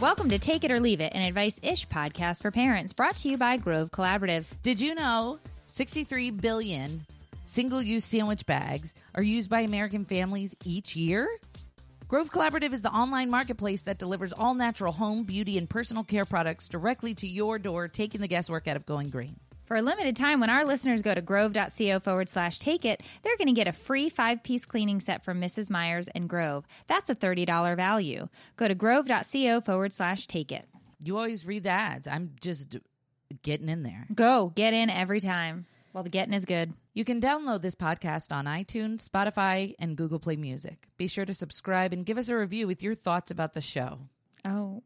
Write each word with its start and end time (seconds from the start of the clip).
Welcome 0.00 0.30
to 0.30 0.38
Take 0.38 0.64
It 0.64 0.70
or 0.70 0.80
Leave 0.80 1.02
It, 1.02 1.12
an 1.14 1.20
advice 1.20 1.60
ish 1.62 1.86
podcast 1.86 2.40
for 2.40 2.50
parents 2.50 2.94
brought 2.94 3.16
to 3.16 3.28
you 3.28 3.36
by 3.36 3.58
Grove 3.58 3.90
Collaborative. 3.90 4.46
Did 4.62 4.80
you 4.80 4.94
know 4.94 5.38
63 5.66 6.30
billion 6.30 7.04
single 7.44 7.82
use 7.82 8.06
sandwich 8.06 8.46
bags 8.46 8.94
are 9.14 9.22
used 9.22 9.50
by 9.50 9.60
American 9.60 10.06
families 10.06 10.56
each 10.64 10.96
year? 10.96 11.28
Grove 12.08 12.30
Collaborative 12.30 12.72
is 12.72 12.80
the 12.80 12.90
online 12.90 13.28
marketplace 13.28 13.82
that 13.82 13.98
delivers 13.98 14.32
all 14.32 14.54
natural 14.54 14.94
home, 14.94 15.24
beauty, 15.24 15.58
and 15.58 15.68
personal 15.68 16.02
care 16.02 16.24
products 16.24 16.66
directly 16.66 17.14
to 17.16 17.28
your 17.28 17.58
door, 17.58 17.86
taking 17.86 18.22
the 18.22 18.26
guesswork 18.26 18.66
out 18.66 18.76
of 18.76 18.86
going 18.86 19.10
green. 19.10 19.38
For 19.70 19.76
a 19.76 19.82
limited 19.82 20.16
time, 20.16 20.40
when 20.40 20.50
our 20.50 20.64
listeners 20.64 21.00
go 21.00 21.14
to 21.14 21.22
grove.co 21.22 22.00
forward 22.00 22.28
slash 22.28 22.58
take 22.58 22.84
it, 22.84 23.04
they're 23.22 23.36
going 23.36 23.46
to 23.46 23.52
get 23.52 23.68
a 23.68 23.72
free 23.72 24.08
five 24.08 24.42
piece 24.42 24.64
cleaning 24.64 24.98
set 24.98 25.24
from 25.24 25.40
Mrs. 25.40 25.70
Meyer's 25.70 26.08
and 26.08 26.28
Grove. 26.28 26.66
That's 26.88 27.08
a 27.08 27.14
$30 27.14 27.76
value. 27.76 28.26
Go 28.56 28.66
to 28.66 28.74
grove.co 28.74 29.60
forward 29.60 29.92
slash 29.92 30.26
take 30.26 30.50
it. 30.50 30.66
You 30.98 31.16
always 31.16 31.46
read 31.46 31.62
the 31.62 31.70
ads. 31.70 32.08
I'm 32.08 32.32
just 32.40 32.78
getting 33.44 33.68
in 33.68 33.84
there. 33.84 34.08
Go, 34.12 34.50
get 34.56 34.74
in 34.74 34.90
every 34.90 35.20
time. 35.20 35.66
Well, 35.92 36.02
the 36.02 36.10
getting 36.10 36.34
is 36.34 36.44
good. 36.44 36.72
You 36.92 37.04
can 37.04 37.20
download 37.20 37.62
this 37.62 37.76
podcast 37.76 38.32
on 38.32 38.46
iTunes, 38.46 39.08
Spotify, 39.08 39.76
and 39.78 39.96
Google 39.96 40.18
Play 40.18 40.34
Music. 40.34 40.88
Be 40.96 41.06
sure 41.06 41.24
to 41.24 41.32
subscribe 41.32 41.92
and 41.92 42.04
give 42.04 42.18
us 42.18 42.28
a 42.28 42.36
review 42.36 42.66
with 42.66 42.82
your 42.82 42.96
thoughts 42.96 43.30
about 43.30 43.52
the 43.52 43.60
show. 43.60 44.00
Oh, 44.44 44.82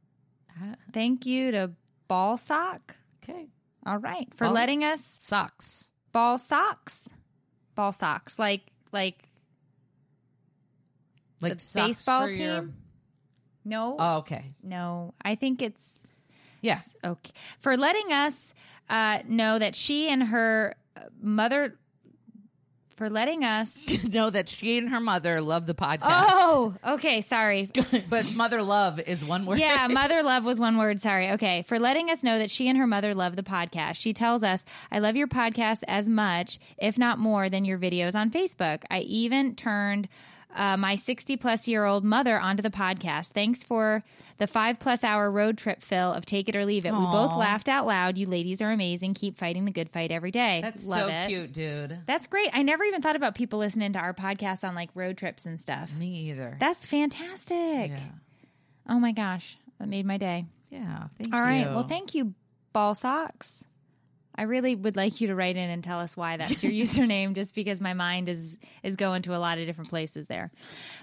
ah. 0.50 0.74
thank 0.92 1.24
you 1.24 1.52
to 1.52 1.70
Ball 2.06 2.36
Sock. 2.36 2.98
Okay. 3.22 3.48
All 3.86 3.98
right, 3.98 4.28
for 4.34 4.44
Ball- 4.46 4.54
letting 4.54 4.82
us 4.84 5.18
Socks. 5.20 5.92
ball 6.12 6.38
socks, 6.38 7.08
ball 7.74 7.92
socks, 7.92 8.38
like 8.38 8.70
like 8.92 9.28
Like 11.40 11.54
The 11.54 11.58
socks 11.60 11.86
baseball 11.88 12.22
for 12.26 12.30
your- 12.30 12.60
team? 12.62 12.76
no, 13.64 13.96
Oh, 13.98 14.16
okay. 14.18 14.54
no. 14.62 15.12
I 15.22 15.34
think 15.34 15.60
it's 15.60 16.00
Yeah. 16.62 16.80
okay 17.04 17.32
for 17.58 17.76
letting 17.76 18.12
us 18.12 18.54
uh, 18.88 19.20
know 19.26 19.58
that 19.58 19.74
she 19.76 20.08
and 20.08 20.24
her 20.24 20.74
mother 21.20 21.78
for 22.96 23.10
letting 23.10 23.44
us. 23.44 23.86
know 24.14 24.30
that 24.30 24.48
she 24.48 24.78
and 24.78 24.90
her 24.90 25.00
mother 25.00 25.40
love 25.40 25.66
the 25.66 25.74
podcast. 25.74 26.26
Oh, 26.28 26.74
okay. 26.86 27.20
Sorry. 27.20 27.68
but 28.10 28.34
mother 28.36 28.62
love 28.62 29.00
is 29.00 29.24
one 29.24 29.46
word. 29.46 29.58
Yeah, 29.58 29.86
mother 29.90 30.22
love 30.22 30.44
was 30.44 30.58
one 30.60 30.76
word. 30.76 31.00
Sorry. 31.00 31.30
Okay. 31.32 31.62
For 31.62 31.78
letting 31.78 32.10
us 32.10 32.22
know 32.22 32.38
that 32.38 32.50
she 32.50 32.68
and 32.68 32.78
her 32.78 32.86
mother 32.86 33.14
love 33.14 33.36
the 33.36 33.42
podcast. 33.42 33.96
She 33.96 34.12
tells 34.12 34.42
us, 34.42 34.64
I 34.90 34.98
love 34.98 35.16
your 35.16 35.28
podcast 35.28 35.82
as 35.88 36.08
much, 36.08 36.58
if 36.78 36.98
not 36.98 37.18
more, 37.18 37.48
than 37.48 37.64
your 37.64 37.78
videos 37.78 38.14
on 38.14 38.30
Facebook. 38.30 38.84
I 38.90 39.00
even 39.00 39.54
turned 39.54 40.08
uh, 40.54 40.76
my 40.76 40.96
60 40.96 41.36
plus 41.36 41.66
year 41.68 41.84
old 41.84 42.04
mother 42.04 42.38
onto 42.38 42.62
the 42.62 42.70
podcast. 42.70 43.32
Thanks 43.32 43.62
for 43.62 44.02
the 44.38 44.46
five 44.46 44.78
plus 44.78 45.04
hour 45.04 45.30
road 45.30 45.58
trip, 45.58 45.82
Phil, 45.82 46.12
of 46.12 46.24
Take 46.26 46.48
It 46.48 46.56
or 46.56 46.64
Leave 46.64 46.86
It. 46.86 46.92
We 46.92 47.04
both 47.06 47.36
laughed 47.36 47.68
out 47.68 47.86
loud. 47.86 48.16
You 48.18 48.26
ladies 48.26 48.62
are 48.62 48.70
amazing. 48.70 49.14
Keep 49.14 49.38
fighting 49.38 49.64
the 49.64 49.70
good 49.72 49.90
fight 49.90 50.10
every 50.10 50.30
day. 50.30 50.60
That's 50.62 50.86
love 50.86 51.00
so 51.00 51.08
it. 51.08 51.28
cute, 51.28 51.52
dude. 51.52 52.00
That's 52.06 52.26
great. 52.26 52.50
I 52.52 52.62
never 52.62 52.84
even 52.84 53.02
thought 53.02 53.16
about 53.16 53.34
people 53.34 53.58
listening 53.58 53.92
to 53.94 53.98
our 53.98 54.14
podcast 54.14 54.66
on 54.66 54.74
like 54.74 54.90
road 54.94 55.16
trips 55.16 55.46
and 55.46 55.60
stuff. 55.60 55.90
Me 55.98 56.06
either. 56.30 56.56
That's 56.60 56.84
fantastic. 56.86 57.90
yeah. 57.90 57.98
Oh 58.88 58.98
my 58.98 59.12
gosh. 59.12 59.56
That 59.78 59.88
made 59.88 60.06
my 60.06 60.18
day. 60.18 60.46
Yeah. 60.70 61.04
Thank 61.18 61.34
All 61.34 61.40
you. 61.40 61.46
right. 61.46 61.66
Well, 61.74 61.86
thank 61.86 62.14
you, 62.14 62.34
Ball 62.72 62.94
Socks. 62.94 63.64
I 64.34 64.42
really 64.42 64.74
would 64.74 64.96
like 64.96 65.20
you 65.20 65.28
to 65.28 65.34
write 65.34 65.56
in 65.56 65.70
and 65.70 65.82
tell 65.82 66.00
us 66.00 66.16
why 66.16 66.36
that's 66.36 66.62
your 66.62 66.72
username, 66.84 67.34
just 67.34 67.54
because 67.54 67.80
my 67.80 67.94
mind 67.94 68.28
is 68.28 68.58
is 68.82 68.96
going 68.96 69.22
to 69.22 69.36
a 69.36 69.38
lot 69.38 69.58
of 69.58 69.66
different 69.66 69.90
places 69.90 70.26
there. 70.28 70.50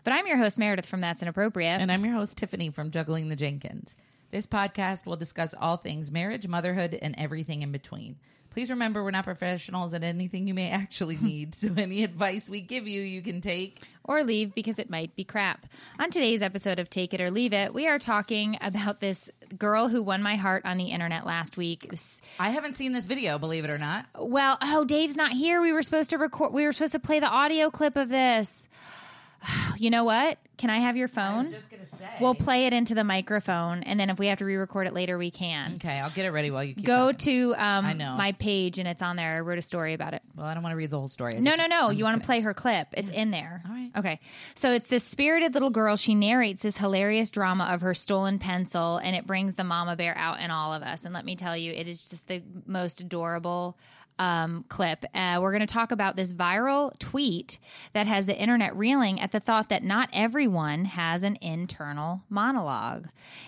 But 0.04 0.14
I'm 0.14 0.28
your 0.28 0.38
host 0.38 0.60
Meredith 0.60 0.86
from 0.86 1.02
That's 1.02 1.22
Inappropriate. 1.22 1.82
And 1.82 1.92
I'm 1.92 2.04
your 2.04 2.14
host, 2.14 2.38
Tiffany 2.38 2.70
from 2.70 2.92
Juggling 2.92 3.30
the 3.30 3.36
Jenkins. 3.36 3.96
This 4.32 4.48
podcast 4.48 5.06
will 5.06 5.18
discuss 5.18 5.54
all 5.54 5.78
things 5.78 6.12
marriage, 6.12 6.48
motherhood, 6.48 6.98
and 7.02 7.16
everything 7.18 7.62
in 7.62 7.72
between. 7.72 8.18
Please 8.52 8.70
remember 8.70 9.02
we're 9.04 9.12
not 9.12 9.24
professionals 9.24 9.94
at 9.94 10.04
anything 10.04 10.48
you 10.48 10.54
may 10.54 10.70
actually 10.70 11.18
need. 11.22 11.56
So 11.56 11.74
any 11.78 12.04
advice 12.04 12.50
we 12.50 12.60
give 12.62 12.88
you, 12.88 13.02
you 13.02 13.22
can 13.22 13.40
take. 13.42 13.80
or 14.04 14.24
leave 14.24 14.54
because 14.54 14.78
it 14.78 14.90
might 14.90 15.16
be 15.16 15.24
crap. 15.24 15.66
On 16.00 16.10
today's 16.10 16.42
episode 16.42 16.78
of 16.78 16.90
Take 16.90 17.14
It 17.14 17.22
or 17.22 17.32
Leave 17.32 17.54
It, 17.54 17.74
we 17.74 17.88
are 17.88 17.98
talking 17.98 18.58
about 18.62 19.00
this 19.00 19.32
girl 19.58 19.88
who 19.88 20.04
won 20.04 20.22
my 20.22 20.36
heart 20.36 20.64
on 20.66 20.78
the 20.78 20.86
internet 20.92 21.26
last 21.26 21.56
week. 21.56 21.88
This, 21.90 22.22
I 22.40 22.50
haven't 22.50 22.76
seen 22.76 22.92
this 22.92 23.06
video, 23.06 23.40
believe 23.40 23.64
it 23.64 23.70
or 23.70 23.78
not. 23.78 24.06
well, 24.20 24.58
oh, 24.62 24.84
Dave's 24.84 25.16
not 25.16 25.32
here. 25.32 25.62
We 25.62 25.72
were 25.72 25.82
supposed 25.84 26.10
to 26.10 26.18
record. 26.18 26.52
We 26.54 26.66
were 26.66 26.74
supposed 26.74 26.92
to 26.94 27.00
play 27.00 27.20
the 27.22 27.30
audio 27.30 27.70
clip 27.70 27.96
of 27.96 28.10
this. 28.10 28.68
You 29.78 29.90
know 29.90 30.04
what? 30.04 30.38
Can 30.58 30.70
I 30.70 30.78
have 30.78 30.96
your 30.96 31.08
phone? 31.08 31.46
gonna 31.46 31.60
say. 31.98 32.08
We'll 32.20 32.36
play 32.36 32.68
it 32.68 32.74
into 32.74 32.94
the 32.94 33.04
microphone, 33.04 33.82
and 33.82 34.00
then 34.00 34.12
if 34.12 34.20
we 34.20 34.28
have 34.28 34.38
to 34.38 34.46
re-record 34.46 34.86
it 34.86 34.94
later, 34.94 35.18
we 35.18 35.32
can. 35.32 35.74
Okay, 35.76 36.00
I'll 36.00 36.12
get 36.12 36.26
it 36.26 36.30
ready 36.30 36.52
while 36.52 36.64
you 36.64 36.76
keep 36.76 36.86
Go 36.86 37.12
talking. 37.12 37.18
to 37.18 37.56
um, 37.56 37.86
I 37.86 37.94
know. 37.94 38.16
my 38.16 38.34
page, 38.34 38.78
and 38.78 38.88
it's 38.88 39.02
on 39.02 39.16
there. 39.16 39.38
I 39.38 39.40
wrote 39.40 39.58
a 39.58 39.64
story 39.64 39.94
about 39.96 40.14
it. 40.14 40.22
Well, 40.36 40.46
I 40.46 40.54
don't 40.54 40.62
want 40.62 40.74
to 40.74 40.78
read 40.78 40.92
the 40.92 41.00
whole 41.00 41.08
story. 41.08 41.34
I 41.36 41.40
No, 41.40 41.50
just- 41.52 41.58
no, 41.58 41.66
no. 41.66 41.88
I'm 41.88 41.96
You 41.98 42.04
want 42.04 42.14
to 42.14 42.20
gonna- 42.20 42.26
play 42.28 42.42
her 42.42 42.54
clip? 42.54 42.90
It's 42.94 43.10
in 43.10 43.32
there. 43.32 43.64
All 43.68 43.74
right. 43.74 43.90
Okay. 43.98 44.20
So 44.54 44.72
it's 44.72 44.86
this 44.86 45.04
spirited 45.04 45.56
little 45.56 45.72
girl. 45.72 45.96
She 45.96 46.14
narrates 46.14 46.62
this 46.62 46.78
hilarious 46.78 47.32
drama 47.32 47.64
of 47.72 47.82
her 47.82 47.96
stolen 47.96 48.38
pencil, 48.38 48.98
and 48.98 49.16
it 49.16 49.26
brings 49.26 49.56
the 49.56 49.64
mama 49.64 49.96
bear 49.96 50.16
out 50.16 50.42
in 50.42 50.52
all 50.52 50.74
of 50.76 50.84
us. 50.84 51.06
And 51.06 51.14
let 51.16 51.26
me 51.26 51.36
tell 51.36 51.58
you, 51.58 51.72
it 51.74 51.88
is 51.88 52.08
just 52.08 52.28
the 52.28 52.44
most 52.68 53.02
adorable 53.02 53.80
um, 54.22 54.64
clip. 54.70 55.04
Uh, 55.16 55.40
we're 55.42 55.52
going 55.52 55.66
to 55.66 55.74
talk 55.74 55.92
about 55.92 56.16
this 56.16 56.32
viral 56.32 56.98
tweet 57.00 57.58
that 57.94 58.06
has 58.06 58.28
the 58.28 58.38
internet 58.38 58.76
reeling 58.78 59.20
at 59.20 59.32
the 59.32 59.40
thought 59.40 59.68
that 59.70 59.84
not 59.84 60.10
everyone 60.14 60.86
has 60.86 61.24
an 61.24 61.40
internal 61.42 62.22
monologue, 62.30 63.08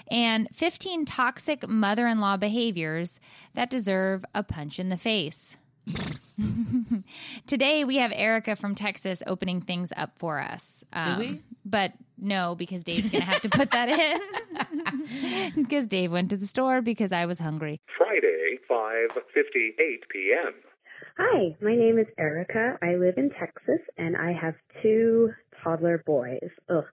and 0.09 0.47
15 0.51 1.05
toxic 1.05 1.69
mother 1.69 2.07
in 2.07 2.19
law 2.19 2.37
behaviors 2.37 3.19
that 3.53 3.69
deserve 3.69 4.25
a 4.33 4.41
punch 4.41 4.79
in 4.79 4.89
the 4.89 4.97
face. 4.97 5.57
Today 7.47 7.83
we 7.83 7.97
have 7.97 8.11
Erica 8.13 8.55
from 8.55 8.75
Texas 8.75 9.21
opening 9.27 9.61
things 9.61 9.91
up 9.95 10.17
for 10.17 10.39
us. 10.39 10.83
Um, 10.93 11.19
we? 11.19 11.41
But 11.65 11.93
no, 12.17 12.55
because 12.55 12.83
Dave's 12.83 13.09
going 13.09 13.23
to 13.23 13.29
have 13.29 13.41
to 13.41 13.49
put 13.49 13.71
that 13.71 13.89
in. 13.89 14.19
Because 15.55 15.87
Dave 15.87 16.11
went 16.11 16.29
to 16.29 16.37
the 16.37 16.47
store 16.47 16.81
because 16.81 17.11
I 17.11 17.25
was 17.25 17.39
hungry. 17.39 17.79
Friday, 17.97 18.57
5:58 18.69 19.09
p.m. 20.09 20.53
Hi, 21.17 21.55
my 21.61 21.75
name 21.75 21.99
is 21.99 22.07
Erica. 22.17 22.77
I 22.81 22.95
live 22.95 23.15
in 23.17 23.29
Texas 23.31 23.81
and 23.97 24.15
I 24.15 24.33
have 24.33 24.55
two 24.81 25.31
toddler 25.63 26.01
boys. 26.05 26.49
Ugh. 26.69 26.83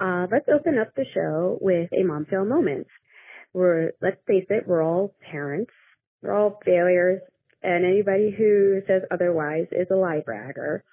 Uh, 0.00 0.26
let's 0.30 0.48
open 0.52 0.78
up 0.78 0.94
the 0.94 1.06
show 1.14 1.58
with 1.60 1.88
a 1.92 2.04
mom 2.04 2.26
fail 2.26 2.44
moment. 2.44 2.86
We're, 3.52 3.92
let's 4.02 4.20
face 4.26 4.46
it, 4.50 4.64
we're 4.66 4.82
all 4.82 5.14
parents. 5.30 5.72
We're 6.22 6.34
all 6.34 6.58
failures 6.64 7.20
and 7.64 7.84
anybody 7.84 8.30
who 8.30 8.80
says 8.86 9.02
otherwise 9.10 9.66
is 9.72 9.88
a 9.90 9.96
lie 9.96 10.20
bragger. 10.20 10.84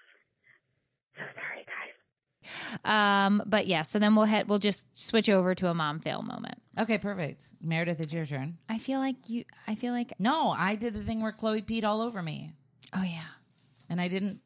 So 1.16 1.22
sorry 1.36 1.66
guys. 1.66 3.28
Um, 3.28 3.44
but 3.46 3.68
yeah, 3.68 3.82
so 3.84 4.00
then 4.00 4.16
we'll 4.16 4.26
head. 4.26 4.48
We'll 4.48 4.60
just 4.60 4.86
switch 4.98 5.30
over 5.30 5.54
to 5.56 5.68
a 5.68 5.74
mom 5.74 6.00
fail 6.00 6.22
moment. 6.22 6.62
Okay, 6.80 6.98
perfect. 6.98 7.44
Meredith, 7.62 8.00
it's 8.00 8.14
your 8.14 8.26
turn. 8.26 8.58
I 8.70 8.78
feel 8.80 9.00
like 9.00 9.16
you. 9.30 9.44
I 9.68 9.76
feel 9.76 9.94
like. 9.94 10.14
No, 10.20 10.50
I 10.50 10.76
did 10.76 10.94
the 10.94 11.04
thing 11.04 11.22
where 11.22 11.32
Chloe 11.32 11.62
peed 11.62 11.84
all 11.84 12.02
over 12.02 12.22
me, 12.22 12.54
Oh 12.96 13.04
yeah. 13.04 13.22
and 13.90 14.00
I 14.02 14.08
didn't 14.08 14.40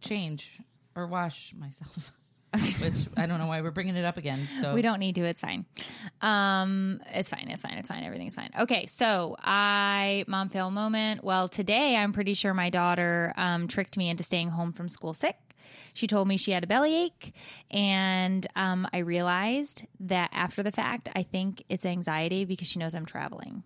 change 0.00 0.58
or 0.94 1.06
wash 1.06 1.52
myself. 1.54 2.12
Which 2.80 3.06
I 3.16 3.26
don't 3.26 3.38
know 3.38 3.46
why 3.46 3.60
we're 3.60 3.70
bringing 3.70 3.96
it 3.96 4.04
up 4.04 4.16
again. 4.16 4.48
So 4.60 4.74
We 4.74 4.82
don't 4.82 4.98
need 4.98 5.14
to. 5.16 5.24
It's 5.24 5.40
fine. 5.40 5.66
Um, 6.20 7.00
it's 7.12 7.28
fine. 7.28 7.48
It's 7.48 7.62
fine. 7.62 7.74
It's 7.74 7.88
fine. 7.88 8.02
Everything's 8.04 8.34
fine. 8.34 8.50
Okay. 8.58 8.86
So 8.86 9.36
I 9.40 10.24
mom 10.26 10.48
fail 10.48 10.70
moment. 10.70 11.22
Well, 11.24 11.48
today 11.48 11.96
I'm 11.96 12.12
pretty 12.12 12.34
sure 12.34 12.54
my 12.54 12.70
daughter 12.70 13.32
um, 13.36 13.68
tricked 13.68 13.96
me 13.96 14.08
into 14.08 14.24
staying 14.24 14.50
home 14.50 14.72
from 14.72 14.88
school 14.88 15.14
sick. 15.14 15.36
She 15.94 16.06
told 16.06 16.28
me 16.28 16.36
she 16.36 16.52
had 16.52 16.62
a 16.62 16.66
bellyache, 16.66 17.32
and 17.70 18.46
um, 18.54 18.86
I 18.92 18.98
realized 18.98 19.84
that 20.00 20.30
after 20.32 20.62
the 20.62 20.70
fact, 20.70 21.08
I 21.16 21.22
think 21.22 21.64
it's 21.68 21.84
anxiety 21.84 22.44
because 22.44 22.68
she 22.68 22.78
knows 22.78 22.94
I'm 22.94 23.06
traveling. 23.06 23.62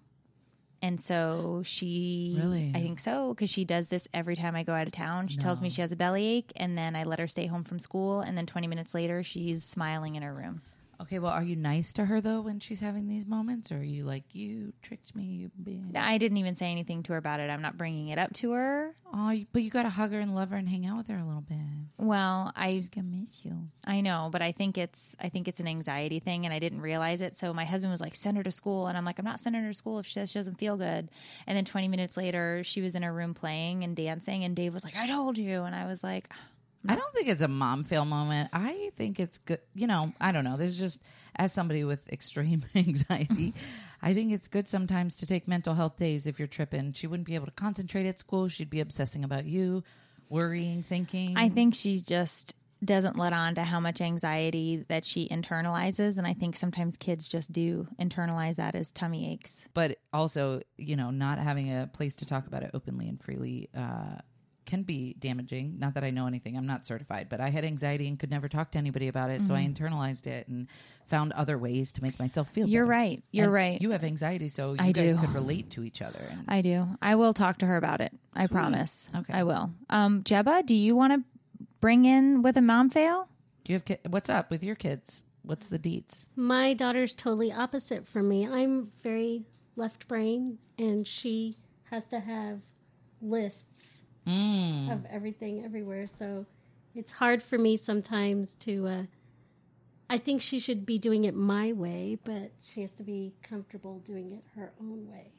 And 0.82 1.00
so 1.00 1.62
she, 1.65 2.35
Really? 2.38 2.73
I 2.75 2.81
think 2.81 3.00
so, 3.00 3.35
because 3.35 3.50
she 3.50 3.65
does 3.65 3.88
this 3.88 4.09
every 4.15 4.35
time 4.35 4.56
I 4.56 4.62
go 4.62 4.73
out 4.73 4.87
of 4.87 4.93
town. 4.93 5.29
She 5.29 5.37
tells 5.37 5.61
me 5.61 5.69
she 5.69 5.82
has 5.82 5.93
a 5.93 5.97
bellyache, 5.97 6.53
and 6.56 6.77
then 6.77 6.97
I 6.97 7.05
let 7.05 7.19
her 7.19 7.27
stay 7.27 7.47
home 7.47 7.65
from 7.65 7.79
school, 7.79 8.21
and 8.21 8.37
then 8.37 8.47
20 8.47 8.67
minutes 8.67 8.94
later, 8.94 9.23
she's 9.23 9.62
smiling 9.62 10.15
in 10.17 10.23
her 10.23 10.32
room. 10.32 10.62
Okay, 11.02 11.19
well, 11.19 11.32
are 11.32 11.43
you 11.43 11.56
nice 11.56 11.94
to 11.94 12.05
her 12.05 12.20
though 12.20 12.43
when 12.43 12.61
she's 12.61 12.81
having 12.81 13.08
these 13.08 13.25
moments, 13.25 13.73
or 13.73 13.79
are 13.79 13.82
you 13.82 14.05
like 14.05 14.35
you 14.35 14.75
tricked 14.82 15.17
me? 15.17 15.25
You 15.25 15.50
being 15.62 15.93
I 15.97 16.19
didn't 16.19 16.37
even 16.37 16.56
say 16.56 16.70
anything 16.70 17.02
to 17.05 17.12
her 17.12 17.19
about 17.19 17.41
it. 17.41 17.49
I'm 17.49 17.62
not 17.62 17.79
bringing 17.79 18.08
it 18.08 18.19
up 18.19 18.35
to 18.35 18.52
her. 18.52 18.94
oh, 19.14 19.35
but 19.52 19.62
you 19.62 19.70
got 19.70 19.85
to 19.85 19.88
hug 19.88 20.12
her 20.12 20.20
and 20.20 20.35
love 20.35 20.50
her 20.50 20.56
and 20.56 20.69
hang 20.69 20.85
out 20.85 20.99
with 20.99 21.08
her 21.08 21.17
a 21.17 21.25
little 21.25 21.41
bit. 21.41 21.56
Well, 21.97 22.52
I 22.55 22.73
She's 22.73 22.88
gonna 22.91 23.06
miss 23.06 23.44
you. 23.44 23.69
I 23.87 24.02
know, 24.02 24.29
but 24.31 24.43
I 24.43 24.52
think 24.52 24.76
it's 24.76 25.17
I 25.19 25.31
think 25.31 25.49
it's 25.49 25.61
an 25.61 25.67
anxiety 25.69 26.19
thing, 26.20 26.44
and 26.44 26.52
I 26.52 26.58
didn't 26.58 26.82
realize 26.82 27.23
it. 27.23 27.35
So 27.35 27.55
my 27.55 27.64
husband 27.64 27.91
was 27.93 28.02
like, 28.02 28.14
"Send 28.14 28.37
her 28.37 28.43
to 28.43 28.52
school," 28.52 28.87
and 28.87 28.99
I'm 28.99 29.05
like, 29.06 29.19
"I'm 29.19 29.25
not 29.25 29.41
sending 29.41 29.62
her 29.62 29.69
to 29.69 29.75
school 29.75 29.99
if 30.00 30.06
she 30.06 30.25
she 30.26 30.38
doesn't 30.38 30.58
feel 30.58 30.76
good." 30.76 31.11
And 31.47 31.56
then 31.56 31.64
20 31.64 31.88
minutes 31.88 32.19
later, 32.19 32.62
she 32.62 32.82
was 32.82 32.94
in 32.94 33.02
her 33.02 33.12
room 33.12 33.32
playing 33.32 33.85
and 33.85 33.97
dancing, 33.97 34.44
and 34.44 34.55
Dave 34.55 34.75
was 34.75 34.85
like, 34.85 34.97
"I 34.97 35.06
told 35.06 35.38
you," 35.38 35.62
and 35.62 35.75
I 35.75 35.87
was 35.87 36.05
like, 36.05 36.29
I 36.88 36.97
don't 36.97 37.12
think 37.12 37.29
it's 37.29 37.43
a 37.43 37.49
mom 37.49 37.85
fail 37.85 38.05
moment. 38.05 38.50
I 38.53 38.91
think 38.94 39.21
it's 39.21 39.38
good. 39.38 39.61
You 39.75 39.87
know, 39.87 40.12
I 40.21 40.32
don't 40.32 40.44
know. 40.44 40.56
There's 40.56 40.79
just, 40.79 41.03
as 41.37 41.53
somebody 41.53 41.85
with 41.85 42.09
extreme 42.11 42.65
anxiety, 42.75 43.55
I 44.00 44.15
think 44.15 44.32
it's 44.32 44.49
good 44.49 44.67
sometimes 44.67 45.19
to 45.19 45.27
take 45.27 45.47
mental 45.47 45.75
health 45.75 45.97
days 45.97 46.27
if 46.27 46.38
you're 46.38 46.49
tripping. 46.49 46.93
She 46.93 47.06
wouldn't 47.06 47.27
be 47.27 47.35
able 47.35 47.47
to 47.47 47.53
concentrate 47.53 48.06
at 48.06 48.19
school. 48.19 48.49
She'd 48.49 48.71
be 48.71 48.81
obsessing 48.81 49.25
about 49.25 49.44
you, 49.44 49.85
worrying, 50.29 50.82
thinking. 50.82 51.37
I 51.37 51.50
think 51.50 51.75
she 51.75 52.00
just 52.00 52.55
doesn't 52.83 53.19
let 53.19 53.35
on 53.35 53.55
to 53.56 53.62
how 53.62 53.79
much 53.79 54.00
anxiety 54.00 54.87
that 54.88 55.05
she 55.05 55.29
internalizes. 55.29 56.17
And 56.17 56.26
I 56.26 56.33
think 56.33 56.56
sometimes 56.56 56.97
kids 56.97 57.29
just 57.29 57.53
do 57.53 57.87
internalize 58.00 58.56
that 58.56 58.75
as 58.75 58.91
tummy 58.91 59.31
aches. 59.31 59.65
but 59.75 59.99
also, 60.15 60.62
you 60.79 60.97
know, 60.97 61.11
not 61.11 61.38
having 61.38 61.76
a 61.76 61.88
place 61.93 62.17
to 62.17 62.26
talk 62.26 62.47
about 62.47 62.62
it 62.62 62.71
openly 62.73 63.06
and 63.06 63.23
freely 63.23 63.69
uh, 63.76 64.17
can 64.70 64.82
be 64.84 65.14
damaging. 65.19 65.78
Not 65.78 65.94
that 65.94 66.05
I 66.05 66.11
know 66.11 66.26
anything, 66.26 66.56
I'm 66.56 66.67
not 66.67 66.87
certified, 66.87 67.26
but 67.28 67.40
I 67.40 67.49
had 67.50 67.64
anxiety 67.64 68.06
and 68.08 68.19
could 68.19 68.31
never 68.31 68.49
talk 68.49 68.70
to 68.72 68.78
anybody 68.78 69.08
about 69.08 69.31
it. 69.31 69.43
So 69.43 69.55
I 69.55 69.62
internalized 69.67 70.26
it 70.26 70.46
and 70.49 70.69
found 71.06 71.32
other 71.32 71.58
ways 71.58 71.93
to 71.93 72.02
make 72.02 72.19
myself 72.19 72.49
feel 72.49 72.64
Mm-hmm. 72.67 72.72
You're 72.72 72.84
better. 72.87 72.90
right. 72.90 73.25
You're 73.32 73.44
And 73.46 73.52
right. 73.52 73.82
You 73.82 73.90
have 73.90 74.05
anxiety, 74.05 74.49
so 74.49 74.72
you 74.72 74.78
I 74.81 74.93
guys 74.93 75.14
do. 75.14 75.20
could 75.20 75.34
relate 75.34 75.70
to 75.70 75.82
each 75.82 76.00
other. 76.00 76.20
And 76.31 76.44
I 76.49 76.62
do. 76.62 76.87
I 77.02 77.17
will 77.17 77.34
talk 77.34 77.58
to 77.58 77.67
her 77.67 77.76
about 77.76 78.00
it. 78.00 78.12
I 78.34 78.46
promise. 78.46 79.11
Okay. 79.14 79.32
I 79.34 79.43
will. 79.43 79.72
Um, 79.90 80.22
Jeba, 80.22 80.64
do 80.64 80.75
you 80.75 80.94
want 80.96 81.12
to 81.14 81.25
bring 81.81 82.05
in 82.05 82.43
with 82.43 82.56
a 82.56 82.62
mom 82.62 82.90
fail? 82.90 83.28
do 83.64 83.73
you 83.73 83.76
have 83.76 83.84
ki- 83.84 83.99
what's 84.08 84.31
up 84.31 84.50
with 84.50 84.62
your 84.64 84.75
kids? 84.76 85.23
What's 85.43 85.66
the 85.66 85.78
deets? 85.78 86.26
My 86.37 86.73
daughter's 86.75 87.14
totally 87.14 87.50
opposite 87.52 88.06
from 88.06 88.28
me. 88.28 88.46
I'm 88.46 88.90
very 89.02 89.44
left 89.76 90.06
brain, 90.08 90.58
and 90.78 91.06
she 91.06 91.56
has 91.90 92.06
to 92.08 92.20
have 92.20 92.61
lists 93.23 94.00
Mm. 94.31 94.93
of 94.93 95.05
everything 95.06 95.65
everywhere. 95.65 96.06
So 96.06 96.47
it's 96.94 97.12
hard 97.12 97.43
for 97.43 97.59
me 97.59 97.77
sometimes 97.77 98.55
to. 98.56 98.87
Uh, 98.87 99.03
I 100.09 100.19
think 100.19 100.43
she 100.43 100.59
should 100.59 100.85
be 100.85 100.99
doing 100.99 101.25
it 101.25 101.35
my 101.37 101.73
way, 101.73 102.19
but 102.25 102.50
she 102.61 102.82
has 102.82 102.91
to 102.93 103.05
be 103.05 103.32
comfortable 103.43 104.00
doing 104.00 104.32
it 104.32 104.43
her 104.56 104.73
own 104.81 105.09
way. 105.09 105.31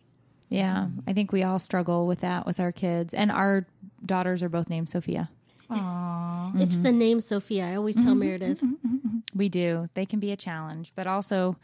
Yeah, 0.48 0.88
I 1.08 1.14
think 1.14 1.32
we 1.32 1.44
all 1.44 1.60
struggle 1.60 2.08
with 2.08 2.22
that 2.22 2.46
with 2.46 2.60
our 2.60 2.72
kids, 2.72 3.14
and 3.14 3.32
our 3.32 3.68
daughters 4.06 4.44
are 4.44 4.50
both 4.50 4.70
named 4.70 4.90
Sophia. 4.90 5.30
Aww. 5.70 6.62
It's 6.62 6.78
the 6.78 6.92
name 6.92 7.20
Sophia. 7.22 7.68
I 7.68 7.76
always 7.76 7.96
tell 7.96 8.16
Meredith. 8.16 8.62
We 9.34 9.48
do. 9.48 9.90
They 9.94 10.06
can 10.06 10.20
be 10.20 10.32
a 10.32 10.36
challenge, 10.36 10.92
but 10.96 11.08
also 11.08 11.56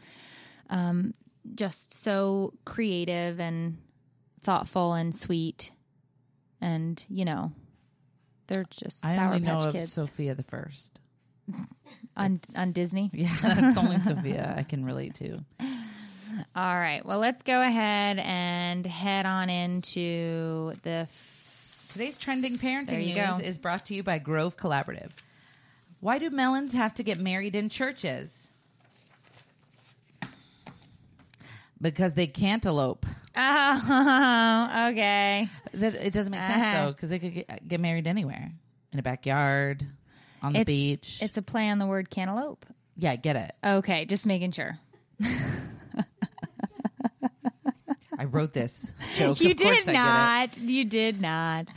um, 0.70 1.12
just 1.54 1.92
so 1.92 2.54
creative 2.64 3.38
and 3.40 3.76
thoughtful 4.42 4.94
and 4.94 5.14
sweet, 5.14 5.70
and 6.60 7.02
you 7.08 7.24
know, 7.24 7.52
they're 8.46 8.66
just 8.70 9.04
I 9.04 9.14
sour 9.14 9.34
only 9.34 9.46
know 9.46 9.58
patch 9.58 9.66
of 9.66 9.72
kids 9.74 9.92
Sofia 9.92 10.34
the 10.34 10.42
First. 10.42 11.00
on 12.16 12.40
on 12.56 12.72
Disney. 12.72 13.10
Yeah, 13.14 13.34
that's 13.42 13.76
only 13.76 13.98
Sophia 13.98 14.54
I 14.56 14.62
can 14.62 14.84
relate 14.84 15.14
to. 15.16 15.40
All 16.54 16.76
right. 16.76 17.04
Well, 17.04 17.18
let's 17.18 17.42
go 17.42 17.62
ahead 17.62 18.18
and 18.18 18.86
head 18.86 19.26
on 19.26 19.48
into 19.50 20.72
the. 20.82 21.06
F- 21.08 21.34
Today's 21.90 22.18
trending 22.18 22.56
There 22.58 22.70
parenting 22.70 23.06
you 23.08 23.14
news 23.14 23.38
go. 23.38 23.44
is 23.44 23.56
brought 23.56 23.86
to 23.86 23.94
you 23.94 24.02
by 24.02 24.18
Grove 24.18 24.58
Collaborative. 24.58 25.10
Why 26.00 26.18
do 26.18 26.28
melons 26.28 26.74
have 26.74 26.92
to 26.94 27.02
get 27.02 27.18
married 27.18 27.56
in 27.56 27.70
churches? 27.70 28.47
Because 31.80 32.14
they 32.14 32.26
can't 32.26 32.66
oh, 32.66 32.98
okay. 34.90 35.48
That 35.74 35.94
it 35.94 36.12
doesn't 36.12 36.30
make 36.32 36.42
sense 36.42 36.56
Uh-huh. 36.60 36.86
though, 36.86 36.92
because 36.92 37.08
they 37.10 37.18
could 37.18 37.34
get, 37.34 37.68
get 37.68 37.80
married 37.80 38.06
anywhere 38.06 38.50
in 38.92 38.98
a 38.98 39.02
backyard, 39.02 39.86
on 40.42 40.52
the 40.54 40.60
It's 40.60 40.66
beach. 40.66 41.18
It's 41.22 41.36
a 41.36 41.42
play 41.42 41.68
on 41.68 41.78
the 41.78 41.86
word 41.86 42.10
cantaloupe. 42.10 42.66
yeah, 42.96 43.12
I 43.12 43.16
get 43.16 43.36
it. 43.36 43.52
Okay, 43.64 44.04
just 44.06 44.26
making 44.26 44.52
sure. 44.52 44.78
I 48.18 48.24
wrote 48.24 48.52
this 48.52 48.92
joke. 49.14 49.40
you 49.40 49.50
of 49.52 49.56
course 49.56 49.84
did 49.84 49.94
I 49.94 50.48
get 50.48 50.58
it. 50.58 50.62
not. 50.62 50.70
You 50.70 50.84
did 50.84 51.20
not. 51.20 51.68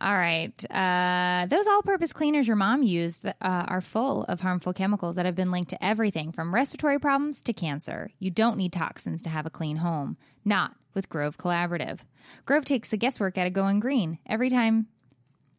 All 0.00 0.14
right. 0.14 0.52
Uh, 0.70 1.46
those 1.46 1.66
all 1.66 1.82
purpose 1.82 2.12
cleaners 2.12 2.46
your 2.46 2.56
mom 2.56 2.82
used 2.82 3.26
uh, 3.26 3.32
are 3.40 3.80
full 3.80 4.24
of 4.24 4.40
harmful 4.40 4.72
chemicals 4.72 5.16
that 5.16 5.26
have 5.26 5.34
been 5.34 5.50
linked 5.50 5.70
to 5.70 5.84
everything 5.84 6.32
from 6.32 6.54
respiratory 6.54 6.98
problems 6.98 7.42
to 7.42 7.52
cancer. 7.52 8.10
You 8.18 8.30
don't 8.30 8.56
need 8.56 8.72
toxins 8.72 9.22
to 9.22 9.30
have 9.30 9.46
a 9.46 9.50
clean 9.50 9.76
home. 9.76 10.16
Not 10.44 10.74
with 10.94 11.08
Grove 11.08 11.38
Collaborative. 11.38 12.00
Grove 12.44 12.64
takes 12.64 12.88
the 12.88 12.96
guesswork 12.96 13.38
out 13.38 13.46
of 13.46 13.52
going 13.52 13.80
green. 13.80 14.18
Every 14.26 14.50
time 14.50 14.88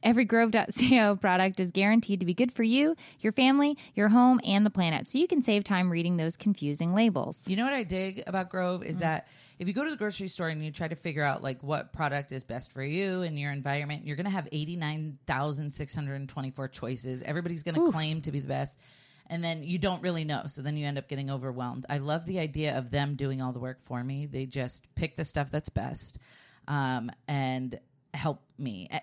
Every 0.06 0.24
Grove.co 0.24 1.16
product 1.22 1.60
is 1.60 1.72
guaranteed 1.72 2.20
to 2.22 2.26
be 2.28 2.34
good 2.36 2.54
for 2.54 2.62
you, 2.64 2.96
your 3.20 3.34
family, 3.34 3.76
your 3.96 4.08
home, 4.10 4.40
and 4.46 4.64
the 4.66 4.70
planet, 4.70 5.08
so 5.08 5.18
you 5.18 5.28
can 5.28 5.42
save 5.42 5.64
time 5.64 5.92
reading 5.92 6.18
those 6.18 6.38
confusing 6.38 6.94
labels. 6.94 7.48
You 7.50 7.56
know 7.56 7.64
what 7.66 7.74
I 7.74 7.84
dig 7.84 8.24
about 8.28 8.50
Grove 8.50 8.82
Mm. 8.82 8.90
is 8.90 9.00
that 9.00 9.28
if 9.58 9.68
you 9.68 9.74
go 9.74 9.84
to 9.84 9.90
the 9.90 9.98
grocery 9.98 10.28
store 10.28 10.50
and 10.50 10.64
you 10.64 10.70
try 10.72 10.88
to 10.88 10.96
figure 10.96 11.24
out 11.24 11.42
like 11.42 11.64
what 11.64 11.92
product 11.92 12.32
is 12.32 12.44
best 12.44 12.72
for 12.72 12.84
you 12.84 13.24
and 13.24 13.40
your 13.40 13.52
environment, 13.52 14.06
you're 14.06 14.16
going 14.16 14.26
to 14.26 14.32
have 14.32 14.48
89,624 14.52 16.68
choices. 16.68 17.24
Everybody's 17.24 17.64
going 17.64 17.76
to 17.76 17.92
claim 17.92 18.22
to 18.22 18.32
be 18.32 18.40
the 18.40 18.48
best. 18.48 18.80
And 19.28 19.44
then 19.44 19.64
you 19.64 19.80
don't 19.80 20.04
really 20.04 20.24
know. 20.24 20.44
So 20.48 20.62
then 20.62 20.78
you 20.78 20.86
end 20.86 21.00
up 21.00 21.08
getting 21.08 21.32
overwhelmed. 21.32 21.86
I 21.90 21.98
love 21.98 22.26
the 22.26 22.38
idea 22.40 22.78
of 22.78 22.92
them 22.92 23.16
doing 23.16 23.42
all 23.42 23.54
the 23.54 23.60
work 23.60 23.82
for 23.82 24.04
me. 24.04 24.28
They 24.28 24.46
just 24.46 24.94
pick 24.94 25.16
the 25.16 25.26
stuff 25.26 25.50
that's 25.50 25.70
best 25.70 26.20
um, 26.68 27.10
and 27.28 27.80
help 28.16 28.42
me. 28.58 28.88
Eh, 28.92 29.00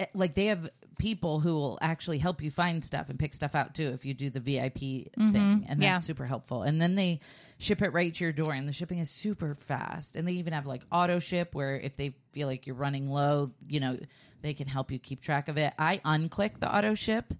eh, 0.00 0.06
Like 0.14 0.34
they 0.34 0.46
have 0.46 0.68
people 0.98 1.40
who 1.40 1.54
will 1.54 1.78
actually 1.82 2.18
help 2.18 2.40
you 2.42 2.50
find 2.50 2.84
stuff 2.84 3.10
and 3.10 3.18
pick 3.18 3.34
stuff 3.34 3.54
out 3.54 3.74
too 3.74 3.88
if 3.88 4.04
you 4.04 4.14
do 4.14 4.30
the 4.30 4.40
VIP 4.40 4.78
thing. 4.78 5.10
And 5.16 5.32
that's 5.32 5.72
Mm-hmm. 5.72 5.82
Yeah. 5.82 5.98
super 5.98 6.24
helpful. 6.26 6.62
And 6.62 6.80
then 6.80 6.94
they 6.94 7.20
ship 7.58 7.82
it 7.82 7.90
right 7.92 8.12
to 8.14 8.24
your 8.24 8.32
door, 8.32 8.52
and 8.52 8.68
the 8.68 8.72
shipping 8.72 8.98
is 8.98 9.10
super 9.10 9.54
fast. 9.54 10.16
And 10.16 10.26
they 10.26 10.32
even 10.32 10.52
have 10.52 10.66
like 10.66 10.82
auto 10.92 11.18
ship 11.18 11.54
where 11.54 11.78
if 11.78 11.96
they 11.96 12.14
feel 12.32 12.46
like 12.48 12.66
you're 12.66 12.76
running 12.76 13.08
low, 13.10 13.50
you 13.68 13.80
know, 13.80 13.98
they 14.42 14.54
can 14.54 14.66
help 14.68 14.90
you 14.90 14.98
keep 14.98 15.20
track 15.20 15.48
of 15.48 15.56
it. 15.56 15.72
I 15.78 15.98
unclick 15.98 16.58
the 16.60 16.74
auto 16.74 16.94
ship 16.94 17.32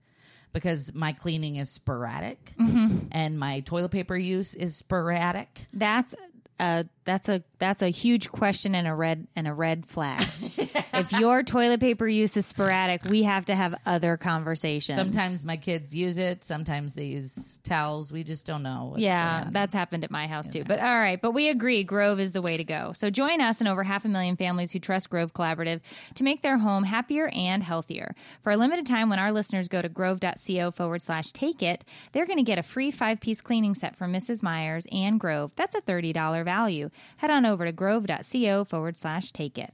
because 0.53 0.95
my 0.95 1.13
cleaning 1.13 1.57
is 1.57 1.69
sporadic 1.71 2.53
Mm-hmm. 2.61 3.09
and 3.13 3.39
my 3.39 3.61
toilet 3.61 3.91
paper 3.91 4.17
use 4.17 4.55
is 4.55 4.77
sporadic. 4.77 5.67
That's 5.73 6.15
a 6.61 6.87
that's 7.05 7.29
a 7.29 7.43
that's 7.59 7.83
a 7.83 7.89
huge 7.89 8.31
question 8.31 8.75
and 8.75 8.87
a 8.87 8.95
red 8.95 9.27
and 9.37 9.47
a 9.47 9.55
red 9.55 9.87
flag. 9.87 10.21
if 10.95 11.13
your 11.13 11.43
toilet 11.43 11.81
paper 11.81 12.07
use 12.07 12.37
is 12.37 12.47
sporadic, 12.47 13.05
we 13.05 13.23
have 13.23 13.47
to 13.47 13.55
have 13.55 13.75
other 13.87 14.17
conversations. 14.17 14.97
Sometimes 14.97 15.45
my 15.45 15.57
kids 15.57 15.95
use 15.95 16.19
it, 16.19 16.45
sometimes 16.45 16.95
they 16.95 17.07
use 17.07 17.59
towels. 17.63 18.13
We 18.13 18.25
just 18.25 18.47
don't 18.47 18.63
know. 18.63 18.89
What's 18.91 19.03
yeah, 19.03 19.35
going 19.35 19.47
on. 19.49 19.53
that's 19.53 19.75
happened 19.75 20.05
at 20.05 20.11
my 20.11 20.27
house 20.27 20.49
too. 20.49 20.65
But 20.65 20.81
all 20.81 20.99
right, 20.99 21.21
but 21.21 21.33
we 21.33 21.49
agree 21.49 21.85
Grove 21.85 22.21
is 22.21 22.33
the 22.33 22.43
way 22.43 22.57
to 22.57 22.65
go. 22.65 22.93
So 22.95 23.11
join 23.11 23.41
us 23.41 23.61
and 23.61 23.69
over 23.69 23.83
half 23.83 24.05
a 24.05 24.09
million 24.09 24.37
families 24.37 24.71
who 24.71 24.79
trust 24.79 25.11
Grove 25.11 25.33
Collaborative 25.33 25.81
to 26.15 26.25
make 26.25 26.43
their 26.43 26.59
home 26.59 26.85
happier 26.85 27.29
and 27.29 27.63
healthier. 27.63 28.15
For 28.43 28.53
a 28.53 28.57
limited 28.57 28.87
time, 28.87 29.11
when 29.11 29.19
our 29.19 29.33
listeners 29.33 29.69
go 29.69 29.83
to 29.83 29.89
grove.co 29.89 30.71
forward 30.71 31.03
slash 31.03 31.33
take 31.33 31.63
it, 31.63 31.85
they're 32.13 32.27
going 32.27 32.39
to 32.39 32.45
get 32.45 32.59
a 32.59 32.63
free 32.63 32.91
five 32.91 33.21
piece 33.21 33.41
cleaning 33.41 33.75
set 33.75 33.97
from 33.97 34.13
Mrs. 34.13 34.43
Meyer's 34.43 34.87
and 34.91 35.21
Grove. 35.21 35.53
That's 35.57 35.75
a 35.75 35.81
$30 35.83 36.45
value. 36.45 36.91
Head 37.19 37.31
on 37.31 37.47
over 37.47 37.65
to 37.65 37.73
grove.co 37.73 38.65
forward 38.65 38.97
slash 38.97 39.33
take 39.33 39.59
it. 39.59 39.73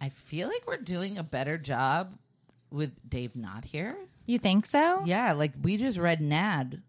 I 0.00 0.08
feel 0.10 0.48
like 0.48 0.66
we're 0.66 0.76
doing 0.76 1.18
a 1.18 1.22
better 1.22 1.56
job 1.58 2.14
with 2.70 2.92
Dave 3.08 3.36
not 3.36 3.64
here. 3.64 3.96
You 4.26 4.38
think 4.38 4.66
so? 4.66 5.02
Yeah, 5.04 5.32
like 5.32 5.52
we 5.62 5.76
just 5.76 5.98
read 5.98 6.20
Nad. 6.20 6.82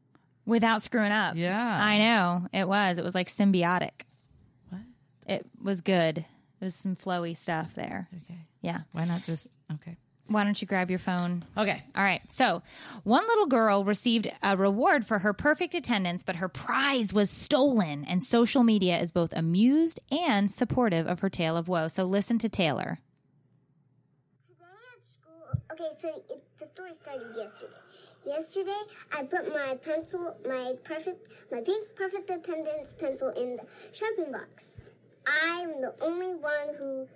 Without 0.46 0.82
screwing 0.82 1.12
up. 1.12 1.36
Yeah. 1.36 1.80
I 1.84 1.98
know. 1.98 2.48
It 2.54 2.68
was. 2.68 2.98
It 2.98 3.04
was 3.04 3.14
like 3.14 3.28
symbiotic. 3.28 3.92
What? 4.70 4.82
It 5.28 5.46
was 5.62 5.82
good. 5.82 6.20
It 6.20 6.26
was 6.62 6.74
some 6.76 6.96
flowy 6.96 7.36
stuff 7.36 7.76
there. 7.76 8.08
Okay. 8.24 8.40
Yeah. 8.62 8.82
Why 8.94 9.04
not 9.06 9.24
just 9.24 9.48
okay? 9.74 9.98
Why 10.28 10.44
don't 10.44 10.62
you 10.62 10.68
grab 10.68 10.90
your 10.90 11.00
phone? 11.00 11.46
Okay. 11.58 11.84
All 11.96 12.04
right. 12.04 12.22
So, 12.30 12.62
one 13.04 13.26
little 13.28 13.46
girl 13.46 13.86
received 13.86 14.28
a 14.44 14.58
reward 14.58 15.06
for 15.08 15.20
her 15.20 15.32
perfect 15.34 15.74
attendance, 15.74 16.22
but 16.22 16.38
her 16.38 16.50
prize 16.50 17.14
was 17.14 17.30
stolen, 17.30 18.04
and 18.04 18.22
social 18.22 18.64
media 18.64 19.00
is 19.00 19.12
both 19.12 19.32
amused 19.34 20.02
and 20.12 20.52
supportive 20.52 21.08
of 21.08 21.22
her 21.22 21.30
tale 21.30 21.56
of 21.56 21.68
woe. 21.70 21.88
So, 21.88 22.04
listen 22.04 22.38
to 22.40 22.50
Taylor. 22.50 23.00
Today 24.38 24.66
at 24.98 25.06
school, 25.06 25.62
okay, 25.72 25.96
so 25.98 26.10
it, 26.30 26.44
the 26.60 26.66
story 26.66 26.94
started 26.94 27.28
yesterday. 27.36 27.74
Yesterday, 28.26 28.82
I 29.18 29.24
put 29.24 29.48
my 29.54 29.78
pencil, 29.82 30.36
my 30.46 30.74
perfect, 30.84 31.30
my 31.50 31.62
pink 31.62 31.88
perfect 31.96 32.30
attendance 32.30 32.94
pencil 33.00 33.30
in 33.30 33.56
the 33.56 33.64
sharpen 33.94 34.34
box. 34.34 34.78
I'm 35.26 35.82
the 35.82 35.96
only 36.02 36.36
one 36.36 36.76
who 36.78 37.08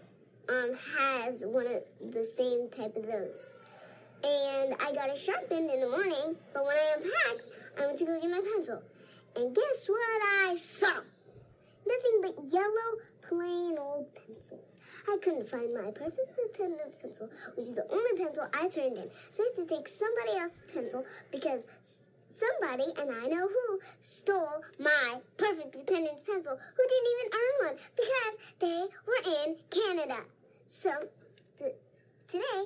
um, 0.50 0.71
has 0.98 1.43
one 1.45 1.67
of 1.67 1.83
the 2.12 2.24
same 2.24 2.69
type 2.69 2.95
of 2.95 3.03
those. 3.03 3.36
And 4.24 4.74
I 4.79 4.93
got 4.93 5.10
it 5.10 5.17
sharpened 5.17 5.71
in 5.71 5.79
the 5.79 5.89
morning, 5.89 6.36
but 6.53 6.65
when 6.65 6.75
I 6.75 6.95
unpacked, 6.95 7.50
I 7.79 7.86
went 7.88 7.98
to 8.00 8.05
go 8.05 8.21
get 8.21 8.29
my 8.29 8.41
pencil. 8.55 8.81
And 9.36 9.55
guess 9.55 9.89
what 9.89 10.50
I 10.50 10.55
saw? 10.57 11.01
Nothing 11.88 12.21
but 12.21 12.43
yellow, 12.51 13.00
plain 13.21 13.77
old 13.79 14.07
pencils. 14.13 14.75
I 15.07 15.17
couldn't 15.24 15.50
find 15.50 15.74
my 15.74 15.89
perfect 15.91 16.38
attendance 16.53 16.98
pencil, 17.01 17.29
which 17.55 17.67
is 17.67 17.74
the 17.74 17.88
only 17.91 18.24
pencil 18.24 18.48
I 18.53 18.67
turned 18.69 18.98
in. 18.98 19.10
So 19.31 19.43
I 19.43 19.50
had 19.55 19.67
to 19.67 19.75
take 19.75 19.88
somebody 19.88 20.38
else's 20.38 20.65
pencil 20.71 21.05
because 21.31 21.65
somebody, 22.41 22.89
and 23.00 23.12
I 23.12 23.27
know 23.27 23.48
who, 23.48 23.79
stole 24.00 24.63
my 24.79 25.21
perfect 25.38 25.75
attendance 25.75 26.24
pencil 26.24 26.57
who 26.57 26.83
didn't 26.89 27.12
even 27.13 27.31
earn 27.39 27.67
one 27.67 27.77
because 27.95 28.53
they 28.60 28.88
were 29.05 29.45
in 29.45 29.55
Canada. 29.69 30.25
So 30.67 30.91
th- 31.60 31.75
today, 32.27 32.63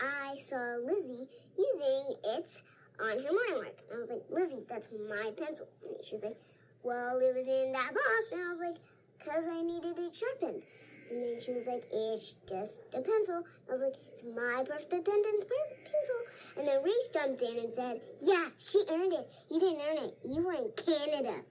I 0.00 0.36
saw 0.38 0.76
Lizzie 0.84 1.28
using 1.56 2.16
it 2.24 2.58
on 3.00 3.18
her 3.18 3.32
morning 3.32 3.56
work. 3.56 3.78
And 3.90 3.96
I 3.96 4.00
was 4.00 4.10
like, 4.10 4.24
Lizzie, 4.30 4.64
that's 4.68 4.88
my 5.08 5.30
pencil. 5.36 5.66
And 5.82 6.04
she 6.04 6.16
was 6.16 6.24
like, 6.24 6.40
well, 6.82 7.18
it 7.18 7.34
was 7.34 7.46
in 7.46 7.72
that 7.72 7.92
box. 7.94 8.32
And 8.32 8.40
I 8.40 8.50
was 8.50 8.60
like, 8.60 8.76
because 9.18 9.44
I 9.48 9.62
needed 9.62 9.98
it 9.98 10.16
sharpened. 10.16 10.62
And 11.10 11.22
then 11.22 11.40
she 11.40 11.52
was 11.52 11.66
like, 11.66 11.84
it's 11.92 12.34
just 12.48 12.74
a 12.94 13.00
pencil. 13.00 13.44
I 13.68 13.72
was 13.72 13.82
like, 13.82 13.94
it's 14.12 14.24
my 14.24 14.64
perfect 14.66 14.92
attendance 14.92 15.44
pencil. 15.44 16.20
And 16.56 16.68
then 16.68 16.82
Reese 16.82 17.08
jumped 17.12 17.42
in 17.42 17.58
and 17.58 17.74
said, 17.74 18.00
yeah, 18.22 18.48
she 18.58 18.80
earned 18.90 19.12
it. 19.12 19.28
You 19.50 19.60
didn't 19.60 19.82
earn 19.88 20.04
it. 20.04 20.16
You 20.24 20.42
were 20.42 20.54
in 20.54 20.70
Canada. 20.76 21.42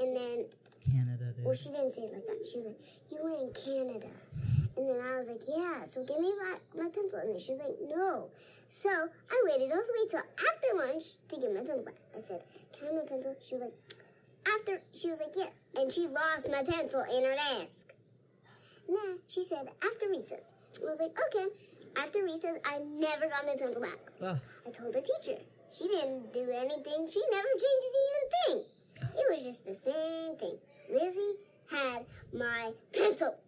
And 0.00 0.16
then 0.16 0.46
Canada. 0.90 1.34
well, 1.44 1.54
she 1.54 1.68
didn't 1.68 1.94
say 1.94 2.02
it 2.02 2.12
like 2.12 2.26
that. 2.26 2.46
She 2.46 2.56
was 2.56 2.66
like, 2.66 2.80
"You 3.10 3.22
were 3.22 3.36
in 3.36 3.52
Canada," 3.52 4.08
and 4.76 4.88
then 4.88 5.00
I 5.00 5.18
was 5.18 5.28
like, 5.28 5.42
"Yeah." 5.46 5.84
So 5.84 6.04
give 6.04 6.18
me 6.18 6.32
my, 6.40 6.56
my 6.84 6.88
pencil, 6.88 7.18
and 7.20 7.34
then 7.34 7.40
she 7.40 7.52
was 7.52 7.60
like, 7.60 7.76
"No." 7.88 8.30
So 8.68 8.88
I 8.88 9.42
waited 9.44 9.70
all 9.70 9.84
the 9.84 9.92
way 9.92 10.08
till 10.10 10.20
after 10.20 10.70
lunch 10.76 11.04
to 11.28 11.36
get 11.36 11.52
my 11.52 11.60
pencil 11.60 11.84
back. 11.84 12.00
I 12.16 12.20
said, 12.22 12.42
"Can 12.72 12.88
I 12.88 12.92
have 12.92 13.04
my 13.04 13.08
pencil?" 13.08 13.36
She 13.44 13.54
was 13.54 13.62
like, 13.62 13.76
"After." 14.48 14.80
She 14.94 15.10
was 15.10 15.20
like, 15.20 15.36
"Yes," 15.36 15.64
and 15.76 15.92
she 15.92 16.06
lost 16.08 16.50
my 16.50 16.62
pencil 16.62 17.04
in 17.14 17.24
her 17.24 17.34
desk. 17.34 17.79
Nah, 18.90 19.14
she 19.28 19.44
said 19.44 19.68
after 19.84 20.08
recess. 20.08 20.42
I 20.82 20.90
was 20.90 21.00
like, 21.00 21.16
"Okay." 21.28 21.46
After 21.96 22.22
recess, 22.24 22.58
I 22.64 22.80
never 22.80 23.28
got 23.28 23.46
my 23.46 23.56
pencil 23.56 23.82
back. 23.82 24.00
I 24.66 24.70
told 24.70 24.94
the 24.94 25.00
teacher. 25.00 25.40
She 25.72 25.86
didn't 25.88 26.32
do 26.32 26.50
anything. 26.50 27.08
She 27.10 27.22
never 27.30 27.48
changed 27.64 27.88
the 27.94 28.02
even 28.08 28.24
thing. 28.34 28.64
It 29.18 29.26
was 29.30 29.44
just 29.44 29.64
the 29.64 29.74
same 29.74 30.36
thing. 30.36 30.58
Lizzie 30.90 31.36
had 31.70 32.04
my 32.32 32.72
pencil. 32.92 33.38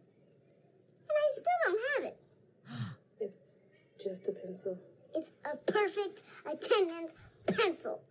And 1.09 1.19
I 1.25 1.29
still 1.33 1.61
don't 1.65 1.81
have 1.95 2.05
it. 2.13 2.17
It's 3.21 3.61
just 4.03 4.29
a 4.29 4.33
pencil. 4.33 4.79
It's 5.15 5.31
a 5.45 5.57
perfect 5.57 6.21
attendance 6.47 7.13
pencil. 7.47 8.03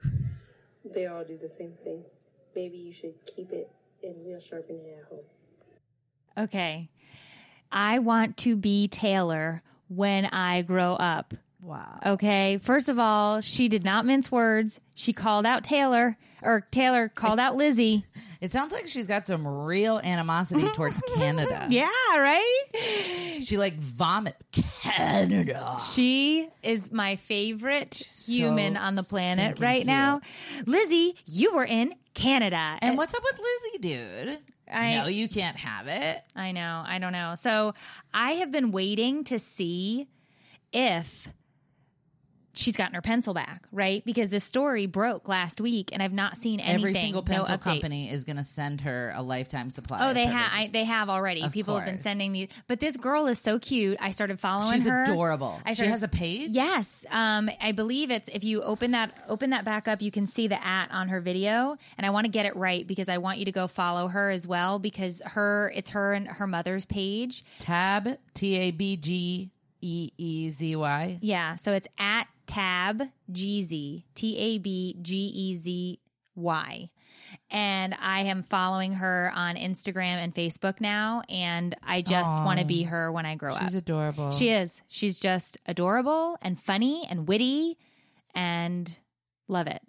They 0.86 1.08
all 1.08 1.24
do 1.24 1.38
the 1.38 1.50
same 1.50 1.74
thing. 1.84 2.04
Maybe 2.56 2.78
you 2.78 2.94
should 2.94 3.16
keep 3.26 3.52
it 3.52 3.70
and 4.04 4.16
we'll 4.26 4.40
sharpen 4.40 4.76
it 4.76 5.00
at 5.00 5.10
home. 5.10 5.26
Okay. 6.38 6.90
I 7.72 8.00
want 8.00 8.38
to 8.38 8.56
be 8.56 8.88
Taylor 8.88 9.62
when 9.88 10.26
I 10.26 10.62
grow 10.62 10.94
up. 10.94 11.34
Wow. 11.62 12.00
Okay. 12.06 12.60
First 12.62 12.90
of 12.90 12.98
all, 12.98 13.42
she 13.42 13.68
did 13.68 13.84
not 13.84 14.06
mince 14.06 14.32
words. 14.32 14.80
She 14.96 15.14
called 15.14 15.46
out 15.46 15.64
Taylor, 15.64 16.18
or 16.42 16.68
Taylor 16.72 17.08
called 17.10 17.40
out 17.40 17.56
Lizzie. 17.56 18.06
It 18.40 18.52
sounds 18.52 18.74
like 18.74 18.88
she's 18.88 19.08
got 19.08 19.26
some 19.28 19.48
real 19.48 20.00
animosity 20.00 20.68
towards 20.70 21.02
Canada. 21.16 21.68
Yeah, 21.70 21.88
right? 22.16 22.64
She 23.42 23.58
like 23.58 23.76
vomit 23.76 24.36
Canada. 24.52 25.80
She 25.94 26.48
is 26.64 26.92
my 26.92 27.16
favorite 27.16 27.96
human 27.96 28.78
on 28.78 28.96
the 28.96 29.04
planet 29.04 29.60
right 29.60 29.78
cute. 29.78 29.88
now. 29.88 30.22
Lizzie, 30.66 31.16
you 31.26 31.54
were 31.54 31.66
in 31.66 31.94
Canada. 32.14 32.78
And 32.82 32.98
what's 32.98 33.14
up 33.14 33.24
with 33.24 33.40
Lizzie, 33.40 33.78
dude? 33.80 34.40
I- 34.72 34.96
know 34.96 35.08
you 35.08 35.28
can't 35.28 35.58
have 35.58 35.88
it. 35.88 36.22
I 36.36 36.52
know. 36.52 36.84
I 36.86 37.00
don't 37.00 37.14
know. 37.14 37.36
So 37.36 37.74
I 38.14 38.34
have 38.34 38.52
been 38.52 38.72
waiting 38.72 39.24
to 39.26 39.40
see 39.40 40.08
if 40.72 41.28
she's 42.54 42.76
gotten 42.76 42.96
her 42.96 43.02
pencil 43.02 43.34
back, 43.34 43.64
right? 43.72 44.04
Because 44.06 44.30
this 44.30 44.44
story 44.44 44.86
broke 44.86 45.28
last 45.28 45.62
week 45.62 45.90
and 45.94 46.02
I've 46.02 46.14
not 46.14 46.38
seen 46.38 46.60
anything. 46.60 46.76
Every 46.76 46.94
single 46.94 47.24
pencil 47.24 47.58
update. 47.58 47.62
company 47.62 48.12
is 48.12 48.24
going 48.24 48.38
to 48.38 48.44
send 48.44 48.82
her 48.82 49.14
a 49.16 49.22
lifetime 49.22 49.70
supply. 49.70 49.98
Oh, 50.02 50.14
they 50.14 50.26
have. 50.26 50.72
They 50.72 50.84
have 50.84 51.10
already. 51.10 51.44
Of 51.44 51.52
People 51.52 51.76
have 51.76 51.86
been 51.86 51.98
sending 51.98 52.34
these. 52.34 52.50
But 52.68 52.80
this 52.80 52.98
girl 52.98 53.28
is 53.28 53.40
so 53.40 53.60
cute. 53.60 53.98
I 54.00 54.12
started 54.12 54.40
following 54.40 54.74
She's 54.74 54.86
her. 54.86 55.04
adorable. 55.04 55.60
I 55.66 55.74
she 55.74 55.86
has 55.86 56.04
a 56.04 56.08
page. 56.08 56.52
Yes, 56.52 57.06
um, 57.10 57.50
I 57.60 57.72
believe 57.72 58.12
it's 58.12 58.30
if 58.30 58.44
you 58.44 58.62
open 58.62 58.92
that 58.92 59.12
open 59.28 59.52
that 59.52 59.66
back 59.66 59.88
up, 59.88 60.02
you 60.02 60.12
can 60.12 60.26
see 60.28 60.48
the 60.48 60.64
at 60.66 60.92
on 60.92 61.10
her 61.10 61.22
video, 61.22 61.78
and 61.98 62.06
I 62.06 62.10
want 62.10 62.26
to 62.26 62.32
get 62.32 62.46
it 62.46 62.56
right 62.56 62.86
because 62.86 63.10
I 63.10 63.18
want 63.18 63.40
you 63.40 63.46
to 63.46 63.52
go 63.52 63.68
follow 63.68 64.08
her 64.08 64.30
as 64.30 64.48
well 64.48 64.80
because 64.80 65.22
her 65.26 65.72
it's 65.76 65.92
her 65.92 66.14
and 66.14 66.28
her 66.28 66.48
mother's 66.48 66.86
page. 66.86 67.44
Tab 67.60 68.18
T 68.34 68.56
A 68.58 68.72
B 68.72 68.98
G 68.98 69.52
E 69.82 70.12
E 70.18 70.50
Z 70.50 70.76
Y. 70.76 71.18
Yeah, 71.22 71.56
so 71.56 71.74
it's 71.74 71.88
at 72.00 72.28
tab 72.52 73.02
gz 73.32 74.04
t 74.16 74.38
a 74.38 74.58
b 74.60 74.98
g 75.02 75.18
e 75.34 75.56
z 75.58 76.00
y, 76.36 76.90
and 77.50 77.96
I 78.00 78.22
am 78.22 78.44
following 78.44 78.94
her 78.94 79.32
on 79.36 79.56
Instagram 79.56 80.18
and 80.24 80.34
Facebook 80.34 80.80
now, 80.80 81.24
and 81.30 81.76
I 81.84 82.02
just 82.02 82.44
want 82.44 82.60
to 82.60 82.66
be 82.66 82.84
her 82.84 83.12
when 83.12 83.26
I 83.26 83.36
grow 83.36 83.54
up. 83.54 83.62
She's 83.62 83.76
adorable. 83.76 84.32
She 84.32 84.50
is. 84.50 84.82
She's 84.88 85.20
just 85.20 85.58
adorable 85.66 86.38
and 86.42 86.60
funny 86.60 87.06
and 87.10 87.28
witty 87.28 87.78
and 88.34 88.96
love 89.48 89.68
it. 89.68 89.82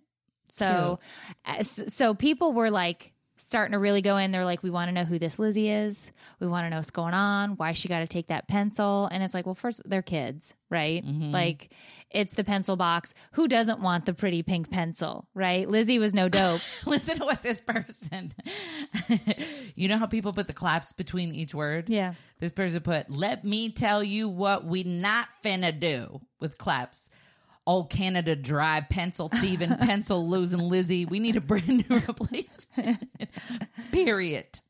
So 0.49 0.99
as- 1.45 1.78
uh, 1.78 1.88
so 1.88 2.14
people 2.14 2.52
were 2.52 2.71
like 2.71 3.12
starting 3.42 3.72
to 3.72 3.78
really 3.78 4.02
go 4.02 4.16
in 4.16 4.30
they're 4.30 4.44
like 4.44 4.62
we 4.62 4.70
want 4.70 4.88
to 4.88 4.92
know 4.92 5.04
who 5.04 5.18
this 5.18 5.38
Lizzie 5.38 5.68
is. 5.68 6.11
We 6.40 6.46
want 6.46 6.66
to 6.66 6.70
know 6.70 6.76
what's 6.76 6.90
going 6.90 7.14
on, 7.14 7.56
why 7.56 7.72
she 7.72 7.88
got 7.88 8.00
to 8.00 8.06
take 8.06 8.28
that 8.28 8.49
pencil 8.49 9.08
and 9.12 9.22
it's 9.22 9.34
like 9.34 9.46
well 9.46 9.54
first 9.54 9.82
they're 9.84 10.02
kids, 10.02 10.54
right? 10.70 11.04
Mm-hmm. 11.04 11.32
Like 11.32 11.72
it's 12.11 12.34
the 12.34 12.44
pencil 12.44 12.76
box. 12.76 13.14
Who 13.32 13.49
doesn't 13.49 13.80
want 13.80 14.06
the 14.06 14.14
pretty 14.14 14.42
pink 14.42 14.70
pencil, 14.70 15.28
right? 15.34 15.68
Lizzie 15.68 15.99
was 15.99 16.14
no 16.14 16.28
dope. 16.28 16.61
Listen 16.87 17.18
to 17.18 17.25
what 17.25 17.42
this 17.42 17.61
person. 17.61 18.32
you 19.75 19.88
know 19.88 19.99
how 19.99 20.06
people 20.06 20.32
put 20.32 20.46
the 20.46 20.52
claps 20.52 20.92
between 20.92 21.34
each 21.34 21.54
word? 21.54 21.88
Yeah. 21.88 22.14
This 22.38 22.52
person 22.52 22.80
put, 22.80 23.11
"Let 23.11 23.44
me 23.44 23.70
tell 23.70 24.02
you 24.02 24.28
what 24.28 24.64
we 24.64 24.82
not 24.82 25.28
finna 25.44 25.78
do" 25.78 26.20
with 26.40 26.58
claps. 26.58 27.11
Old 27.66 27.90
Canada 27.90 28.35
dry 28.35 28.81
pencil 28.88 29.28
thieving, 29.28 29.76
pencil 29.76 30.28
losing 30.28 30.61
Lizzie. 30.61 31.07
We 31.07 31.21
need 31.21 31.37
a 31.37 31.40
brand 31.40 31.88
new 31.88 31.97
replacement. 31.97 33.09
Period. 33.92 34.61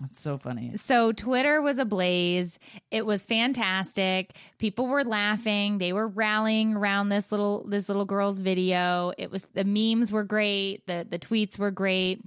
That's 0.00 0.20
so 0.20 0.38
funny. 0.38 0.76
So 0.76 1.10
Twitter 1.12 1.60
was 1.60 1.78
ablaze. 1.78 2.58
It 2.90 3.04
was 3.04 3.24
fantastic. 3.24 4.36
People 4.58 4.86
were 4.86 5.04
laughing. 5.04 5.78
They 5.78 5.92
were 5.92 6.06
rallying 6.06 6.74
around 6.74 7.08
this 7.08 7.32
little 7.32 7.66
this 7.66 7.88
little 7.88 8.04
girl's 8.04 8.38
video. 8.38 9.12
It 9.18 9.30
was 9.30 9.46
the 9.54 9.64
memes 9.64 10.12
were 10.12 10.22
great. 10.22 10.86
The 10.86 11.06
the 11.08 11.18
tweets 11.18 11.58
were 11.58 11.72
great. 11.72 12.22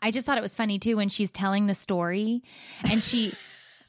I 0.00 0.10
just 0.10 0.26
thought 0.26 0.38
it 0.38 0.42
was 0.42 0.54
funny 0.54 0.78
too 0.78 0.96
when 0.96 1.08
she's 1.08 1.30
telling 1.30 1.66
the 1.66 1.74
story 1.74 2.42
and 2.90 3.02
she 3.02 3.32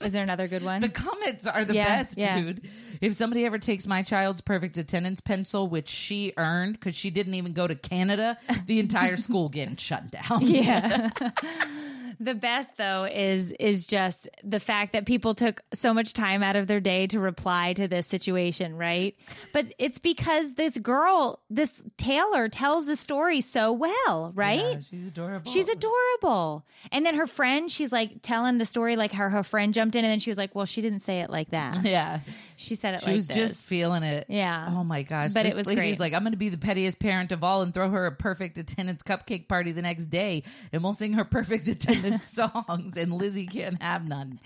is 0.01 0.13
there 0.13 0.23
another 0.23 0.47
good 0.47 0.63
one? 0.63 0.81
The 0.81 0.89
comments 0.89 1.47
are 1.47 1.65
the 1.65 1.75
Yeah, 1.75 1.85
best, 1.99 2.17
yeah. 2.17 2.39
dude. 2.39 2.67
If 3.01 3.13
somebody 3.15 3.45
ever 3.45 3.57
takes 3.57 3.87
my 3.87 4.01
child's 4.03 4.41
perfect 4.41 4.77
attendance 4.77 5.21
pencil, 5.21 5.67
which 5.67 5.87
she 5.87 6.33
earned 6.37 6.73
because 6.73 6.95
she 6.95 7.09
didn't 7.09 7.33
even 7.35 7.53
go 7.53 7.67
to 7.67 7.75
Canada, 7.75 8.37
the 8.65 8.79
entire 8.79 9.15
school 9.17 9.49
getting 9.49 9.75
shut 9.77 10.11
down. 10.11 10.41
Yeah. 10.41 11.09
the 12.19 12.35
best 12.35 12.75
though 12.75 13.05
is 13.05 13.53
is 13.53 13.85
just 13.85 14.27
the 14.43 14.59
fact 14.59 14.91
that 14.93 15.05
people 15.05 15.33
took 15.35 15.61
so 15.73 15.93
much 15.93 16.11
time 16.11 16.43
out 16.43 16.55
of 16.57 16.67
their 16.67 16.81
day 16.81 17.07
to 17.07 17.19
reply 17.19 17.71
to 17.73 17.87
this 17.87 18.07
situation, 18.07 18.75
right? 18.75 19.15
But 19.53 19.67
it's 19.77 19.99
because 19.99 20.53
this 20.55 20.77
girl, 20.77 21.39
this 21.49 21.73
Taylor 21.97 22.49
tells 22.49 22.85
the 22.85 22.95
story 22.97 23.39
so 23.41 23.71
well, 23.71 24.33
right? 24.35 24.59
Yeah, 24.59 24.79
she's 24.79 25.07
adorable. 25.07 25.49
She's 25.51 25.69
adorable. 25.69 26.65
And 26.91 27.05
then 27.05 27.15
her 27.15 27.27
friend, 27.27 27.71
she's 27.71 27.91
like 27.93 28.21
telling 28.21 28.57
the 28.57 28.65
story 28.65 28.95
like 28.97 29.13
how 29.13 29.29
her 29.29 29.43
friend 29.43 29.73
jumped 29.73 29.88
in 29.95 30.03
and 30.05 30.11
then 30.11 30.19
she 30.19 30.29
was 30.29 30.37
like, 30.37 30.53
"Well, 30.55 30.65
she 30.65 30.81
didn't 30.81 30.99
say 30.99 31.21
it 31.21 31.29
like 31.29 31.51
that. 31.51 31.83
Yeah. 31.83 32.19
She 32.55 32.75
said 32.75 32.95
it 32.95 33.01
She 33.01 33.05
like 33.07 33.15
was 33.15 33.27
this." 33.27 33.37
just 33.37 33.65
feeling 33.65 34.03
it. 34.03 34.25
Yeah. 34.29 34.73
Oh 34.75 34.83
my 34.83 35.03
gosh. 35.03 35.33
But 35.33 35.45
it 35.45 35.55
was 35.55 35.65
lady's 35.67 35.97
great. 35.97 35.99
like, 35.99 36.13
I'm 36.13 36.23
going 36.23 36.33
to 36.33 36.37
be 36.37 36.49
the 36.49 36.57
pettiest 36.57 36.99
parent 36.99 37.31
of 37.31 37.43
all 37.43 37.61
and 37.61 37.73
throw 37.73 37.89
her 37.89 38.05
a 38.05 38.11
perfect 38.11 38.57
attendance 38.57 39.01
cupcake 39.03 39.47
party 39.47 39.71
the 39.71 39.81
next 39.81 40.07
day, 40.07 40.43
and 40.73 40.83
we'll 40.83 40.93
sing 40.93 41.13
her 41.13 41.23
perfect 41.23 41.67
attendance 41.67 42.25
songs, 42.27 42.97
and 42.97 43.13
Lizzie 43.13 43.47
can't 43.47 43.81
have 43.81 44.05
none. 44.05 44.39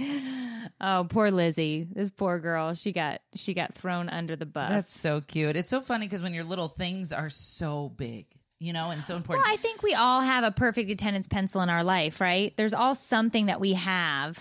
Oh, 0.80 1.06
poor 1.10 1.32
Lizzie. 1.32 1.88
This 1.92 2.10
poor 2.10 2.40
girl. 2.40 2.74
She 2.74 2.92
got 2.92 3.22
she 3.36 3.54
got 3.54 3.74
thrown 3.74 4.10
under 4.10 4.36
the 4.36 4.46
bus. 4.46 4.70
That's 4.70 4.94
so 5.00 5.22
cute. 5.22 5.56
It's 5.56 5.70
so 5.70 5.82
funny 5.82 6.06
because 6.06 6.22
when 6.22 6.34
your 6.34 6.44
little 6.44 6.68
things 6.70 7.12
are 7.12 7.30
so 7.30 7.90
big, 7.98 8.26
you 8.60 8.74
know, 8.74 8.90
and 8.92 9.04
so 9.04 9.16
important. 9.16 9.46
Well, 9.46 9.54
I 9.54 9.58
think 9.58 9.82
we 9.84 9.94
all 9.94 10.22
have 10.22 10.44
a 10.44 10.52
perfect 10.52 10.90
attendance 10.92 11.28
pencil 11.28 11.62
in 11.62 11.70
our 11.70 11.84
life, 11.84 12.22
right? 12.22 12.54
There's 12.58 12.74
all 12.74 12.96
something 12.96 13.48
that 13.48 13.60
we 13.60 13.74
have, 13.74 14.40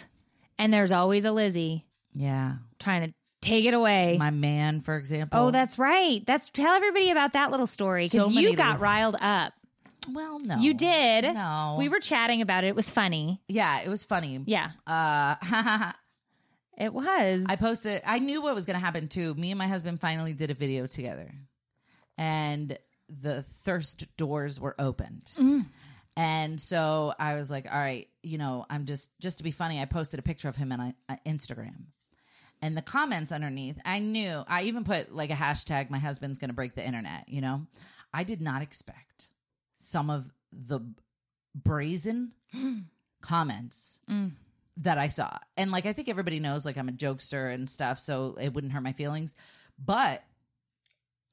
and 0.59 0.73
there's 0.73 0.93
always 0.93 1.25
a 1.25 1.33
Lizzie 1.33 1.85
yeah. 2.15 2.55
trying 2.79 3.09
to 3.09 3.15
take 3.41 3.65
it 3.65 3.75
away. 3.75 4.17
My 4.19 4.31
man, 4.31 4.81
for 4.81 4.97
example. 4.97 5.39
oh, 5.41 5.51
that's 5.51 5.79
right. 5.79 6.25
That's 6.27 6.51
tell 6.51 6.75
everybody 6.75 7.11
about 7.11 7.35
that 7.35 7.51
little 7.51 7.67
story 7.67 8.09
because 8.11 8.33
you 8.35 8.57
got 8.57 8.81
riled 8.81 9.17
up. 9.21 9.53
Well, 10.11 10.41
no. 10.41 10.57
You 10.57 10.75
did. 10.75 11.33
No. 11.33 11.77
We 11.79 11.89
were 11.89 12.01
chatting 12.01 12.43
about 12.43 12.65
it. 12.65 12.69
It 12.69 12.77
was 12.77 12.91
funny. 12.91 13.41
Yeah, 13.47 13.83
it 13.83 13.89
was 13.89 14.05
funny. 14.05 14.43
Yeah, 14.47 14.71
Uh, 14.87 15.37
it 16.79 16.93
was. 16.93 17.47
I 17.49 17.57
posted. 17.57 18.03
I 18.05 18.19
knew 18.19 18.43
what 18.43 18.55
was 18.55 18.67
going 18.67 18.79
to 18.79 18.85
happen 18.85 19.09
too. 19.09 19.35
Me 19.35 19.51
and 19.51 19.59
my 19.59 19.69
husband 19.69 20.01
finally 20.01 20.33
did 20.33 20.51
a 20.51 20.55
video 20.55 20.87
together, 20.87 21.33
and 22.19 22.77
the 23.09 23.43
thirst 23.43 24.07
doors 24.17 24.59
were 24.59 24.75
opened. 24.79 25.31
And 26.17 26.61
so 26.61 27.15
I 27.19 27.35
was 27.35 27.51
like, 27.51 27.67
"All 27.73 27.79
right, 27.79 28.09
you 28.23 28.37
know, 28.39 28.67
I'm 28.69 28.85
just 28.85 29.19
just 29.21 29.39
to 29.39 29.45
be 29.45 29.51
funny." 29.51 29.81
I 29.81 29.87
posted 29.87 30.21
a 30.21 30.23
picture 30.23 30.49
of 30.49 30.57
him 30.57 30.71
on 30.71 30.95
uh, 31.09 31.17
Instagram, 31.27 31.85
and 32.61 32.77
the 32.77 32.83
comments 32.83 33.33
underneath. 33.33 33.79
I 33.85 33.99
knew. 33.99 34.43
I 34.47 34.65
even 34.65 34.85
put 34.85 35.13
like 35.15 35.31
a 35.31 35.35
hashtag. 35.35 35.89
My 35.89 35.99
husband's 35.99 36.39
going 36.39 36.51
to 36.51 36.55
break 36.55 36.75
the 36.75 36.85
internet. 36.87 37.29
You 37.29 37.41
know, 37.41 37.67
I 38.13 38.25
did 38.25 38.43
not 38.43 38.61
expect 38.61 39.29
some 39.77 40.11
of 40.11 40.31
the 40.53 40.81
brazen 41.55 42.33
comments 43.23 44.01
Mm. 44.11 44.33
that 44.79 44.99
I 44.99 45.09
saw. 45.09 45.39
And 45.57 45.71
like 45.71 45.87
I 45.87 45.93
think 45.95 46.09
everybody 46.09 46.41
knows 46.41 46.65
like 46.67 46.77
I'm 46.77 46.89
a 46.89 46.93
jokester 46.93 47.53
and 47.55 47.71
stuff, 47.71 47.99
so 47.99 48.37
it 48.41 48.53
wouldn't 48.53 48.73
hurt 48.75 48.83
my 48.83 48.93
feelings. 48.93 49.35
But 49.83 50.23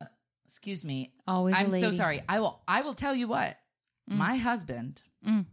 uh, 0.02 0.06
excuse 0.46 0.86
me, 0.86 1.12
Always 1.28 1.56
I'm 1.58 1.70
so 1.72 1.92
sorry. 1.92 2.22
I 2.30 2.40
will 2.40 2.62
I 2.68 2.82
will 2.82 2.94
tell 2.94 3.14
you 3.14 3.28
what. 3.28 3.58
My 4.10 4.36
husband 4.38 5.02
Mm. 5.26 5.46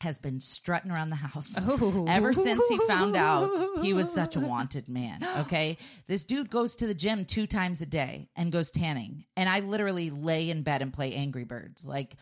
has 0.00 0.18
been 0.18 0.40
strutting 0.40 0.90
around 0.90 1.08
the 1.10 1.16
house 1.16 1.56
Oh. 1.66 2.04
ever 2.06 2.32
since 2.34 2.68
he 2.68 2.78
found 2.86 3.16
out 3.16 3.80
he 3.82 3.92
was 3.94 4.12
such 4.12 4.36
a 4.36 4.40
wanted 4.54 4.88
man. 4.88 5.26
Okay. 5.40 5.78
This 6.06 6.24
dude 6.24 6.50
goes 6.50 6.76
to 6.76 6.86
the 6.86 6.94
gym 6.94 7.24
two 7.24 7.46
times 7.46 7.80
a 7.80 7.86
day 7.86 8.28
and 8.36 8.52
goes 8.52 8.70
tanning. 8.70 9.24
And 9.36 9.48
I 9.48 9.60
literally 9.60 10.10
lay 10.10 10.50
in 10.50 10.62
bed 10.62 10.82
and 10.82 10.92
play 10.92 11.14
Angry 11.14 11.44
Birds. 11.44 11.86
Like, 11.86 12.16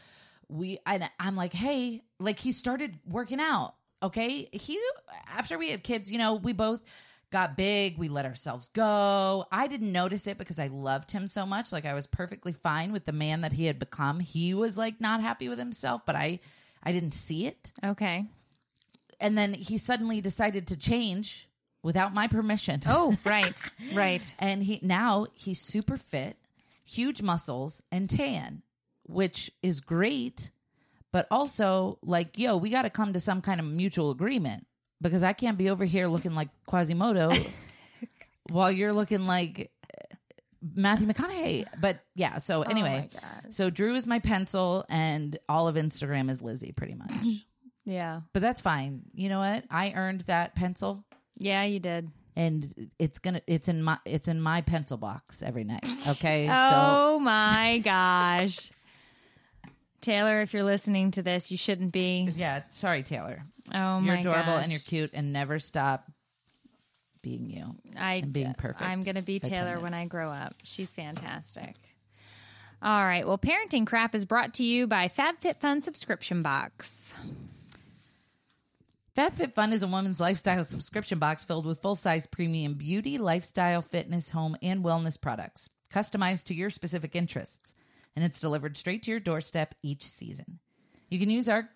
we, 0.48 0.78
I, 0.86 1.10
I'm 1.18 1.34
like, 1.36 1.52
hey, 1.52 2.02
like 2.20 2.38
he 2.38 2.52
started 2.52 2.96
working 3.06 3.40
out. 3.40 3.74
Okay. 4.02 4.48
He, 4.52 4.78
after 5.26 5.58
we 5.58 5.70
had 5.70 5.82
kids, 5.82 6.12
you 6.12 6.18
know, 6.18 6.34
we 6.34 6.52
both 6.52 6.80
got 7.34 7.56
big. 7.56 7.98
We 7.98 8.08
let 8.08 8.26
ourselves 8.26 8.68
go. 8.68 9.44
I 9.50 9.66
didn't 9.66 9.90
notice 9.90 10.28
it 10.28 10.38
because 10.38 10.60
I 10.60 10.68
loved 10.68 11.10
him 11.10 11.26
so 11.26 11.44
much. 11.44 11.72
Like, 11.72 11.84
I 11.84 11.92
was 11.92 12.06
perfectly 12.06 12.52
fine 12.52 12.92
with 12.92 13.06
the 13.06 13.12
man 13.12 13.40
that 13.40 13.52
he 13.52 13.66
had 13.66 13.80
become. 13.80 14.20
He 14.20 14.54
was 14.54 14.78
like 14.78 15.00
not 15.00 15.20
happy 15.20 15.48
with 15.48 15.58
himself, 15.58 16.02
but 16.06 16.14
I, 16.14 16.38
I 16.82 16.92
didn't 16.92 17.12
see 17.12 17.46
it 17.46 17.72
Okay. 17.84 18.26
and 19.18 19.36
then 19.36 19.52
he 19.52 19.78
suddenly 19.78 20.20
decided 20.20 20.68
to 20.68 20.76
change 20.76 21.48
without 21.82 22.14
my 22.14 22.28
permission. 22.28 22.80
Oh, 22.86 23.16
right, 23.24 23.60
right. 23.92 24.34
and 24.38 24.62
he 24.62 24.78
now 24.80 25.26
he's 25.34 25.60
super 25.60 25.96
fit, 25.96 26.36
huge 26.84 27.20
muscles 27.20 27.82
and 27.90 28.08
tan, 28.08 28.62
which 29.06 29.50
is 29.60 29.80
great, 29.80 30.50
but 31.10 31.26
also 31.32 31.98
like, 32.00 32.38
yo, 32.38 32.56
we 32.56 32.70
got 32.70 32.82
to 32.82 32.90
come 32.90 33.12
to 33.12 33.18
some 33.20 33.42
kind 33.42 33.58
of 33.58 33.66
mutual 33.66 34.12
agreement 34.12 34.66
because 35.00 35.22
I 35.22 35.32
can't 35.32 35.58
be 35.58 35.70
over 35.70 35.84
here 35.84 36.06
looking 36.08 36.34
like 36.34 36.48
Quasimodo 36.66 37.30
while 38.50 38.70
you're 38.70 38.92
looking 38.92 39.26
like 39.26 39.70
uh, 39.92 40.14
Matthew 40.74 41.06
McConaughey. 41.06 41.66
But 41.80 42.00
yeah, 42.14 42.38
so 42.38 42.60
oh 42.60 42.62
anyway, 42.62 43.08
Oh 43.16 43.26
so 43.50 43.70
Drew 43.70 43.94
is 43.94 44.06
my 44.06 44.18
pencil 44.18 44.84
and 44.88 45.38
all 45.48 45.68
of 45.68 45.76
Instagram 45.76 46.30
is 46.30 46.40
Lizzie 46.42 46.72
pretty 46.72 46.94
much. 46.94 47.12
Yeah. 47.86 48.22
But 48.32 48.40
that's 48.40 48.62
fine. 48.62 49.02
You 49.12 49.28
know 49.28 49.40
what? 49.40 49.64
I 49.70 49.92
earned 49.92 50.22
that 50.22 50.54
pencil 50.54 51.04
Yeah, 51.36 51.64
you 51.64 51.80
did. 51.80 52.08
and 52.34 52.88
it's 52.98 53.18
gonna 53.18 53.42
it's 53.46 53.68
in 53.68 53.82
my 53.82 53.98
it's 54.06 54.26
in 54.26 54.40
my 54.40 54.62
pencil 54.62 54.96
box 54.96 55.42
every 55.42 55.64
night. 55.64 55.84
Okay. 56.12 56.48
Oh 56.50 57.18
my 57.18 57.82
gosh. 57.84 58.70
Taylor, 60.00 60.40
if 60.40 60.54
you're 60.54 60.62
listening 60.64 61.10
to 61.10 61.22
this, 61.22 61.50
you 61.50 61.58
shouldn't 61.58 61.92
be. 61.92 62.30
Yeah, 62.34 62.62
sorry, 62.70 63.02
Taylor. 63.02 63.42
Oh 63.72 64.00
you're 64.00 64.14
my 64.14 64.20
adorable 64.20 64.52
gosh. 64.54 64.62
and 64.64 64.72
you're 64.72 64.80
cute 64.80 65.10
and 65.14 65.32
never 65.32 65.58
stop 65.58 66.10
being 67.22 67.48
you. 67.48 67.74
I, 67.96 68.14
and 68.16 68.32
being 68.32 68.54
perfect 68.54 68.82
I'm 68.82 69.00
going 69.00 69.16
to 69.16 69.22
be 69.22 69.40
Taylor 69.40 69.78
when 69.80 69.94
I 69.94 70.06
grow 70.06 70.30
up. 70.30 70.54
She's 70.62 70.92
fantastic. 70.92 71.74
All 72.82 73.04
right. 73.04 73.26
Well, 73.26 73.38
Parenting 73.38 73.86
Crap 73.86 74.14
is 74.14 74.26
brought 74.26 74.54
to 74.54 74.64
you 74.64 74.86
by 74.86 75.08
FabFitFun 75.08 75.82
Subscription 75.82 76.42
Box. 76.42 77.14
FabFitFun 79.16 79.72
is 79.72 79.82
a 79.82 79.86
woman's 79.86 80.20
lifestyle 80.20 80.64
subscription 80.64 81.18
box 81.18 81.44
filled 81.44 81.66
with 81.66 81.80
full-size 81.80 82.26
premium 82.26 82.74
beauty, 82.74 83.16
lifestyle, 83.16 83.80
fitness, 83.80 84.30
home, 84.30 84.56
and 84.60 84.84
wellness 84.84 85.18
products, 85.18 85.70
customized 85.92 86.44
to 86.44 86.54
your 86.54 86.68
specific 86.68 87.14
interests, 87.14 87.74
and 88.16 88.24
it's 88.24 88.40
delivered 88.40 88.76
straight 88.76 89.04
to 89.04 89.12
your 89.12 89.20
doorstep 89.20 89.76
each 89.82 90.02
season. 90.02 90.58
You 91.10 91.20
can 91.20 91.30
use 91.30 91.48
our 91.48 91.68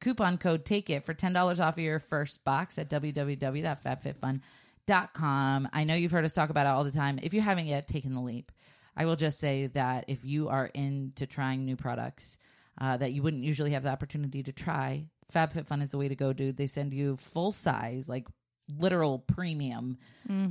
coupon 0.00 0.38
code 0.38 0.64
Take 0.64 0.90
It 0.90 1.04
for 1.04 1.14
ten 1.14 1.32
dollars 1.32 1.60
off 1.60 1.74
of 1.74 1.80
your 1.80 1.98
first 1.98 2.44
box 2.44 2.78
at 2.78 2.88
www.fabfitfun.com. 2.90 5.68
I 5.72 5.84
know 5.84 5.94
you've 5.94 6.12
heard 6.12 6.24
us 6.24 6.32
talk 6.32 6.50
about 6.50 6.66
it 6.66 6.70
all 6.70 6.84
the 6.84 6.92
time. 6.92 7.18
If 7.22 7.34
you 7.34 7.40
haven't 7.40 7.66
yet 7.66 7.88
taken 7.88 8.14
the 8.14 8.20
leap, 8.20 8.52
I 8.96 9.04
will 9.04 9.16
just 9.16 9.38
say 9.38 9.66
that 9.68 10.06
if 10.08 10.24
you 10.24 10.48
are 10.48 10.66
into 10.66 11.26
trying 11.26 11.64
new 11.64 11.76
products 11.76 12.38
uh, 12.80 12.96
that 12.96 13.12
you 13.12 13.22
wouldn't 13.22 13.42
usually 13.42 13.72
have 13.72 13.82
the 13.82 13.90
opportunity 13.90 14.42
to 14.42 14.52
try, 14.52 15.06
FabFitFun 15.32 15.82
is 15.82 15.90
the 15.90 15.98
way 15.98 16.08
to 16.08 16.16
go, 16.16 16.32
dude. 16.32 16.56
They 16.56 16.66
send 16.66 16.94
you 16.94 17.16
full 17.16 17.52
size, 17.52 18.08
like 18.08 18.26
literal 18.68 19.20
premium 19.20 19.98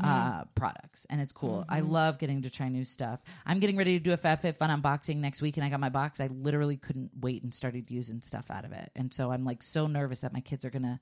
uh, 0.02 0.46
products, 0.56 1.06
and 1.10 1.20
it's 1.20 1.32
cool. 1.34 1.66
I 1.68 1.82
love 1.82 2.18
getting 2.20 2.42
to 2.44 2.50
try 2.50 2.70
new 2.70 2.84
stuff. 2.86 3.22
I'm 3.46 3.60
getting 3.60 3.76
ready 3.78 3.98
to 3.98 4.04
do 4.04 4.14
a 4.14 4.18
FabFitFun 4.18 4.82
unboxing 4.82 5.18
next 5.18 5.42
week, 5.42 5.58
and 5.58 5.66
I 5.66 5.70
got 5.70 5.80
my 5.80 5.90
box. 5.90 6.20
I 6.22 6.28
literally 6.28 6.78
couldn't 6.78 7.12
wait 7.20 7.44
and 7.44 7.54
started 7.54 7.92
using 7.92 8.22
stuff 8.22 8.50
out 8.50 8.66
of 8.66 8.72
it, 8.72 8.92
and 8.96 9.14
so 9.14 9.32
I'm 9.32 9.44
like 9.44 9.62
so 9.64 9.88
nervous 9.88 10.22
that 10.22 10.32
my 10.34 10.40
kids 10.42 10.64
are 10.66 10.70
gonna 10.70 11.00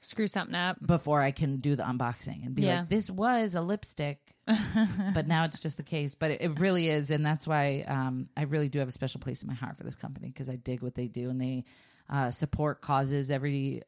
Screw 0.00 0.26
something 0.26 0.54
up. 0.54 0.84
before 0.84 1.22
I 1.22 1.30
can 1.30 1.58
do 1.58 1.76
the 1.76 1.82
unboxing 1.84 2.44
and 2.44 2.54
be 2.54 2.62
Yeah. 2.62 2.80
like, 2.80 2.88
this 2.90 3.08
was 3.08 3.54
a 3.54 3.60
lipstick, 3.62 4.18
but 5.14 5.26
now 5.26 5.44
it's 5.44 5.60
just 5.60 5.76
the 5.76 5.82
case. 5.82 6.14
But 6.14 6.32
it, 6.32 6.40
it 6.42 6.60
really 6.60 6.88
is. 6.88 7.10
And 7.10 7.24
that's 7.24 7.46
why 7.46 7.84
um, 7.86 8.28
I 8.36 8.42
really 8.42 8.68
do 8.68 8.78
have 8.80 8.88
a 8.88 8.92
special 8.92 9.20
place 9.20 9.42
in 9.42 9.48
my 9.48 9.54
heart 9.54 9.78
for 9.78 9.84
this 9.84 9.94
company 9.96 10.28
because 10.28 10.50
I 10.50 10.56
dig 10.56 10.82
what 10.82 10.94
they 10.96 11.06
do 11.06 11.30
and 11.30 11.40
they 11.40 11.64
uh, 12.10 12.30
support 12.30 12.82
causes 12.82 13.30
every 13.30 13.82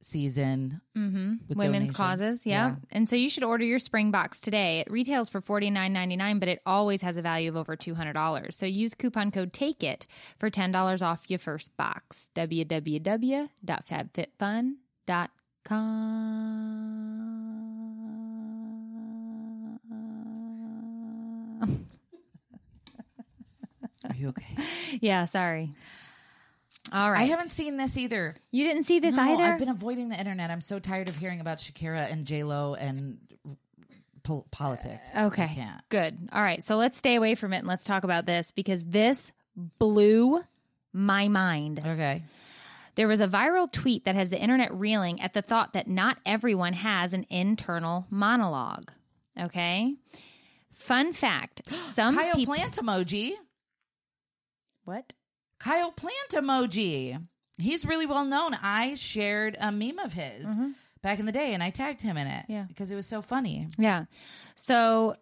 season. 0.00 0.80
Mm-hmm. 0.96 1.32
with 1.48 1.58
Women's 1.58 1.90
donations. 1.90 1.96
causes, 1.96 2.46
yeah. 2.46 2.68
Yeah. 2.68 2.74
And 2.90 3.08
so 3.08 3.16
you 3.16 3.28
should 3.28 3.42
order 3.44 3.64
your 3.64 3.78
spring 3.78 4.10
box 4.10 4.40
today. 4.40 4.80
It 4.80 4.90
retails 4.90 5.28
for 5.28 5.40
forty 5.40 5.70
nine 5.70 5.92
ninety 5.92 6.16
nine, 6.16 6.38
but 6.38 6.48
it 6.48 6.60
always 6.66 7.02
has 7.02 7.16
a 7.16 7.22
value 7.22 7.48
of 7.50 7.56
over 7.56 7.76
two 7.76 7.94
hundred 7.94 8.14
dollars. 8.14 8.56
So 8.56 8.66
use 8.66 8.94
coupon 8.94 9.30
code 9.30 9.52
Take 9.52 9.82
It 9.82 10.06
for 10.38 10.50
ten 10.50 10.72
dollars 10.72 11.02
off 11.02 11.24
your 11.28 11.38
first 11.38 11.76
box. 11.76 12.30
www.fabfitfun.com. 12.34 14.78
Are 24.08 24.14
you 24.16 24.28
okay? 24.28 24.56
yeah, 25.00 25.24
sorry. 25.24 25.72
All 26.92 27.10
right. 27.10 27.20
I 27.20 27.24
haven't 27.24 27.52
seen 27.52 27.76
this 27.76 27.96
either. 27.96 28.34
You 28.50 28.64
didn't 28.64 28.84
see 28.84 28.98
this 28.98 29.16
No, 29.16 29.22
either. 29.22 29.42
I've 29.42 29.58
been 29.58 29.68
avoiding 29.68 30.08
the 30.08 30.18
internet. 30.18 30.50
I'm 30.50 30.60
so 30.60 30.78
tired 30.78 31.08
of 31.08 31.16
hearing 31.16 31.40
about 31.40 31.58
Shakira 31.58 32.10
and 32.10 32.24
J 32.24 32.42
Lo 32.44 32.74
and 32.74 33.18
pol- 34.22 34.46
politics. 34.50 35.16
Okay. 35.16 35.66
Good. 35.88 36.28
All 36.32 36.42
right. 36.42 36.62
So 36.62 36.76
let's 36.76 36.96
stay 36.96 37.14
away 37.16 37.34
from 37.34 37.52
it 37.52 37.58
and 37.58 37.66
let's 37.66 37.84
talk 37.84 38.04
about 38.04 38.26
this 38.26 38.50
because 38.50 38.84
this 38.84 39.32
blew 39.56 40.42
my 40.92 41.28
mind. 41.28 41.80
Okay. 41.84 42.22
There 42.94 43.06
was 43.08 43.20
a 43.20 43.28
viral 43.28 43.70
tweet 43.70 44.06
that 44.06 44.14
has 44.16 44.28
the 44.28 44.40
internet 44.40 44.74
reeling 44.74 45.20
at 45.20 45.32
the 45.32 45.42
thought 45.42 45.74
that 45.74 45.86
not 45.86 46.18
everyone 46.26 46.72
has 46.72 47.12
an 47.12 47.26
internal 47.30 48.06
monologue. 48.10 48.90
Okay. 49.38 49.94
Fun 50.72 51.12
fact 51.12 51.62
some 51.72 52.16
Kyle 52.16 52.34
people. 52.34 52.54
Plant 52.54 52.76
emoji. 52.76 53.32
what? 54.84 55.12
Kyle 55.58 55.92
Plant 55.92 56.30
emoji. 56.32 57.22
He's 57.58 57.84
really 57.84 58.06
well 58.06 58.24
known. 58.24 58.56
I 58.62 58.94
shared 58.94 59.56
a 59.60 59.72
meme 59.72 59.98
of 59.98 60.12
his 60.12 60.46
mm-hmm. 60.46 60.70
back 61.02 61.18
in 61.18 61.26
the 61.26 61.32
day 61.32 61.54
and 61.54 61.62
I 61.62 61.70
tagged 61.70 62.02
him 62.02 62.16
in 62.16 62.26
it. 62.26 62.44
Yeah. 62.48 62.64
Because 62.68 62.90
it 62.90 62.94
was 62.94 63.06
so 63.06 63.20
funny. 63.20 63.66
Yeah. 63.76 64.04
So 64.54 65.16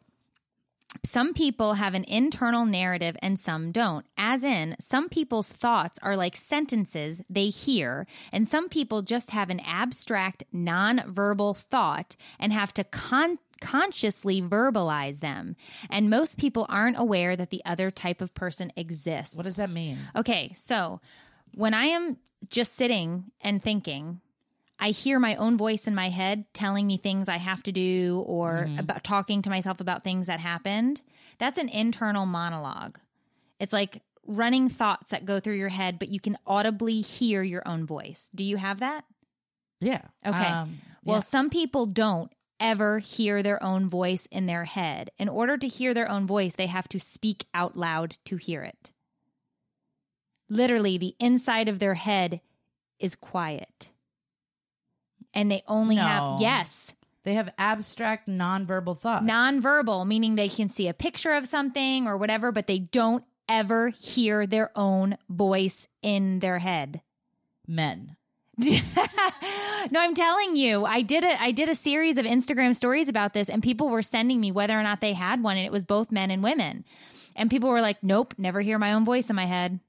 some 1.05 1.35
people 1.35 1.75
have 1.75 1.95
an 1.95 2.05
internal 2.05 2.65
narrative 2.65 3.17
and 3.21 3.39
some 3.39 3.73
don't. 3.73 4.07
As 4.17 4.45
in, 4.45 4.77
some 4.79 5.09
people's 5.09 5.53
thoughts 5.53 5.99
are 6.03 6.17
like 6.17 6.37
sentences 6.37 7.21
they 7.29 7.49
hear, 7.49 8.07
and 8.33 8.47
some 8.47 8.69
people 8.69 9.03
just 9.03 9.31
have 9.31 9.51
an 9.51 9.61
abstract, 9.61 10.45
non-verbal 10.53 11.55
thought 11.55 12.17
and 12.39 12.53
have 12.53 12.73
to 12.75 12.85
con- 12.85 13.39
consciously 13.61 14.43
verbalize 14.43 15.21
them. 15.21 15.57
And 15.91 16.11
most 16.11 16.39
people 16.39 16.67
aren't 16.69 16.99
aware 16.99 17.37
that 17.37 17.51
the 17.51 17.63
other 17.65 17.91
type 17.91 18.21
of 18.21 18.35
person 18.35 18.73
exists. 18.77 19.37
What 19.37 19.45
does 19.45 19.57
that 19.57 19.71
mean? 19.71 19.99
Okay, 20.15 20.53
so 20.55 21.01
when 21.55 21.75
I 21.75 21.87
am 21.87 22.19
just 22.49 22.75
sitting 22.75 23.25
and 23.41 23.63
thinking, 23.63 24.21
I 24.79 24.91
hear 24.91 25.19
my 25.19 25.37
own 25.37 25.57
voice 25.57 25.87
in 25.87 25.95
my 25.95 26.11
head 26.11 26.45
telling 26.53 26.87
me 26.87 26.99
things 26.99 27.29
I 27.29 27.39
have 27.39 27.63
to 27.63 27.73
do 27.73 28.23
or 28.27 28.69
about 28.79 29.05
talking 29.05 29.41
to 29.43 29.51
myself 29.51 29.81
about 29.81 30.05
things 30.05 30.27
that 30.27 30.39
happened. 30.39 31.01
That's 31.39 31.57
an 31.57 31.71
internal 31.71 32.27
monologue. 32.27 32.99
It's 33.59 33.73
like 33.73 34.03
running 34.27 34.69
thoughts 34.69 35.13
that 35.13 35.25
go 35.25 35.41
through 35.41 35.55
your 35.57 35.71
head, 35.71 35.99
but 35.99 36.09
you 36.09 36.21
can 36.21 36.37
audibly 36.47 37.01
hear 37.01 37.43
your 37.43 37.67
own 37.67 37.87
voice. 37.87 38.29
Do 38.35 38.45
you 38.45 38.59
have 38.59 38.81
that? 38.81 39.05
Yeah. 39.81 40.03
Okay. 40.27 40.45
Um, 40.45 40.79
Well, 41.05 41.17
yeah. 41.19 41.21
some 41.21 41.49
people 41.49 41.87
don't 41.87 42.31
ever 42.61 42.99
hear 42.99 43.43
their 43.43 43.63
own 43.63 43.89
voice 43.89 44.27
in 44.31 44.47
their 44.47 44.65
head. 44.65 45.11
In 45.19 45.29
order 45.29 45.57
to 45.57 45.69
hear 45.69 45.93
their 45.95 46.09
own 46.11 46.27
voice, 46.27 46.55
they 46.55 46.67
have 46.67 46.89
to 46.89 47.01
speak 47.01 47.45
out 47.55 47.77
loud 47.77 48.17
to 48.27 48.37
hear 48.37 48.63
it. 48.63 48.91
Literally, 50.49 50.97
the 50.99 51.15
inside 51.19 51.69
of 51.69 51.79
their 51.79 51.95
head 51.95 52.41
is 52.99 53.15
quiet. 53.15 53.91
And 55.35 55.51
they 55.51 55.63
only 55.67 55.97
No. 55.97 56.03
have, 56.03 56.41
yes, 56.41 56.95
they 57.25 57.35
have 57.35 57.53
abstract 57.59 58.29
nonverbal 58.29 58.97
thoughts. 58.99 59.25
nonverbal, 59.25 60.07
meaning 60.07 60.35
they 60.37 60.49
can 60.49 60.69
see 60.69 60.89
a 60.89 60.95
picture 60.95 61.33
of 61.35 61.47
something 61.49 62.07
or 62.07 62.17
whatever, 62.17 62.53
but 62.53 62.67
they 62.69 62.79
don't 62.79 63.25
ever 63.49 63.89
hear 63.89 64.47
their 64.47 64.71
own 64.77 65.19
voice 65.29 65.89
in 66.03 66.39
their 66.39 66.59
head. 66.61 67.03
men. 67.69 68.17
no, 68.59 70.01
I'm 70.01 70.15
telling 70.15 70.57
you, 70.57 70.85
I 70.85 71.03
did 71.03 71.25
a 71.25 71.41
I 71.41 71.53
did 71.53 71.69
a 71.69 71.75
series 71.75 72.17
of 72.17 72.25
Instagram 72.25 72.75
stories 72.75 73.09
about 73.09 73.35
this, 73.35 73.49
and 73.49 73.63
people 73.63 73.89
were 73.89 74.03
sending 74.03 74.41
me 74.41 74.51
whether 74.51 74.79
or 74.79 74.83
not 74.83 75.01
they 75.01 75.13
had 75.13 75.43
one, 75.43 75.57
and 75.57 75.67
it 75.67 75.73
was 75.73 75.85
both 75.85 76.11
men 76.11 76.31
and 76.31 76.43
women. 76.43 76.85
And 77.35 77.51
people 77.51 77.69
were 77.69 77.83
like, 77.83 78.03
"Nope, 78.03 78.35
never 78.39 78.63
hear 78.63 78.79
my 78.79 78.93
own 78.93 79.05
voice 79.05 79.29
in 79.29 79.37
my 79.37 79.45
head." 79.45 79.81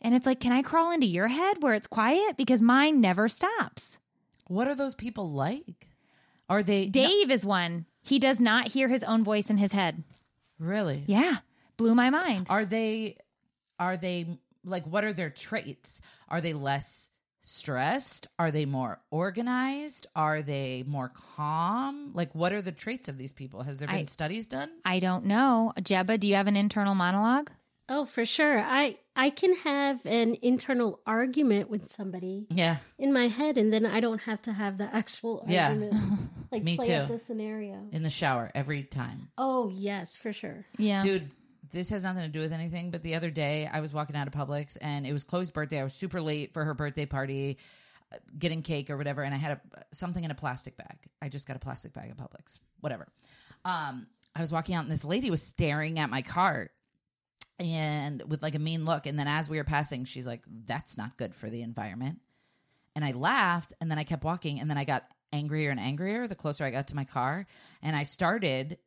And 0.00 0.14
it's 0.14 0.26
like, 0.26 0.40
can 0.40 0.52
I 0.52 0.62
crawl 0.62 0.92
into 0.92 1.06
your 1.06 1.28
head 1.28 1.60
where 1.60 1.74
it's 1.74 1.86
quiet 1.86 2.36
because 2.36 2.62
mine 2.62 3.00
never 3.00 3.28
stops? 3.28 3.98
What 4.46 4.68
are 4.68 4.74
those 4.74 4.94
people 4.94 5.30
like? 5.30 5.88
Are 6.48 6.62
they 6.62 6.86
Dave 6.86 7.30
is 7.30 7.44
one. 7.44 7.86
He 8.02 8.18
does 8.18 8.40
not 8.40 8.68
hear 8.68 8.88
his 8.88 9.02
own 9.02 9.22
voice 9.22 9.50
in 9.50 9.58
his 9.58 9.72
head. 9.72 10.02
really? 10.58 11.02
Yeah, 11.06 11.38
blew 11.76 11.94
my 11.94 12.10
mind. 12.10 12.46
Are 12.48 12.64
they 12.64 13.18
are 13.78 13.96
they 13.96 14.38
like 14.64 14.86
what 14.86 15.04
are 15.04 15.12
their 15.12 15.30
traits? 15.30 16.00
Are 16.28 16.40
they 16.40 16.54
less 16.54 17.10
stressed? 17.48 18.28
Are 18.38 18.50
they 18.50 18.64
more 18.66 19.00
organized? 19.10 20.06
Are 20.14 20.42
they 20.42 20.84
more 20.86 21.10
calm? 21.14 22.12
Like 22.14 22.34
what 22.34 22.52
are 22.52 22.62
the 22.62 22.72
traits 22.72 23.08
of 23.08 23.18
these 23.18 23.32
people? 23.32 23.62
Has 23.62 23.78
there 23.78 23.88
been 23.88 23.96
I- 23.96 24.04
studies 24.04 24.46
done? 24.46 24.70
I 24.84 24.98
don't 24.98 25.24
know. 25.24 25.72
Jebba, 25.80 26.20
do 26.20 26.28
you 26.28 26.34
have 26.34 26.46
an 26.46 26.56
internal 26.56 26.94
monologue? 26.94 27.50
Oh, 27.90 28.04
for 28.04 28.24
sure. 28.26 28.58
I 28.60 28.98
I 29.16 29.30
can 29.30 29.54
have 29.64 30.04
an 30.04 30.36
internal 30.42 31.00
argument 31.06 31.70
with 31.70 31.90
somebody 31.90 32.46
Yeah. 32.50 32.76
in 32.98 33.12
my 33.14 33.28
head, 33.28 33.56
and 33.56 33.72
then 33.72 33.86
I 33.86 34.00
don't 34.00 34.20
have 34.22 34.42
to 34.42 34.52
have 34.52 34.76
the 34.78 34.94
actual 34.94 35.44
Yeah. 35.48 35.74
Like 36.52 36.62
Me 36.68 36.76
play 36.76 36.94
out 36.94 37.08
too. 37.08 37.14
the 37.14 37.18
scenario. 37.18 37.88
In 37.92 38.02
the 38.02 38.10
shower 38.10 38.50
every 38.54 38.82
time. 38.82 39.30
Oh 39.38 39.70
yes, 39.74 40.16
for 40.18 40.32
sure. 40.34 40.66
Yeah. 40.76 41.00
Dude, 41.02 41.30
this 41.70 41.90
has 41.90 42.04
nothing 42.04 42.22
to 42.22 42.28
do 42.28 42.40
with 42.40 42.52
anything, 42.52 42.90
but 42.90 43.02
the 43.02 43.14
other 43.14 43.30
day 43.30 43.68
I 43.70 43.80
was 43.80 43.92
walking 43.92 44.16
out 44.16 44.26
of 44.26 44.32
Publix 44.32 44.76
and 44.80 45.06
it 45.06 45.12
was 45.12 45.24
Chloe's 45.24 45.50
birthday. 45.50 45.80
I 45.80 45.84
was 45.84 45.94
super 45.94 46.20
late 46.20 46.52
for 46.52 46.64
her 46.64 46.74
birthday 46.74 47.06
party, 47.06 47.58
uh, 48.12 48.16
getting 48.38 48.62
cake 48.62 48.90
or 48.90 48.96
whatever, 48.96 49.22
and 49.22 49.34
I 49.34 49.38
had 49.38 49.52
a, 49.52 49.60
something 49.92 50.22
in 50.22 50.30
a 50.30 50.34
plastic 50.34 50.76
bag. 50.76 50.98
I 51.20 51.28
just 51.28 51.46
got 51.46 51.56
a 51.56 51.60
plastic 51.60 51.92
bag 51.92 52.10
at 52.10 52.16
Publix, 52.16 52.58
whatever. 52.80 53.08
Um, 53.64 54.06
I 54.34 54.40
was 54.40 54.52
walking 54.52 54.74
out 54.74 54.84
and 54.84 54.90
this 54.90 55.04
lady 55.04 55.30
was 55.30 55.42
staring 55.42 55.98
at 55.98 56.10
my 56.10 56.22
cart 56.22 56.70
and 57.58 58.22
with 58.28 58.42
like 58.42 58.54
a 58.54 58.60
mean 58.60 58.84
look. 58.84 59.06
And 59.06 59.18
then 59.18 59.28
as 59.28 59.50
we 59.50 59.56
were 59.56 59.64
passing, 59.64 60.04
she's 60.04 60.26
like, 60.26 60.42
"That's 60.46 60.96
not 60.96 61.16
good 61.16 61.34
for 61.34 61.50
the 61.50 61.62
environment." 61.62 62.20
And 62.94 63.04
I 63.04 63.12
laughed, 63.12 63.74
and 63.80 63.90
then 63.90 63.98
I 63.98 64.04
kept 64.04 64.24
walking, 64.24 64.60
and 64.60 64.68
then 64.70 64.78
I 64.78 64.84
got 64.84 65.04
angrier 65.32 65.70
and 65.70 65.80
angrier 65.80 66.26
the 66.26 66.34
closer 66.34 66.64
I 66.64 66.70
got 66.70 66.88
to 66.88 66.96
my 66.96 67.04
car, 67.04 67.46
and 67.82 67.94
I 67.94 68.04
started 68.04 68.78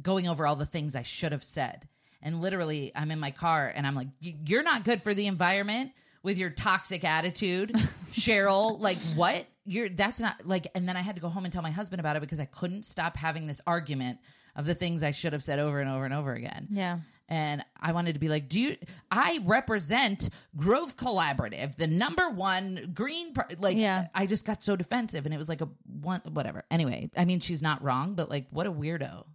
going 0.00 0.28
over 0.28 0.46
all 0.46 0.56
the 0.56 0.66
things 0.66 0.94
I 0.94 1.02
should 1.02 1.32
have 1.32 1.44
said. 1.44 1.88
And 2.22 2.40
literally, 2.40 2.92
I'm 2.96 3.10
in 3.10 3.20
my 3.20 3.30
car 3.30 3.72
and 3.74 3.86
I'm 3.86 3.94
like, 3.94 4.08
You're 4.20 4.62
not 4.62 4.84
good 4.84 5.02
for 5.02 5.14
the 5.14 5.26
environment 5.26 5.92
with 6.22 6.36
your 6.36 6.50
toxic 6.50 7.04
attitude, 7.04 7.70
Cheryl. 8.12 8.78
Like, 8.80 8.98
what? 9.14 9.46
You're 9.64 9.88
that's 9.88 10.18
not 10.18 10.46
like, 10.46 10.66
and 10.74 10.88
then 10.88 10.96
I 10.96 11.02
had 11.02 11.14
to 11.16 11.22
go 11.22 11.28
home 11.28 11.44
and 11.44 11.52
tell 11.52 11.62
my 11.62 11.70
husband 11.70 12.00
about 12.00 12.16
it 12.16 12.20
because 12.20 12.40
I 12.40 12.46
couldn't 12.46 12.84
stop 12.84 13.16
having 13.16 13.46
this 13.46 13.60
argument 13.66 14.18
of 14.56 14.64
the 14.64 14.74
things 14.74 15.02
I 15.02 15.10
should 15.12 15.32
have 15.32 15.42
said 15.42 15.58
over 15.58 15.80
and 15.80 15.88
over 15.90 16.04
and 16.04 16.14
over 16.14 16.32
again. 16.32 16.66
Yeah. 16.70 16.98
And 17.28 17.62
I 17.78 17.92
wanted 17.92 18.14
to 18.14 18.18
be 18.18 18.28
like, 18.30 18.48
do 18.48 18.58
you? 18.58 18.76
I 19.10 19.40
represent 19.44 20.30
Grove 20.56 20.96
Collaborative, 20.96 21.76
the 21.76 21.86
number 21.86 22.30
one 22.30 22.92
green. 22.94 23.34
Par-. 23.34 23.48
Like, 23.60 23.76
Yeah. 23.76 24.06
I 24.14 24.24
just 24.26 24.46
got 24.46 24.62
so 24.62 24.74
defensive, 24.76 25.26
and 25.26 25.34
it 25.34 25.38
was 25.38 25.48
like 25.48 25.60
a 25.60 25.68
one, 26.00 26.22
whatever. 26.32 26.64
Anyway, 26.70 27.10
I 27.16 27.26
mean, 27.26 27.40
she's 27.40 27.60
not 27.60 27.82
wrong, 27.84 28.14
but 28.14 28.30
like, 28.30 28.46
what 28.50 28.66
a 28.66 28.72
weirdo. 28.72 29.26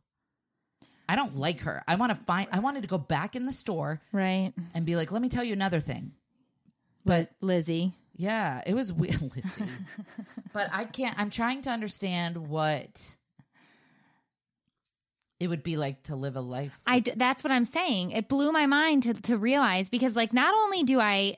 I 1.07 1.15
don't 1.15 1.35
like 1.35 1.61
her. 1.61 1.83
I 1.87 1.95
want 1.95 2.11
to 2.11 2.15
find. 2.23 2.47
I 2.51 2.59
wanted 2.59 2.81
to 2.83 2.87
go 2.87 2.97
back 2.97 3.35
in 3.35 3.45
the 3.45 3.51
store 3.51 4.01
Right. 4.11 4.53
and 4.73 4.85
be 4.85 4.95
like, 4.95 5.11
let 5.11 5.21
me 5.21 5.29
tell 5.29 5.43
you 5.43 5.53
another 5.53 5.79
thing. 5.79 6.13
But 7.05 7.29
Lizzie. 7.41 7.91
Yeah, 8.15 8.61
it 8.67 8.73
was 8.75 8.93
weird, 8.93 9.21
Lizzie. 9.35 9.65
but 10.53 10.69
I 10.71 10.85
can't. 10.85 11.17
I'm 11.19 11.29
trying 11.31 11.63
to 11.63 11.71
understand 11.71 12.37
what 12.47 13.15
it 15.39 15.47
would 15.47 15.63
be 15.63 15.77
like 15.77 16.03
to 16.03 16.15
live 16.15 16.35
a 16.35 16.41
life. 16.41 16.79
I 16.87 16.99
d- 16.99 17.13
that's 17.15 17.43
what 17.43 17.51
I'm 17.51 17.65
saying. 17.65 18.11
It 18.11 18.29
blew 18.29 18.51
my 18.51 18.65
mind 18.65 19.03
to 19.03 19.13
to 19.13 19.37
realize 19.37 19.89
because 19.89 20.15
like 20.15 20.31
not 20.31 20.53
only 20.53 20.83
do 20.83 20.99
I 20.99 21.37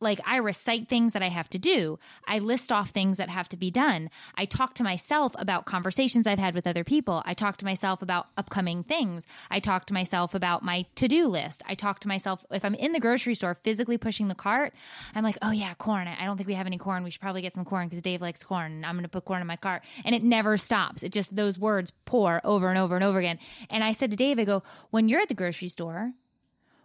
like 0.00 0.20
I 0.26 0.36
recite 0.36 0.88
things 0.88 1.12
that 1.12 1.22
I 1.22 1.28
have 1.28 1.48
to 1.50 1.58
do, 1.58 1.98
I 2.26 2.38
list 2.38 2.70
off 2.70 2.90
things 2.90 3.16
that 3.16 3.30
have 3.30 3.48
to 3.50 3.56
be 3.56 3.70
done. 3.70 4.10
I 4.36 4.44
talk 4.44 4.74
to 4.74 4.82
myself 4.82 5.34
about 5.38 5.64
conversations 5.64 6.26
I've 6.26 6.38
had 6.38 6.54
with 6.54 6.66
other 6.66 6.84
people. 6.84 7.22
I 7.24 7.34
talk 7.34 7.56
to 7.58 7.64
myself 7.64 8.02
about 8.02 8.28
upcoming 8.36 8.82
things. 8.82 9.26
I 9.50 9.60
talk 9.60 9.86
to 9.86 9.94
myself 9.94 10.34
about 10.34 10.62
my 10.62 10.86
to-do 10.94 11.26
list. 11.28 11.62
I 11.66 11.74
talk 11.74 12.00
to 12.00 12.08
myself 12.08 12.44
if 12.50 12.64
I'm 12.64 12.74
in 12.74 12.92
the 12.92 13.00
grocery 13.00 13.34
store 13.34 13.54
physically 13.54 13.98
pushing 13.98 14.28
the 14.28 14.34
cart, 14.34 14.74
I'm 15.14 15.24
like, 15.24 15.38
"Oh 15.42 15.50
yeah, 15.50 15.74
corn. 15.74 16.08
I 16.08 16.24
don't 16.24 16.36
think 16.36 16.48
we 16.48 16.54
have 16.54 16.66
any 16.66 16.78
corn. 16.78 17.04
We 17.04 17.10
should 17.10 17.20
probably 17.20 17.42
get 17.42 17.54
some 17.54 17.64
corn 17.64 17.88
because 17.88 18.02
Dave 18.02 18.20
likes 18.20 18.42
corn. 18.42 18.84
I'm 18.84 18.94
going 18.94 19.04
to 19.04 19.08
put 19.08 19.24
corn 19.24 19.40
in 19.40 19.46
my 19.46 19.56
cart." 19.56 19.82
And 20.04 20.14
it 20.14 20.22
never 20.22 20.56
stops. 20.56 21.02
It 21.02 21.12
just 21.12 21.34
those 21.34 21.58
words 21.58 21.92
pour 22.04 22.40
over 22.44 22.68
and 22.68 22.78
over 22.78 22.94
and 22.94 23.04
over 23.04 23.18
again. 23.18 23.38
And 23.70 23.82
I 23.82 23.92
said 23.92 24.10
to 24.10 24.16
Dave, 24.16 24.38
I 24.38 24.44
go, 24.44 24.62
"When 24.90 25.08
you're 25.08 25.20
at 25.20 25.28
the 25.28 25.34
grocery 25.34 25.68
store, 25.68 26.12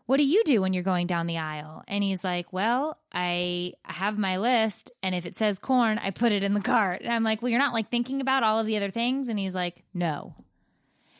what 0.10 0.18
do 0.18 0.26
you 0.26 0.44
do 0.44 0.60
when 0.60 0.74
you're 0.74 0.82
going 0.82 1.06
down 1.06 1.28
the 1.28 1.38
aisle? 1.38 1.84
And 1.88 2.04
he's 2.04 2.24
like, 2.24 2.52
well, 2.52 2.98
I 3.14 3.74
have 3.84 4.18
my 4.18 4.38
list. 4.38 4.92
And 5.04 5.14
if 5.14 5.24
it 5.28 5.36
says 5.36 5.60
corn, 5.60 6.00
I 6.00 6.10
put 6.10 6.32
it 6.32 6.42
in 6.42 6.56
the 6.56 6.62
cart. 6.62 7.02
And 7.04 7.14
I'm 7.14 7.24
like, 7.24 7.44
well, 7.44 7.50
you're 7.52 7.60
not 7.60 7.76
like 7.76 7.92
thinking 7.92 8.20
about 8.20 8.42
all 8.42 8.58
of 8.60 8.66
the 8.66 8.76
other 8.76 8.90
things. 8.90 9.30
And 9.30 9.38
he's 9.38 9.54
like, 9.54 9.84
no. 9.94 10.34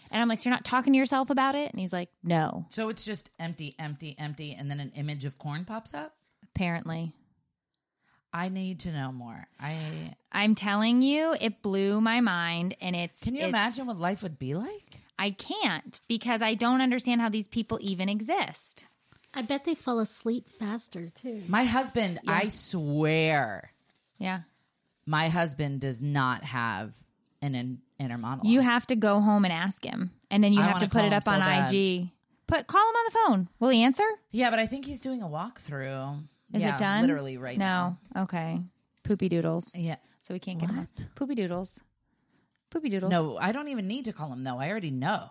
And 0.10 0.20
I'm 0.20 0.28
like, 0.28 0.40
so 0.40 0.50
you're 0.50 0.56
not 0.56 0.66
talking 0.66 0.92
to 0.94 0.98
yourself 0.98 1.30
about 1.30 1.54
it? 1.54 1.70
And 1.70 1.80
he's 1.80 1.94
like, 1.94 2.10
no, 2.24 2.66
So 2.70 2.90
it's 2.90 3.06
just 3.06 3.30
empty, 3.40 3.76
empty, 3.78 4.16
empty, 4.18 4.56
and 4.58 4.72
then 4.72 4.80
an 4.80 4.92
image 4.96 5.24
of 5.24 5.38
corn 5.38 5.66
pops 5.66 5.94
up. 5.94 6.16
apparently. 6.56 7.14
I 8.34 8.50
need 8.50 8.80
to 8.80 8.92
know 8.92 9.12
more. 9.12 9.46
I 9.60 10.16
I'm 10.32 10.56
telling 10.56 11.04
you, 11.04 11.36
it 11.40 11.62
blew 11.62 12.02
my 12.02 12.22
mind. 12.22 12.76
And 12.82 12.96
it's. 12.96 13.22
can 13.22 13.36
you 13.36 13.42
it's- 13.42 13.50
imagine 13.50 13.86
what 13.86 13.98
life 14.00 14.24
would 14.24 14.40
be 14.40 14.56
like? 14.56 15.02
I 15.20 15.32
can't 15.32 16.00
because 16.08 16.42
I 16.42 16.54
don't 16.56 16.82
understand 16.82 17.20
how 17.22 17.30
these 17.30 17.48
people 17.48 17.78
even 17.82 18.08
exist. 18.10 18.86
I 19.34 19.42
bet 19.44 19.66
they 19.66 19.76
fall 19.76 20.00
asleep 20.00 20.48
faster 20.50 21.10
too. 21.10 21.44
My 21.48 21.66
husband, 21.66 22.20
I 22.28 22.48
swear, 22.48 23.72
Yeah. 24.18 24.42
my 25.06 25.30
husband 25.30 25.82
does 25.82 26.02
not 26.02 26.44
have 26.44 26.94
an 27.42 27.54
in, 27.56 27.80
inner 28.00 28.18
monologue. 28.18 28.48
You 28.48 28.62
have 28.62 28.88
to 28.88 28.96
go 28.96 29.20
home 29.22 29.46
and 29.46 29.54
ask 29.54 29.84
him. 29.84 30.12
And 30.32 30.44
then 30.44 30.54
you 30.54 30.62
I 30.62 30.66
have 30.68 30.80
to 30.80 30.88
put 30.90 31.06
it 31.06 31.14
up 31.14 31.24
so 31.26 31.32
on 31.32 31.40
bad. 31.42 31.72
IG. 31.74 32.10
Put 32.48 32.66
call 32.66 32.82
him 32.82 32.96
on 32.96 33.06
the 33.06 33.18
phone. 33.28 33.50
Will 33.60 33.70
he 33.70 33.84
answer? 33.84 34.04
yeah, 34.32 34.50
but 34.50 34.58
I 34.60 34.66
think 34.66 34.86
he's 34.86 35.00
doing 35.02 35.22
a 35.22 35.28
walkthrough. 35.28 36.22
Is 36.54 36.64
Yeah, 36.64 36.76
it 36.76 36.80
done? 36.80 37.02
Literally 37.02 37.38
right 37.38 37.58
no. 37.58 37.66
now. 38.16 38.24
Okay. 38.24 38.60
Poopy 39.04 39.30
doodles. 39.30 39.78
Yeah. 39.78 39.98
So 40.22 40.34
we 40.34 40.40
can't 40.40 40.60
get 40.60 40.72
him. 40.72 40.88
Poopy 41.16 41.36
doodles. 41.36 41.80
Poopy 42.70 42.90
doodles. 42.90 43.12
No, 43.12 43.38
I 43.38 43.52
don't 43.52 43.68
even 43.70 43.88
need 43.88 44.06
to 44.06 44.14
call 44.14 44.32
him 44.32 44.44
though. 44.44 44.58
I 44.58 44.70
already 44.70 44.92
know. 44.92 45.30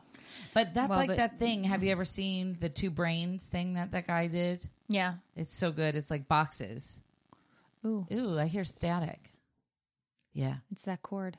But 0.54 0.74
that's 0.74 0.90
Well, 0.90 0.98
like 0.98 1.08
but- 1.08 1.16
that 1.18 1.38
thing. 1.38 1.64
Have 1.64 1.82
you 1.82 1.90
ever 1.92 2.04
seen 2.04 2.56
the 2.60 2.68
two 2.68 2.90
brains 2.90 3.48
thing 3.48 3.74
that 3.74 3.92
that 3.92 4.06
guy 4.06 4.26
did? 4.28 4.66
Yeah. 4.88 5.14
It's 5.36 5.52
so 5.52 5.70
good. 5.70 5.94
It's 5.96 6.10
like 6.10 6.28
boxes. 6.28 7.00
Ooh. 7.84 8.06
Ooh, 8.12 8.38
I 8.38 8.46
hear 8.46 8.64
static. 8.64 9.32
Yeah. 10.32 10.56
It's 10.70 10.82
that 10.84 11.02
cord. 11.02 11.38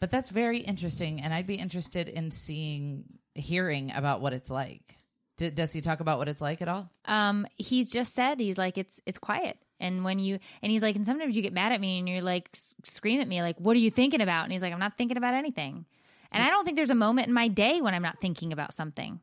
But 0.00 0.10
that's 0.10 0.30
very 0.30 0.58
interesting, 0.60 1.20
and 1.20 1.34
I'd 1.34 1.46
be 1.46 1.56
interested 1.56 2.08
in 2.08 2.30
seeing, 2.30 3.04
hearing 3.34 3.90
about 3.92 4.20
what 4.20 4.32
it's 4.32 4.50
like. 4.50 4.96
D- 5.36 5.50
does 5.50 5.72
he 5.72 5.80
talk 5.80 6.00
about 6.00 6.18
what 6.18 6.28
it's 6.28 6.40
like 6.40 6.62
at 6.62 6.68
all? 6.68 6.90
Um, 7.04 7.46
he's 7.56 7.90
just 7.90 8.14
said 8.14 8.38
he's 8.40 8.58
like 8.58 8.78
it's 8.78 9.00
it's 9.06 9.18
quiet. 9.18 9.58
And 9.80 10.04
when 10.04 10.18
you 10.18 10.38
and 10.62 10.72
he's 10.72 10.82
like, 10.82 10.96
and 10.96 11.06
sometimes 11.06 11.36
you 11.36 11.42
get 11.42 11.52
mad 11.52 11.72
at 11.72 11.80
me 11.80 11.98
and 11.98 12.08
you're 12.08 12.20
like 12.20 12.50
scream 12.52 13.20
at 13.20 13.28
me 13.28 13.42
like, 13.42 13.58
what 13.58 13.76
are 13.76 13.80
you 13.80 13.90
thinking 13.90 14.20
about? 14.20 14.44
And 14.44 14.52
he's 14.52 14.62
like, 14.62 14.72
I'm 14.72 14.78
not 14.78 14.96
thinking 14.96 15.16
about 15.16 15.34
anything. 15.34 15.84
And 16.30 16.42
I 16.42 16.50
don't 16.50 16.64
think 16.64 16.76
there's 16.76 16.90
a 16.90 16.94
moment 16.94 17.28
in 17.28 17.32
my 17.32 17.48
day 17.48 17.80
when 17.80 17.94
I'm 17.94 18.02
not 18.02 18.20
thinking 18.20 18.52
about 18.52 18.74
something. 18.74 19.20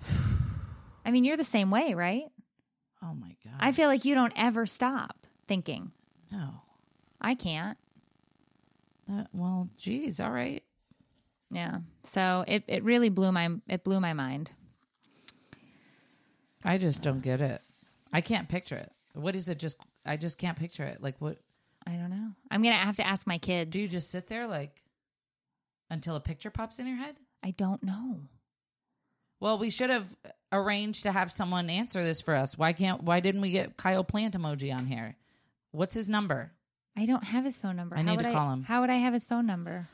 I 1.04 1.10
mean, 1.10 1.24
you're 1.24 1.36
the 1.36 1.44
same 1.44 1.70
way, 1.70 1.94
right? 1.94 2.24
Oh 3.02 3.14
my 3.14 3.34
god! 3.44 3.54
I 3.58 3.72
feel 3.72 3.88
like 3.88 4.04
you 4.04 4.14
don't 4.14 4.32
ever 4.36 4.66
stop 4.66 5.26
thinking. 5.48 5.92
no. 6.30 6.62
I 7.22 7.34
can't. 7.34 7.76
That, 9.08 9.28
well, 9.34 9.68
geez, 9.76 10.20
all 10.20 10.30
right. 10.30 10.62
Yeah. 11.50 11.80
So 12.02 12.44
it, 12.46 12.64
it 12.66 12.84
really 12.84 13.08
blew 13.08 13.32
my 13.32 13.50
it 13.68 13.84
blew 13.84 14.00
my 14.00 14.12
mind. 14.12 14.52
I 16.64 16.78
just 16.78 17.02
don't 17.02 17.20
get 17.20 17.40
it. 17.40 17.60
I 18.12 18.20
can't 18.20 18.48
picture 18.48 18.76
it. 18.76 18.92
What 19.14 19.34
is 19.36 19.48
it? 19.48 19.58
Just 19.58 19.78
I 20.04 20.16
just 20.16 20.38
can't 20.38 20.58
picture 20.58 20.84
it. 20.84 21.02
Like 21.02 21.16
what? 21.20 21.38
I 21.86 21.92
don't 21.92 22.10
know. 22.10 22.30
I'm 22.50 22.62
gonna 22.62 22.74
have 22.76 22.96
to 22.96 23.06
ask 23.06 23.26
my 23.26 23.38
kids. 23.38 23.70
Do 23.70 23.78
you 23.78 23.88
just 23.88 24.10
sit 24.10 24.28
there 24.28 24.46
like 24.46 24.82
until 25.90 26.16
a 26.16 26.20
picture 26.20 26.50
pops 26.50 26.78
in 26.78 26.86
your 26.86 26.96
head? 26.96 27.16
I 27.42 27.52
don't 27.52 27.82
know. 27.82 28.20
Well, 29.40 29.58
we 29.58 29.70
should 29.70 29.90
have 29.90 30.14
arranged 30.52 31.04
to 31.04 31.12
have 31.12 31.32
someone 31.32 31.70
answer 31.70 32.04
this 32.04 32.20
for 32.20 32.34
us. 32.34 32.58
Why 32.58 32.72
can't? 32.72 33.02
Why 33.02 33.20
didn't 33.20 33.40
we 33.40 33.52
get 33.52 33.76
Kyle 33.76 34.04
Plant 34.04 34.34
emoji 34.36 34.74
on 34.74 34.86
here? 34.86 35.16
What's 35.72 35.94
his 35.94 36.08
number? 36.08 36.52
I 36.96 37.06
don't 37.06 37.24
have 37.24 37.44
his 37.44 37.56
phone 37.56 37.76
number. 37.76 37.96
I 37.96 38.02
need 38.02 38.18
to 38.18 38.30
call 38.30 38.52
him. 38.52 38.64
How 38.64 38.80
would 38.82 38.90
I 38.90 38.96
have 38.96 39.12
his 39.14 39.24
phone 39.24 39.46
number? 39.46 39.88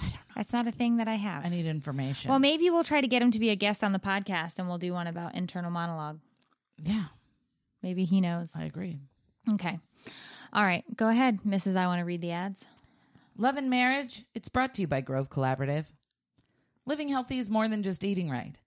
I 0.00 0.04
don't 0.04 0.14
know. 0.14 0.20
That's 0.36 0.52
not 0.52 0.66
a 0.66 0.72
thing 0.72 0.96
that 0.96 1.08
I 1.08 1.16
have. 1.16 1.44
I 1.44 1.48
need 1.50 1.66
information. 1.66 2.30
well, 2.30 2.38
maybe 2.38 2.70
we'll 2.70 2.84
try 2.84 3.00
to 3.00 3.06
get 3.08 3.20
him 3.20 3.30
to 3.32 3.38
be 3.38 3.50
a 3.50 3.56
guest 3.56 3.84
on 3.84 3.92
the 3.92 3.98
podcast, 3.98 4.58
and 4.58 4.66
we'll 4.68 4.78
do 4.78 4.92
one 4.92 5.06
about 5.06 5.34
internal 5.34 5.70
monologue. 5.70 6.20
yeah, 6.78 7.04
Maybe 7.84 8.06
he 8.06 8.22
knows. 8.22 8.56
I 8.58 8.64
agree. 8.64 8.98
Okay. 9.52 9.78
All 10.54 10.64
right. 10.64 10.84
Go 10.96 11.08
ahead, 11.08 11.40
Mrs. 11.46 11.76
I 11.76 11.86
want 11.86 11.98
to 11.98 12.06
read 12.06 12.22
the 12.22 12.32
ads. 12.32 12.64
Love 13.36 13.58
and 13.58 13.68
Marriage, 13.68 14.24
it's 14.34 14.48
brought 14.48 14.72
to 14.74 14.80
you 14.80 14.86
by 14.86 15.02
Grove 15.02 15.28
Collaborative. 15.28 15.84
Living 16.86 17.10
healthy 17.10 17.38
is 17.38 17.50
more 17.50 17.68
than 17.68 17.82
just 17.82 18.02
eating 18.02 18.30
right. 18.30 18.58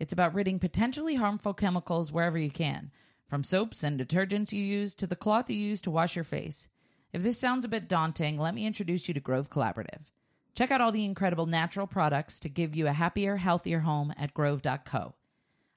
It's 0.00 0.14
about 0.14 0.32
ridding 0.32 0.58
potentially 0.58 1.16
harmful 1.16 1.52
chemicals 1.52 2.10
wherever 2.10 2.38
you 2.38 2.50
can, 2.50 2.90
from 3.28 3.44
soaps 3.44 3.82
and 3.82 4.00
detergents 4.00 4.52
you 4.52 4.62
use 4.62 4.94
to 4.94 5.06
the 5.06 5.16
cloth 5.16 5.50
you 5.50 5.56
use 5.58 5.82
to 5.82 5.90
wash 5.90 6.16
your 6.16 6.24
face. 6.24 6.70
If 7.12 7.22
this 7.22 7.38
sounds 7.38 7.66
a 7.66 7.68
bit 7.68 7.90
daunting, 7.90 8.38
let 8.38 8.54
me 8.54 8.64
introduce 8.64 9.06
you 9.06 9.12
to 9.12 9.20
Grove 9.20 9.50
Collaborative. 9.50 10.06
Check 10.54 10.70
out 10.70 10.80
all 10.80 10.92
the 10.92 11.04
incredible 11.04 11.44
natural 11.44 11.86
products 11.86 12.40
to 12.40 12.48
give 12.48 12.74
you 12.74 12.86
a 12.86 12.92
happier, 12.92 13.36
healthier 13.36 13.80
home 13.80 14.14
at 14.16 14.32
grove.co. 14.32 15.14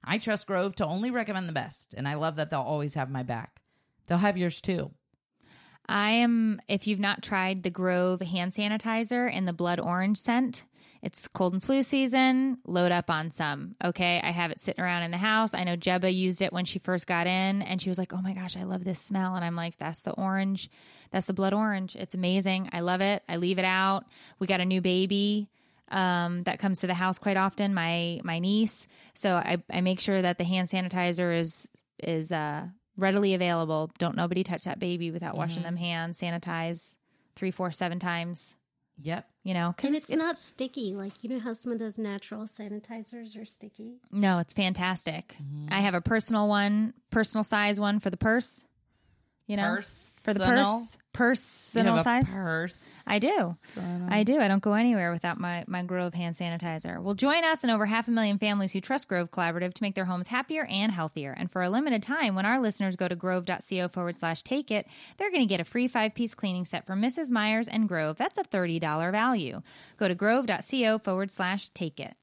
I 0.05 0.17
trust 0.17 0.47
Grove 0.47 0.75
to 0.75 0.85
only 0.85 1.11
recommend 1.11 1.49
the 1.49 1.53
best, 1.53 1.93
and 1.95 2.07
I 2.07 2.13
love 2.13 2.35
that 2.35 2.49
they'll 2.49 2.61
always 2.61 2.93
have 2.93 3.09
my 3.09 3.23
back. 3.23 3.61
They'll 4.07 4.19
have 4.19 4.37
yours 4.37 4.61
too. 4.61 4.91
I 5.87 6.11
am, 6.11 6.61
if 6.67 6.87
you've 6.87 6.99
not 6.99 7.23
tried 7.23 7.63
the 7.63 7.69
Grove 7.69 8.21
hand 8.21 8.53
sanitizer 8.53 9.31
in 9.31 9.45
the 9.45 9.53
blood 9.53 9.79
orange 9.79 10.17
scent, 10.17 10.65
it's 11.05 11.27
cold 11.27 11.53
and 11.53 11.61
flu 11.61 11.83
season. 11.83 12.57
Load 12.65 12.91
up 12.91 13.11
on 13.11 13.29
some. 13.29 13.75
Okay. 13.83 14.19
I 14.23 14.31
have 14.31 14.49
it 14.49 14.59
sitting 14.59 14.83
around 14.83 15.03
in 15.03 15.11
the 15.11 15.17
house. 15.17 15.53
I 15.53 15.63
know 15.63 15.77
Jebba 15.77 16.11
used 16.11 16.41
it 16.41 16.51
when 16.51 16.65
she 16.65 16.79
first 16.79 17.05
got 17.05 17.27
in 17.27 17.61
and 17.61 17.79
she 17.79 17.89
was 17.89 17.99
like, 17.99 18.11
oh 18.11 18.23
my 18.23 18.33
gosh, 18.33 18.57
I 18.57 18.63
love 18.63 18.83
this 18.83 18.99
smell. 18.99 19.35
And 19.35 19.45
I'm 19.45 19.55
like, 19.55 19.77
that's 19.77 20.01
the 20.01 20.13
orange. 20.13 20.67
That's 21.11 21.27
the 21.27 21.33
blood 21.33 21.53
orange. 21.53 21.95
It's 21.95 22.15
amazing. 22.15 22.69
I 22.73 22.79
love 22.79 23.01
it. 23.01 23.21
I 23.29 23.35
leave 23.35 23.59
it 23.59 23.65
out. 23.65 24.05
We 24.39 24.47
got 24.47 24.61
a 24.61 24.65
new 24.65 24.81
baby 24.81 25.47
um, 25.89 26.43
that 26.43 26.59
comes 26.59 26.79
to 26.79 26.87
the 26.87 26.93
house 26.93 27.19
quite 27.19 27.37
often, 27.37 27.73
my 27.73 28.19
my 28.23 28.39
niece. 28.39 28.87
So 29.13 29.35
I, 29.35 29.57
I 29.71 29.81
make 29.81 29.99
sure 29.99 30.21
that 30.21 30.37
the 30.37 30.43
hand 30.43 30.67
sanitizer 30.67 31.37
is 31.39 31.69
is 31.99 32.31
uh, 32.31 32.67
readily 32.97 33.33
available. 33.33 33.91
Don't 33.97 34.15
nobody 34.15 34.43
touch 34.43 34.63
that 34.63 34.79
baby 34.79 35.11
without 35.11 35.37
washing 35.37 35.63
them 35.63 35.77
hands. 35.77 36.19
Sanitize 36.19 36.95
three, 37.35 37.51
four, 37.51 37.71
seven 37.71 37.99
times. 37.99 38.55
Yep. 39.01 39.27
You 39.43 39.53
know, 39.53 39.73
because 39.75 39.89
And 39.89 39.95
it's, 39.97 40.09
not 40.09 40.39
sticky. 40.39 40.93
Like, 40.95 41.21
you 41.21 41.29
know 41.29 41.39
how 41.39 41.53
some 41.53 41.71
of 41.71 41.79
those 41.79 41.99
natural 41.99 42.45
sanitizers 42.45 43.39
are 43.39 43.45
sticky? 43.45 43.99
no, 44.11 44.39
it's 44.39 44.53
fantastic. 44.53 45.35
I 45.69 45.81
have 45.81 45.93
a 45.93 46.01
personal 46.01 46.47
one, 46.47 46.93
personal 47.11 47.43
size 47.43 47.79
one 47.79 47.99
for 47.99 48.09
the 48.09 48.17
purse. 48.17 48.63
You 49.47 49.57
know, 49.57 49.63
for 50.23 50.33
the 50.33 50.39
purse, 50.43 50.97
personal 51.13 51.85
You 51.85 51.91
have 51.91 52.01
a 52.01 52.03
size. 52.03 52.33
Purse. 52.33 53.05
I 53.07 53.19
do. 53.19 53.53
I 54.09 54.23
do. 54.23 54.39
I 54.39 54.47
don't 54.47 54.61
go 54.61 54.73
anywhere 54.73 55.11
without 55.11 55.39
my, 55.39 55.63
my 55.67 55.83
Grove 55.83 56.15
hand 56.15 56.35
sanitizer. 56.35 56.99
Well, 57.01 57.13
join 57.13 57.43
us 57.43 57.63
and 57.63 57.71
over 57.71 57.85
half 57.85 58.07
a 58.07 58.11
million 58.11 58.39
families 58.39 58.71
who 58.71 58.81
trust 58.81 59.07
Grove 59.07 59.29
Collaborative 59.29 59.73
to 59.75 59.83
make 59.83 59.93
their 59.93 60.05
homes 60.05 60.27
happier 60.27 60.65
and 60.65 60.91
healthier. 60.91 61.31
And 61.31 61.51
for 61.51 61.61
a 61.61 61.69
limited 61.69 62.01
time, 62.01 62.33
when 62.33 62.45
our 62.45 62.59
listeners 62.59 62.95
go 62.95 63.07
to 63.07 63.15
grove.co 63.15 63.87
forward 63.89 64.15
slash 64.15 64.41
take 64.41 64.71
it, 64.71 64.87
they're 65.17 65.31
going 65.31 65.43
to 65.43 65.49
get 65.49 65.59
a 65.59 65.65
free 65.65 65.87
five 65.87 66.15
piece 66.15 66.33
cleaning 66.33 66.65
set 66.65 66.87
from 66.87 67.01
Mrs. 67.01 67.29
Meyer's 67.31 67.67
and 67.67 67.87
Grove. 67.87 68.17
That's 68.17 68.39
a 68.39 68.43
$30 68.43 69.11
value. 69.11 69.61
Go 69.97 70.07
to 70.07 70.15
grove.co 70.15 70.97
forward 70.99 71.29
slash 71.29 71.69
take 71.69 71.99
it. 71.99 72.15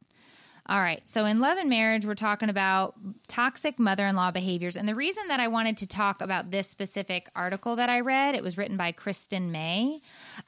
All 0.67 0.81
right. 0.81 1.07
So 1.09 1.25
in 1.25 1.41
Love 1.41 1.59
and 1.59 1.69
Marriage, 1.69 2.07
we're 2.07 2.15
talking 2.15 2.49
about 2.49 2.95
toxic 3.27 3.81
mother 3.81 4.07
in 4.07 4.15
law 4.15 4.31
behaviors. 4.31 4.77
And 4.77 4.89
the 4.89 4.95
reason 4.95 5.27
that 5.27 5.41
I 5.41 5.49
wanted 5.49 5.77
to 5.79 5.89
talk 5.89 6.23
about 6.23 6.53
this 6.53 6.69
specific 6.69 7.29
article 7.35 7.75
that 7.77 7.89
I 7.89 7.99
read, 7.99 8.37
it 8.37 8.45
was 8.45 8.57
written 8.57 8.77
by 8.77 8.93
Kristen 8.93 9.51
May, 9.51 10.01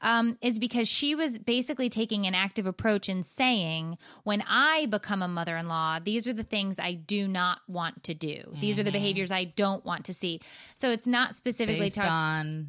um, 0.03 0.39
is 0.41 0.61
because 0.61 0.87
she 0.87 1.17
was 1.17 1.41
basically 1.41 1.89
taking 1.89 2.27
an 2.27 2.35
active 2.35 2.65
approach 2.65 3.09
in 3.09 3.25
saying, 3.25 3.99
when 4.23 4.45
I 4.49 4.87
become 4.87 5.21
a 5.21 5.29
mother 5.29 5.57
in 5.57 5.67
law, 5.67 5.99
these 5.99 6.29
are 6.29 6.33
the 6.33 6.45
things 6.45 6.79
I 6.79 6.95
do 6.95 7.27
not 7.27 7.63
want 7.67 8.05
to 8.05 8.15
do. 8.15 8.55
These 8.61 8.79
are 8.79 8.85
the 8.85 8.93
behaviors 8.93 9.33
I 9.33 9.45
don't 9.45 9.85
want 9.85 10.05
to 10.05 10.13
see. 10.13 10.41
So 10.77 10.91
it's 10.91 11.09
not 11.09 11.35
specifically 11.35 11.91
talking 11.91 12.11
on 12.11 12.69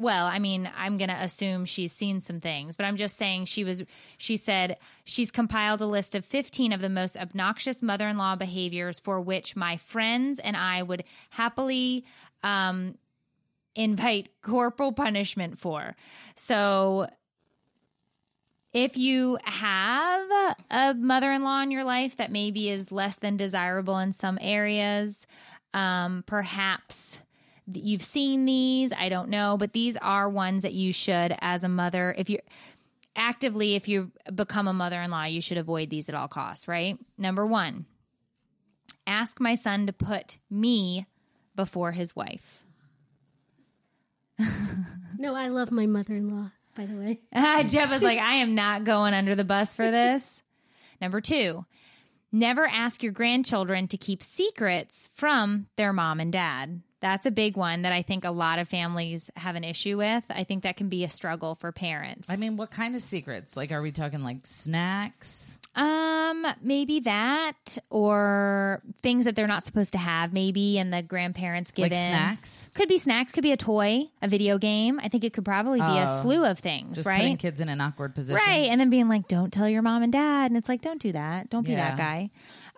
well, 0.00 0.26
I 0.26 0.38
mean, 0.38 0.70
I'm 0.76 0.96
going 0.96 1.10
to 1.10 1.16
assume 1.16 1.64
she's 1.64 1.92
seen 1.92 2.20
some 2.20 2.40
things, 2.40 2.76
but 2.76 2.84
I'm 2.84 2.96
just 2.96 3.16
saying 3.16 3.46
she 3.46 3.64
was, 3.64 3.82
she 4.16 4.36
said 4.36 4.78
she's 5.04 5.30
compiled 5.30 5.80
a 5.80 5.86
list 5.86 6.14
of 6.14 6.24
15 6.24 6.72
of 6.72 6.80
the 6.80 6.88
most 6.88 7.16
obnoxious 7.16 7.82
mother 7.82 8.08
in 8.08 8.16
law 8.16 8.36
behaviors 8.36 9.00
for 9.00 9.20
which 9.20 9.56
my 9.56 9.76
friends 9.76 10.38
and 10.38 10.56
I 10.56 10.82
would 10.82 11.04
happily 11.30 12.04
um, 12.42 12.96
invite 13.74 14.30
corporal 14.42 14.92
punishment 14.92 15.58
for. 15.58 15.96
So 16.34 17.08
if 18.72 18.96
you 18.96 19.38
have 19.44 20.56
a 20.70 20.94
mother 20.94 21.32
in 21.32 21.42
law 21.42 21.62
in 21.62 21.70
your 21.70 21.84
life 21.84 22.16
that 22.18 22.30
maybe 22.30 22.68
is 22.68 22.92
less 22.92 23.18
than 23.18 23.36
desirable 23.36 23.98
in 23.98 24.12
some 24.12 24.38
areas, 24.40 25.26
um, 25.74 26.22
perhaps 26.26 27.18
you've 27.72 28.02
seen 28.02 28.44
these 28.44 28.92
i 28.92 29.08
don't 29.08 29.28
know 29.28 29.56
but 29.58 29.72
these 29.72 29.96
are 29.98 30.28
ones 30.28 30.62
that 30.62 30.72
you 30.72 30.92
should 30.92 31.34
as 31.40 31.64
a 31.64 31.68
mother 31.68 32.14
if 32.16 32.30
you 32.30 32.38
actively 33.16 33.74
if 33.74 33.88
you 33.88 34.10
become 34.34 34.68
a 34.68 34.72
mother-in-law 34.72 35.24
you 35.24 35.40
should 35.40 35.58
avoid 35.58 35.90
these 35.90 36.08
at 36.08 36.14
all 36.14 36.28
costs 36.28 36.66
right 36.68 36.98
number 37.16 37.46
one 37.46 37.84
ask 39.06 39.40
my 39.40 39.54
son 39.54 39.86
to 39.86 39.92
put 39.92 40.38
me 40.50 41.06
before 41.56 41.92
his 41.92 42.14
wife 42.14 42.64
No, 45.18 45.34
I 45.34 45.48
love 45.48 45.72
my 45.72 45.86
mother 45.86 46.14
in 46.14 46.30
law, 46.30 46.52
by 46.76 46.86
the 46.86 46.94
way. 46.94 47.20
Jeff 47.68 47.90
was 47.90 48.02
like, 48.02 48.20
I 48.20 48.34
am 48.34 48.54
not 48.54 48.84
going 48.84 49.12
under 49.12 49.34
the 49.34 49.44
bus 49.44 49.74
for 49.74 49.90
this. 49.90 50.42
Number 51.00 51.20
two, 51.20 51.66
never 52.30 52.66
ask 52.66 53.02
your 53.02 53.12
grandchildren 53.12 53.88
to 53.88 53.96
keep 53.96 54.22
secrets 54.22 55.10
from 55.14 55.66
their 55.76 55.92
mom 55.92 56.20
and 56.20 56.32
dad. 56.32 56.82
That's 57.00 57.26
a 57.26 57.30
big 57.30 57.56
one 57.56 57.82
that 57.82 57.92
I 57.92 58.02
think 58.02 58.24
a 58.24 58.30
lot 58.30 58.58
of 58.58 58.68
families 58.68 59.30
have 59.36 59.54
an 59.54 59.62
issue 59.64 59.96
with. 59.98 60.24
I 60.30 60.42
think 60.44 60.64
that 60.64 60.76
can 60.76 60.88
be 60.88 61.04
a 61.04 61.08
struggle 61.08 61.54
for 61.54 61.70
parents. 61.70 62.28
I 62.28 62.36
mean, 62.36 62.56
what 62.56 62.70
kind 62.72 62.96
of 62.96 63.02
secrets? 63.02 63.56
Like, 63.56 63.70
are 63.70 63.80
we 63.82 63.92
talking 63.92 64.20
like 64.22 64.38
snacks? 64.44 65.54
um, 65.76 66.44
maybe 66.60 66.98
that 67.00 67.78
or 67.88 68.82
things 69.02 69.26
that 69.26 69.36
they're 69.36 69.46
not 69.46 69.64
supposed 69.64 69.92
to 69.92 69.98
have, 69.98 70.32
maybe, 70.32 70.76
and 70.76 70.92
the 70.92 71.02
grandparents 71.02 71.70
give 71.70 71.84
Like 71.84 71.92
in. 71.92 71.98
snacks? 71.98 72.68
Could 72.74 72.88
be 72.88 72.98
snacks, 72.98 73.30
could 73.30 73.42
be 73.44 73.52
a 73.52 73.56
toy, 73.56 74.06
a 74.20 74.26
video 74.26 74.58
game. 74.58 74.98
I 75.00 75.08
think 75.08 75.22
it 75.22 75.32
could 75.32 75.44
probably 75.44 75.78
be 75.78 75.84
a 75.86 76.06
Oh. 76.08 76.22
slew 76.22 76.44
of 76.44 76.58
things, 76.58 76.96
Just 76.96 77.06
right? 77.06 77.18
putting 77.20 77.36
kids 77.36 77.60
in 77.60 77.68
an 77.68 77.80
awkward 77.80 78.12
position. 78.16 78.44
Right. 78.44 78.68
And 78.68 78.80
then 78.80 78.90
being 78.90 79.08
like, 79.08 79.28
don't 79.28 79.52
tell 79.52 79.68
your 79.68 79.82
mom 79.82 80.02
and 80.02 80.12
dad. 80.12 80.50
And 80.50 80.56
it's 80.56 80.68
like, 80.68 80.80
don't 80.80 81.00
do 81.00 81.12
that. 81.12 81.48
Don't 81.48 81.64
be 81.64 81.72
Yeah. 81.72 81.94
that 81.94 81.96
guy. 81.98 82.30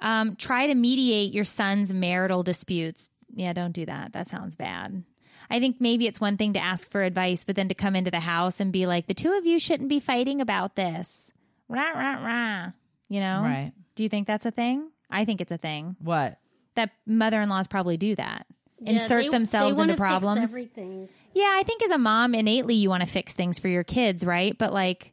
Um, 0.02 0.36
try 0.36 0.66
to 0.66 0.74
mediate 0.74 1.32
your 1.32 1.44
son's 1.44 1.94
marital 1.94 2.42
disputes. 2.42 3.10
Yeah, 3.34 3.52
don't 3.52 3.72
do 3.72 3.86
that. 3.86 4.12
That 4.12 4.28
sounds 4.28 4.54
bad. 4.54 5.04
I 5.48 5.58
think 5.60 5.76
maybe 5.80 6.06
it's 6.06 6.20
one 6.20 6.36
thing 6.36 6.52
to 6.52 6.60
ask 6.60 6.90
for 6.90 7.02
advice, 7.02 7.44
but 7.44 7.56
then 7.56 7.68
to 7.68 7.74
come 7.74 7.96
into 7.96 8.10
the 8.10 8.20
house 8.20 8.60
and 8.60 8.72
be 8.72 8.86
like, 8.86 9.06
the 9.06 9.14
two 9.14 9.32
of 9.32 9.46
you 9.46 9.58
shouldn't 9.58 9.88
be 9.88 10.00
fighting 10.00 10.40
about 10.40 10.76
this. 10.76 11.30
Rah, 11.68 11.90
rah, 11.90 12.24
rah. 12.24 12.70
You 13.08 13.20
know? 13.20 13.42
Right. 13.42 13.72
Do 13.96 14.02
you 14.02 14.08
think 14.08 14.26
that's 14.26 14.46
a 14.46 14.50
thing? 14.50 14.90
I 15.10 15.24
think 15.24 15.40
it's 15.40 15.52
a 15.52 15.58
thing. 15.58 15.96
What? 16.00 16.38
That 16.76 16.90
mother 17.06 17.40
in 17.40 17.48
laws 17.48 17.66
probably 17.66 17.96
do 17.96 18.14
that. 18.16 18.46
Yeah, 18.80 19.02
Insert 19.02 19.24
they- 19.24 19.28
themselves 19.28 19.76
they 19.76 19.82
into 19.82 19.92
wanna 20.00 20.10
fix 20.12 20.22
problems. 20.22 20.50
everything. 20.54 21.08
Yeah, 21.34 21.50
I 21.58 21.62
think 21.64 21.82
as 21.82 21.90
a 21.90 21.98
mom, 21.98 22.34
innately 22.34 22.74
you 22.74 22.88
want 22.88 23.02
to 23.02 23.08
fix 23.08 23.34
things 23.34 23.58
for 23.58 23.68
your 23.68 23.84
kids, 23.84 24.24
right? 24.24 24.56
But 24.56 24.72
like, 24.72 25.12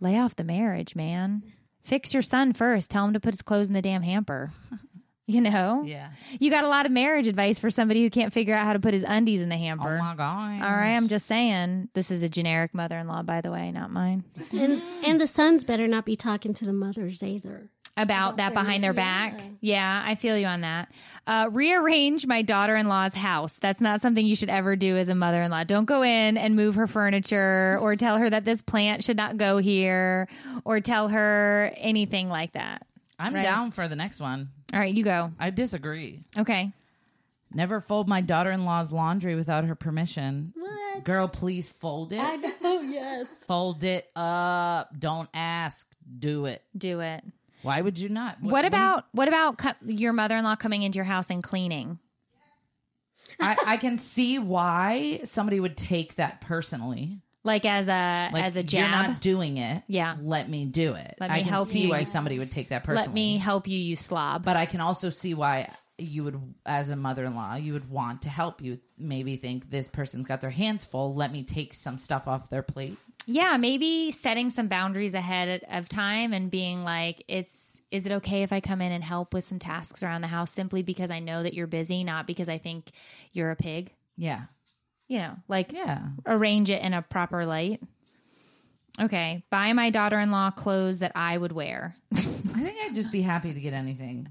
lay 0.00 0.18
off 0.18 0.36
the 0.36 0.44
marriage, 0.44 0.94
man. 0.96 1.42
Fix 1.84 2.12
your 2.12 2.22
son 2.22 2.52
first. 2.52 2.90
Tell 2.90 3.04
him 3.06 3.12
to 3.14 3.20
put 3.20 3.32
his 3.34 3.42
clothes 3.42 3.68
in 3.68 3.74
the 3.74 3.82
damn 3.82 4.02
hamper. 4.02 4.50
You 5.28 5.42
know? 5.42 5.82
Yeah. 5.84 6.08
You 6.40 6.50
got 6.50 6.64
a 6.64 6.68
lot 6.68 6.86
of 6.86 6.90
marriage 6.90 7.26
advice 7.26 7.58
for 7.58 7.68
somebody 7.68 8.02
who 8.02 8.08
can't 8.08 8.32
figure 8.32 8.54
out 8.54 8.64
how 8.64 8.72
to 8.72 8.80
put 8.80 8.94
his 8.94 9.04
undies 9.06 9.42
in 9.42 9.50
the 9.50 9.58
hamper. 9.58 9.84
Oh 9.84 10.02
hamper. 10.02 10.02
my 10.02 10.14
god. 10.14 10.64
All 10.64 10.74
right, 10.74 10.96
I'm 10.96 11.06
just 11.06 11.26
saying. 11.26 11.90
This 11.92 12.10
is 12.10 12.22
a 12.22 12.30
generic 12.30 12.72
mother 12.72 12.98
in 12.98 13.06
law, 13.06 13.22
by 13.22 13.42
the 13.42 13.50
way, 13.50 13.70
not 13.70 13.90
mine. 13.90 14.24
And, 14.52 14.82
and 15.04 15.20
the 15.20 15.26
sons 15.26 15.66
better 15.66 15.86
not 15.86 16.06
be 16.06 16.16
talking 16.16 16.54
to 16.54 16.64
the 16.64 16.72
mothers 16.72 17.22
either. 17.22 17.68
About 17.98 18.36
that 18.36 18.54
behind 18.54 18.84
their 18.84 18.92
back. 18.92 19.40
Yeah, 19.60 20.02
I 20.06 20.14
feel 20.14 20.38
you 20.38 20.46
on 20.46 20.60
that. 20.60 20.88
Uh, 21.26 21.48
rearrange 21.50 22.28
my 22.28 22.42
daughter 22.42 22.76
in 22.76 22.86
law's 22.86 23.12
house. 23.12 23.58
That's 23.58 23.80
not 23.80 24.00
something 24.00 24.24
you 24.24 24.36
should 24.36 24.50
ever 24.50 24.76
do 24.76 24.96
as 24.96 25.08
a 25.08 25.16
mother 25.16 25.42
in 25.42 25.50
law. 25.50 25.64
Don't 25.64 25.84
go 25.84 26.02
in 26.04 26.38
and 26.38 26.54
move 26.54 26.76
her 26.76 26.86
furniture 26.86 27.76
or 27.82 27.96
tell 27.96 28.18
her 28.18 28.30
that 28.30 28.44
this 28.44 28.62
plant 28.62 29.02
should 29.02 29.16
not 29.16 29.36
go 29.36 29.58
here 29.58 30.28
or 30.64 30.80
tell 30.80 31.08
her 31.08 31.72
anything 31.76 32.28
like 32.28 32.52
that. 32.52 32.86
I'm 33.18 33.34
Right. 33.34 33.42
down 33.42 33.70
for 33.72 33.88
the 33.88 33.96
next 33.96 34.20
one. 34.20 34.50
All 34.72 34.78
right, 34.80 34.94
you 34.94 35.02
go. 35.04 35.32
I 35.38 35.50
disagree. 35.50 36.22
Okay. 36.36 36.72
Never 37.52 37.80
fold 37.80 38.08
my 38.08 38.20
daughter 38.20 38.50
in 38.50 38.64
law's 38.64 38.92
laundry 38.92 39.34
without 39.34 39.64
her 39.64 39.74
permission. 39.74 40.52
What? 40.54 41.04
Girl, 41.04 41.26
please 41.28 41.68
fold 41.68 42.12
it. 42.12 42.20
I 42.20 42.36
know, 42.36 42.80
yes. 42.82 43.44
Fold 43.44 43.82
it 43.84 44.06
up. 44.14 44.90
Don't 44.98 45.28
ask. 45.32 45.88
Do 46.18 46.44
it. 46.46 46.62
Do 46.76 47.00
it. 47.00 47.24
Why 47.62 47.80
would 47.80 47.98
you 47.98 48.08
not? 48.08 48.40
What 48.40 48.64
about 48.64 49.06
what 49.12 49.26
about 49.26 49.58
co- 49.58 49.72
your 49.84 50.12
mother-in-law 50.12 50.56
coming 50.56 50.82
into 50.84 50.96
your 50.96 51.04
house 51.04 51.28
and 51.30 51.42
cleaning? 51.42 51.98
I, 53.40 53.56
I 53.66 53.76
can 53.78 53.98
see 53.98 54.38
why 54.38 55.20
somebody 55.24 55.58
would 55.60 55.76
take 55.76 56.14
that 56.16 56.40
personally. 56.40 57.20
Like 57.48 57.64
as 57.64 57.88
a 57.88 58.30
Like, 58.32 58.44
as 58.44 58.54
a 58.56 58.62
jab. 58.62 58.80
You're 58.80 58.90
not 58.90 59.20
doing 59.20 59.56
it. 59.56 59.82
Yeah. 59.88 60.14
Let 60.20 60.48
me 60.48 60.66
do 60.66 60.94
it. 60.94 61.14
Let 61.18 61.30
I 61.30 61.38
me 61.38 61.40
can 61.40 61.48
help 61.48 61.66
see 61.66 61.84
you. 61.84 61.88
why 61.88 62.02
somebody 62.04 62.38
would 62.38 62.50
take 62.52 62.68
that 62.68 62.84
personally. 62.84 63.06
Let 63.08 63.14
me 63.14 63.38
help 63.38 63.66
you, 63.66 63.78
you 63.78 63.96
slob. 63.96 64.44
But 64.44 64.56
I 64.56 64.66
can 64.66 64.80
also 64.80 65.10
see 65.10 65.34
why 65.34 65.70
you 66.00 66.22
would, 66.24 66.40
as 66.64 66.90
a 66.90 66.96
mother-in-law, 66.96 67.56
you 67.56 67.72
would 67.72 67.90
want 67.90 68.22
to 68.22 68.28
help. 68.28 68.62
You 68.62 68.78
maybe 68.96 69.34
think 69.36 69.68
this 69.68 69.88
person's 69.88 70.26
got 70.26 70.40
their 70.40 70.50
hands 70.50 70.84
full. 70.84 71.14
Let 71.14 71.32
me 71.32 71.42
take 71.42 71.74
some 71.74 71.98
stuff 71.98 72.28
off 72.28 72.50
their 72.50 72.62
plate. 72.62 72.96
yeah, 73.26 73.56
maybe 73.56 74.12
setting 74.12 74.50
some 74.50 74.68
boundaries 74.68 75.14
ahead 75.14 75.64
of 75.70 75.88
time 75.88 76.32
and 76.32 76.50
being 76.52 76.84
like, 76.84 77.24
it's 77.26 77.80
is 77.90 78.06
it 78.06 78.12
okay 78.12 78.42
if 78.42 78.52
I 78.52 78.60
come 78.60 78.80
in 78.80 78.92
and 78.92 79.02
help 79.02 79.34
with 79.34 79.42
some 79.44 79.58
tasks 79.58 80.02
around 80.04 80.20
the 80.20 80.28
house 80.28 80.52
simply 80.52 80.82
because 80.82 81.10
I 81.10 81.18
know 81.18 81.42
that 81.42 81.54
you're 81.54 81.66
busy, 81.66 82.04
not 82.04 82.26
because 82.28 82.48
I 82.48 82.58
think 82.58 82.90
you're 83.32 83.50
a 83.50 83.56
pig. 83.56 83.90
Yeah. 84.16 84.42
You 85.08 85.18
know, 85.18 85.36
like 85.48 85.72
Yeah. 85.72 86.02
arrange 86.26 86.70
it 86.70 86.82
in 86.82 86.92
a 86.94 87.02
proper 87.02 87.44
light. 87.46 87.80
Okay, 89.00 89.44
buy 89.48 89.72
my 89.74 89.90
daughter-in-law 89.90 90.50
clothes 90.52 90.98
that 91.00 91.12
I 91.14 91.38
would 91.38 91.52
wear. 91.52 91.94
I 92.12 92.16
think 92.18 92.76
I'd 92.84 92.94
just 92.96 93.12
be 93.12 93.22
happy 93.22 93.54
to 93.54 93.60
get 93.60 93.72
anything. 93.72 94.28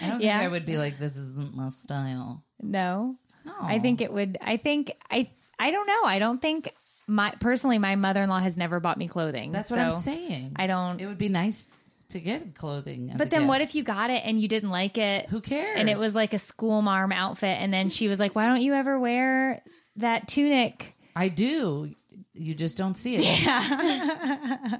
I 0.00 0.08
don't 0.08 0.20
Yeah. 0.20 0.38
think 0.38 0.44
I 0.44 0.48
would 0.48 0.64
be 0.66 0.78
like, 0.78 0.98
this 0.98 1.16
isn't 1.16 1.54
my 1.54 1.68
style. 1.70 2.44
No. 2.62 3.16
No. 3.44 3.52
I 3.60 3.78
think 3.80 4.00
it 4.00 4.12
would 4.12 4.38
I 4.40 4.56
think 4.56 4.92
I 5.10 5.30
I 5.58 5.70
don't 5.72 5.86
know. 5.86 6.04
I 6.04 6.18
don't 6.20 6.40
think 6.40 6.72
my 7.06 7.34
personally 7.40 7.78
my 7.78 7.96
mother-in-law 7.96 8.38
has 8.38 8.56
never 8.56 8.78
bought 8.80 8.96
me 8.98 9.08
clothing. 9.08 9.50
That's 9.52 9.70
what 9.70 9.80
I'm 9.80 9.90
saying. 9.92 10.52
I 10.56 10.66
don't 10.68 11.00
It 11.00 11.06
would 11.06 11.18
be 11.18 11.28
nice 11.28 11.66
to 12.10 12.20
get 12.20 12.54
clothing. 12.54 13.12
But 13.16 13.30
then 13.30 13.40
gift. 13.40 13.48
what 13.48 13.60
if 13.62 13.74
you 13.74 13.82
got 13.82 14.10
it 14.10 14.22
and 14.24 14.40
you 14.40 14.46
didn't 14.46 14.70
like 14.70 14.96
it? 14.96 15.28
Who 15.28 15.40
cares? 15.40 15.78
And 15.78 15.90
it 15.90 15.98
was 15.98 16.14
like 16.14 16.32
a 16.32 16.38
school 16.38 16.80
marm 16.82 17.10
outfit 17.10 17.58
and 17.60 17.74
then 17.74 17.90
she 17.90 18.06
was 18.08 18.20
like, 18.20 18.34
"Why 18.36 18.46
don't 18.46 18.62
you 18.62 18.72
ever 18.74 18.98
wear 18.98 19.60
that 19.96 20.28
tunic?" 20.28 20.94
I 21.16 21.28
do. 21.28 21.94
You 22.36 22.54
just 22.54 22.76
don't 22.76 22.96
see 22.96 23.16
it. 23.16 23.22
Yeah. 23.44 24.78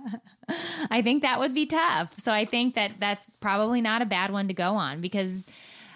I 0.90 1.02
think 1.02 1.22
that 1.22 1.38
would 1.38 1.54
be 1.54 1.66
tough. 1.66 2.10
So 2.18 2.32
I 2.32 2.44
think 2.44 2.74
that 2.74 2.92
that's 2.98 3.30
probably 3.40 3.80
not 3.80 4.02
a 4.02 4.06
bad 4.06 4.30
one 4.30 4.48
to 4.48 4.54
go 4.54 4.74
on 4.74 5.00
because 5.00 5.46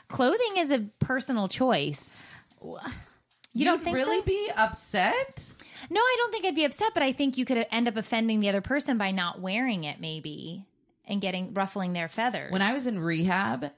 clothing 0.09 0.57
is 0.57 0.71
a 0.71 0.87
personal 1.01 1.49
choice. 1.49 2.23
You 3.53 3.65
don't 3.65 3.83
think 3.83 3.97
really 3.97 4.21
so? 4.21 4.25
be 4.25 4.51
upset? 4.57 5.53
No, 5.91 6.01
I 6.01 6.17
don't 6.19 6.33
think 6.33 6.45
I'd 6.47 6.55
be 6.55 6.65
upset, 6.65 6.93
but 6.95 7.03
I 7.03 7.13
think 7.13 7.37
you 7.37 7.45
could 7.45 7.67
end 7.71 7.89
up 7.89 7.97
offending 7.97 8.41
the 8.41 8.49
other 8.49 8.61
person 8.61 8.99
by 8.99 9.11
not 9.11 9.41
wearing 9.41 9.85
it, 9.85 10.01
maybe, 10.01 10.65
and 11.07 11.21
getting 11.21 11.55
ruffling 11.55 11.93
their 11.93 12.09
feathers. 12.09 12.51
When 12.53 12.63
I 12.63 12.73
was 12.73 12.87
in 12.87 12.99
rehab, 13.01 13.71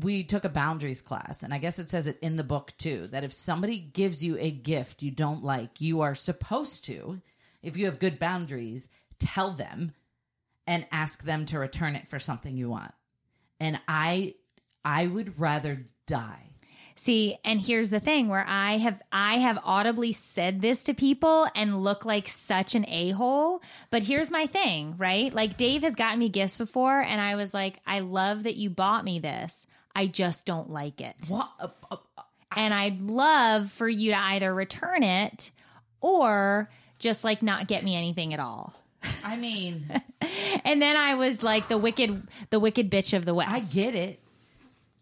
we 0.00 0.24
took 0.24 0.44
a 0.44 0.48
boundaries 0.48 1.02
class, 1.02 1.42
and 1.42 1.52
I 1.52 1.58
guess 1.58 1.78
it 1.78 1.90
says 1.90 2.06
it 2.06 2.18
in 2.20 2.36
the 2.36 2.44
book 2.44 2.72
too 2.78 3.08
that 3.08 3.24
if 3.24 3.32
somebody 3.32 3.78
gives 3.78 4.24
you 4.24 4.36
a 4.38 4.50
gift 4.50 5.02
you 5.02 5.10
don't 5.10 5.44
like, 5.44 5.80
you 5.80 6.00
are 6.00 6.14
supposed 6.14 6.84
to, 6.86 7.20
if 7.62 7.76
you 7.76 7.86
have 7.86 7.98
good 7.98 8.18
boundaries, 8.18 8.88
tell 9.18 9.52
them 9.52 9.92
and 10.66 10.86
ask 10.92 11.24
them 11.24 11.44
to 11.46 11.58
return 11.58 11.94
it 11.96 12.08
for 12.08 12.18
something 12.18 12.56
you 12.56 12.70
want. 12.70 12.92
And 13.60 13.80
I 13.86 14.34
I 14.84 15.06
would 15.06 15.38
rather 15.38 15.86
die. 16.06 16.48
See, 16.94 17.38
and 17.44 17.60
here's 17.60 17.90
the 17.90 18.00
thing 18.00 18.28
where 18.28 18.44
I 18.46 18.78
have 18.78 19.00
I 19.10 19.38
have 19.38 19.58
audibly 19.64 20.12
said 20.12 20.60
this 20.60 20.84
to 20.84 20.94
people 20.94 21.48
and 21.54 21.82
look 21.82 22.04
like 22.04 22.28
such 22.28 22.74
an 22.74 22.84
a-hole, 22.88 23.62
but 23.90 24.02
here's 24.02 24.30
my 24.30 24.46
thing, 24.46 24.94
right? 24.98 25.32
Like 25.32 25.56
Dave 25.56 25.82
has 25.82 25.94
gotten 25.94 26.18
me 26.18 26.28
gifts 26.28 26.56
before 26.56 27.00
and 27.00 27.20
I 27.20 27.36
was 27.36 27.54
like, 27.54 27.80
"I 27.86 28.00
love 28.00 28.42
that 28.44 28.56
you 28.56 28.70
bought 28.70 29.04
me 29.04 29.18
this. 29.18 29.66
I 29.94 30.06
just 30.06 30.46
don't 30.46 30.70
like 30.70 31.00
it." 31.00 31.16
And 32.54 32.74
I'd 32.74 33.00
love 33.00 33.70
for 33.70 33.88
you 33.88 34.10
to 34.10 34.18
either 34.18 34.54
return 34.54 35.02
it 35.02 35.50
or 36.00 36.70
just 36.98 37.24
like 37.24 37.42
not 37.42 37.66
get 37.66 37.82
me 37.82 37.96
anything 37.96 38.34
at 38.34 38.40
all. 38.40 38.74
I 39.24 39.36
mean, 39.36 39.86
And 40.64 40.80
then 40.80 40.96
I 40.96 41.14
was 41.16 41.42
like 41.42 41.68
the 41.68 41.78
wicked 41.78 42.28
the 42.50 42.60
wicked 42.60 42.90
bitch 42.90 43.16
of 43.16 43.24
the 43.24 43.34
west. 43.34 43.50
I 43.50 43.60
get 43.80 43.94
it. 43.94 44.18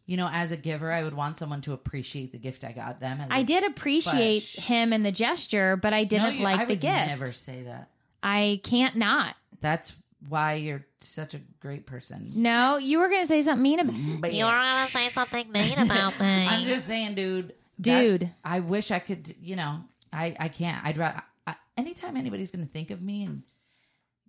You 0.06 0.16
know, 0.16 0.28
as 0.32 0.50
a 0.50 0.56
giver, 0.56 0.90
I 0.90 1.02
would 1.04 1.14
want 1.14 1.36
someone 1.36 1.60
to 1.62 1.72
appreciate 1.72 2.32
the 2.32 2.38
gift 2.38 2.64
I 2.64 2.72
got 2.72 2.98
them. 2.98 3.20
I 3.30 3.40
a- 3.40 3.44
did 3.44 3.62
appreciate 3.64 4.50
But- 4.56 4.64
him 4.64 4.92
and 4.92 5.04
the 5.04 5.12
gesture, 5.12 5.76
but 5.76 5.92
I 5.92 6.02
didn't 6.04 6.38
you- 6.38 6.44
like 6.44 6.60
I 6.60 6.64
the 6.64 6.72
would 6.72 6.80
gift. 6.80 7.06
Never 7.06 7.32
say 7.32 7.62
that. 7.64 7.90
I 8.22 8.60
can't 8.64 8.96
not. 8.96 9.36
That's 9.60 9.92
why 10.28 10.54
you're 10.54 10.84
such 11.00 11.34
a 11.34 11.40
great 11.60 11.86
person. 11.86 12.30
No, 12.36 12.76
you 12.76 12.98
were 12.98 13.08
going 13.08 13.22
to 13.22 13.26
say 13.26 13.42
something 13.42 13.62
mean 13.62 13.80
about 13.80 14.32
You 14.32 14.44
were 14.44 14.50
gonna 14.50 14.86
say 14.88 15.08
something 15.08 15.50
mean 15.50 15.78
about 15.78 16.18
me. 16.20 16.46
I'm 16.46 16.64
just 16.64 16.86
saying, 16.86 17.14
dude. 17.14 17.48
that- 17.48 18.00
Dude. 18.00 18.30
I 18.44 18.60
wish 18.60 18.90
I 18.90 18.98
could. 18.98 19.34
You 19.40 19.56
know, 19.56 19.80
I 20.12 20.36
I 20.38 20.48
can't. 20.48 20.84
I'd 20.84 20.98
rather. 20.98 21.22
I, 21.46 21.54
anytime 21.78 22.16
anybody's 22.16 22.50
gonna 22.50 22.66
think 22.66 22.90
of 22.90 23.00
me 23.00 23.24
and 23.24 23.42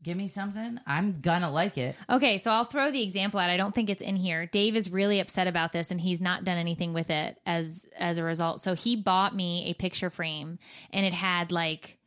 give 0.03 0.15
me 0.17 0.27
something, 0.29 0.79
I'm 0.87 1.19
gonna 1.21 1.51
like 1.51 1.77
it. 1.77 1.95
Okay, 2.09 2.37
so 2.37 2.49
I'll 2.51 2.63
throw 2.63 2.89
the 2.91 3.03
example 3.03 3.39
out. 3.39 3.49
I 3.49 3.57
don't 3.57 3.75
think 3.75 3.89
it's 3.89 4.01
in 4.01 4.15
here. 4.15 4.45
Dave 4.45 4.75
is 4.77 4.89
really 4.89 5.19
upset 5.19 5.47
about 5.47 5.73
this 5.73 5.91
and 5.91 5.99
he's 5.99 6.21
not 6.21 6.43
done 6.45 6.57
anything 6.57 6.93
with 6.93 7.09
it 7.09 7.37
as 7.45 7.85
as 7.97 8.17
a 8.17 8.23
result. 8.23 8.61
So 8.61 8.73
he 8.73 8.95
bought 8.95 9.35
me 9.35 9.65
a 9.69 9.73
picture 9.73 10.09
frame 10.09 10.57
and 10.91 11.05
it 11.05 11.13
had 11.13 11.51
like 11.51 11.97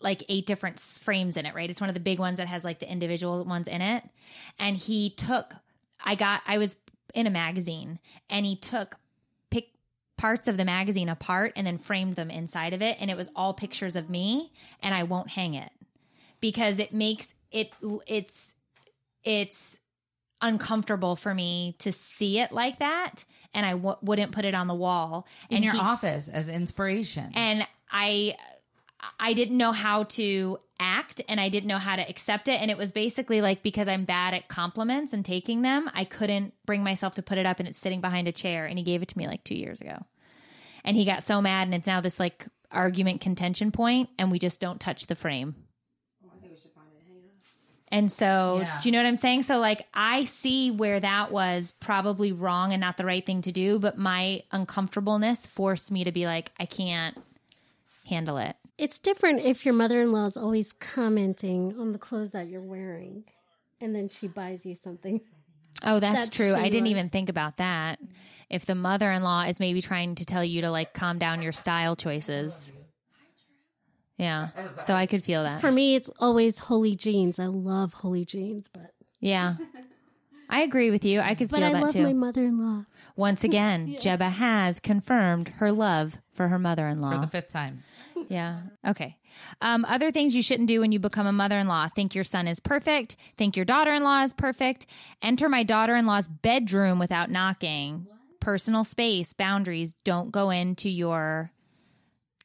like 0.00 0.22
eight 0.28 0.46
different 0.46 0.78
frames 0.78 1.36
in 1.36 1.46
it, 1.46 1.54
right? 1.54 1.68
It's 1.70 1.80
one 1.80 1.90
of 1.90 1.94
the 1.94 2.00
big 2.00 2.18
ones 2.18 2.38
that 2.38 2.48
has 2.48 2.64
like 2.64 2.78
the 2.80 2.90
individual 2.90 3.44
ones 3.44 3.68
in 3.68 3.80
it. 3.80 4.02
And 4.58 4.76
he 4.76 5.10
took 5.10 5.54
I 6.04 6.14
got 6.14 6.42
I 6.46 6.58
was 6.58 6.76
in 7.14 7.26
a 7.26 7.30
magazine 7.30 7.98
and 8.28 8.44
he 8.44 8.56
took 8.56 8.96
pick 9.50 9.68
parts 10.18 10.48
of 10.48 10.56
the 10.58 10.64
magazine 10.64 11.08
apart 11.08 11.52
and 11.56 11.66
then 11.66 11.78
framed 11.78 12.16
them 12.16 12.30
inside 12.30 12.72
of 12.74 12.82
it 12.82 12.96
and 13.00 13.10
it 13.10 13.16
was 13.16 13.30
all 13.34 13.54
pictures 13.54 13.96
of 13.96 14.10
me 14.10 14.52
and 14.82 14.94
I 14.94 15.02
won't 15.04 15.30
hang 15.30 15.54
it 15.54 15.70
because 16.40 16.78
it 16.78 16.92
makes 16.92 17.34
it 17.50 17.70
it's 18.06 18.54
it's 19.24 19.78
uncomfortable 20.42 21.16
for 21.16 21.34
me 21.34 21.74
to 21.78 21.90
see 21.92 22.38
it 22.38 22.52
like 22.52 22.78
that 22.78 23.24
and 23.54 23.64
I 23.64 23.70
w- 23.72 23.96
wouldn't 24.02 24.32
put 24.32 24.44
it 24.44 24.54
on 24.54 24.66
the 24.66 24.74
wall 24.74 25.26
In 25.48 25.56
and 25.56 25.64
your 25.64 25.74
he- 25.74 25.80
office 25.80 26.28
as 26.28 26.48
inspiration. 26.50 27.32
and 27.34 27.66
I 27.90 28.34
I 29.20 29.32
didn't 29.34 29.56
know 29.56 29.72
how 29.72 30.04
to 30.04 30.58
act 30.78 31.22
and 31.28 31.40
I 31.40 31.48
didn't 31.48 31.68
know 31.68 31.78
how 31.78 31.96
to 31.96 32.08
accept 32.08 32.48
it 32.48 32.60
and 32.60 32.70
it 32.70 32.76
was 32.76 32.92
basically 32.92 33.40
like 33.40 33.62
because 33.62 33.88
I'm 33.88 34.04
bad 34.04 34.34
at 34.34 34.48
compliments 34.48 35.12
and 35.12 35.24
taking 35.24 35.62
them 35.62 35.90
I 35.94 36.04
couldn't 36.04 36.52
bring 36.66 36.82
myself 36.84 37.14
to 37.14 37.22
put 37.22 37.38
it 37.38 37.46
up 37.46 37.60
and 37.60 37.68
it's 37.68 37.78
sitting 37.78 38.00
behind 38.00 38.28
a 38.28 38.32
chair 38.32 38.66
and 38.66 38.78
he 38.78 38.84
gave 38.84 39.00
it 39.02 39.08
to 39.08 39.18
me 39.18 39.26
like 39.26 39.42
2 39.44 39.54
years 39.54 39.80
ago. 39.80 40.04
And 40.84 40.96
he 40.96 41.04
got 41.04 41.22
so 41.22 41.40
mad 41.40 41.68
and 41.68 41.74
it's 41.74 41.86
now 41.86 42.00
this 42.00 42.20
like 42.20 42.46
argument 42.70 43.20
contention 43.20 43.72
point 43.72 44.10
and 44.18 44.30
we 44.30 44.38
just 44.38 44.60
don't 44.60 44.80
touch 44.80 45.06
the 45.06 45.16
frame. 45.16 45.54
And 47.88 48.10
so, 48.10 48.58
Yeah. 48.62 48.80
do 48.82 48.88
you 48.88 48.92
know 48.92 48.98
what 48.98 49.06
I'm 49.06 49.16
saying? 49.16 49.42
So, 49.42 49.58
like, 49.58 49.86
I 49.94 50.24
see 50.24 50.72
where 50.72 50.98
that 50.98 51.30
was 51.30 51.72
probably 51.78 52.32
wrong 52.32 52.72
and 52.72 52.80
not 52.80 52.96
the 52.96 53.04
right 53.04 53.24
thing 53.24 53.42
to 53.42 53.52
do, 53.52 53.78
but 53.78 53.96
my 53.96 54.42
uncomfortableness 54.50 55.46
forced 55.46 55.92
me 55.92 56.02
to 56.02 56.10
be 56.10 56.26
like, 56.26 56.50
I 56.58 56.66
can't 56.66 57.16
handle 58.06 58.38
it. 58.38 58.56
It's 58.78 58.98
different 58.98 59.40
if 59.40 59.64
your 59.64 59.74
mother 59.74 60.00
in 60.02 60.12
law 60.12 60.26
is 60.26 60.36
always 60.36 60.72
commenting 60.72 61.74
on 61.78 61.92
the 61.92 61.98
clothes 61.98 62.32
that 62.32 62.48
you're 62.48 62.60
wearing 62.60 63.24
and 63.80 63.94
then 63.94 64.08
she 64.08 64.28
buys 64.28 64.66
you 64.66 64.74
something. 64.74 65.20
Oh, 65.82 66.00
that's 66.00 66.28
That 66.28 66.34
true. 66.34 66.54
I 66.54 66.68
didn't 66.68 66.86
even 66.88 67.10
think 67.10 67.28
about 67.28 67.58
that. 67.58 67.98
If 68.48 68.64
the 68.66 68.74
mother 68.74 69.10
in 69.10 69.22
law 69.22 69.42
is 69.42 69.60
maybe 69.60 69.82
trying 69.82 70.14
to 70.16 70.24
tell 70.24 70.44
you 70.44 70.62
to 70.62 70.70
like 70.70 70.94
calm 70.94 71.18
down 71.18 71.42
your 71.42 71.52
style 71.52 71.96
choices. 71.96 72.72
Yeah. 74.16 74.48
So 74.78 74.94
I 74.94 75.06
could 75.06 75.22
feel 75.22 75.42
that. 75.42 75.60
For 75.60 75.70
me, 75.70 75.94
it's 75.94 76.10
always 76.18 76.60
holey 76.60 76.96
jeans. 76.96 77.38
I 77.38 77.46
love 77.46 77.96
holey 77.96 78.26
jeans, 78.26 78.70
but 78.72 78.92
Yeah. 79.20 79.56
I 80.48 80.62
agree 80.62 80.90
with 80.90 81.04
you. 81.04 81.20
I 81.20 81.34
could 81.34 81.50
but 81.50 81.58
feel 81.58 81.68
I 81.68 81.72
that 81.72 81.82
love 81.82 81.92
too. 81.92 82.02
my 82.02 82.12
mother 82.12 82.44
in 82.44 82.58
law. 82.58 82.84
Once 83.16 83.44
again, 83.48 83.96
Jebba 83.98 84.30
has 84.30 84.80
confirmed 84.80 85.48
her 85.58 85.72
love 85.72 86.18
for 86.32 86.48
her 86.48 86.58
mother 86.58 86.86
in 86.88 87.00
law. 87.00 87.12
for 87.12 87.18
the 87.18 87.26
fifth 87.26 87.52
time. 87.52 87.82
Yeah. 88.28 88.60
Okay. 88.86 89.16
Um, 89.60 89.84
other 89.84 90.10
things 90.10 90.34
you 90.34 90.42
shouldn't 90.42 90.68
do 90.68 90.80
when 90.80 90.92
you 90.92 90.98
become 90.98 91.26
a 91.26 91.32
mother 91.32 91.58
in 91.58 91.68
law 91.68 91.88
think 91.88 92.14
your 92.14 92.24
son 92.24 92.48
is 92.48 92.60
perfect, 92.60 93.16
think 93.36 93.56
your 93.56 93.64
daughter 93.64 93.92
in 93.92 94.02
law 94.02 94.22
is 94.22 94.32
perfect, 94.32 94.86
enter 95.22 95.48
my 95.48 95.62
daughter 95.62 95.94
in 95.94 96.06
law's 96.06 96.26
bedroom 96.28 96.98
without 96.98 97.30
knocking, 97.30 98.06
personal 98.40 98.84
space, 98.84 99.32
boundaries, 99.34 99.94
don't 100.04 100.30
go 100.30 100.50
into 100.50 100.88
your 100.88 101.50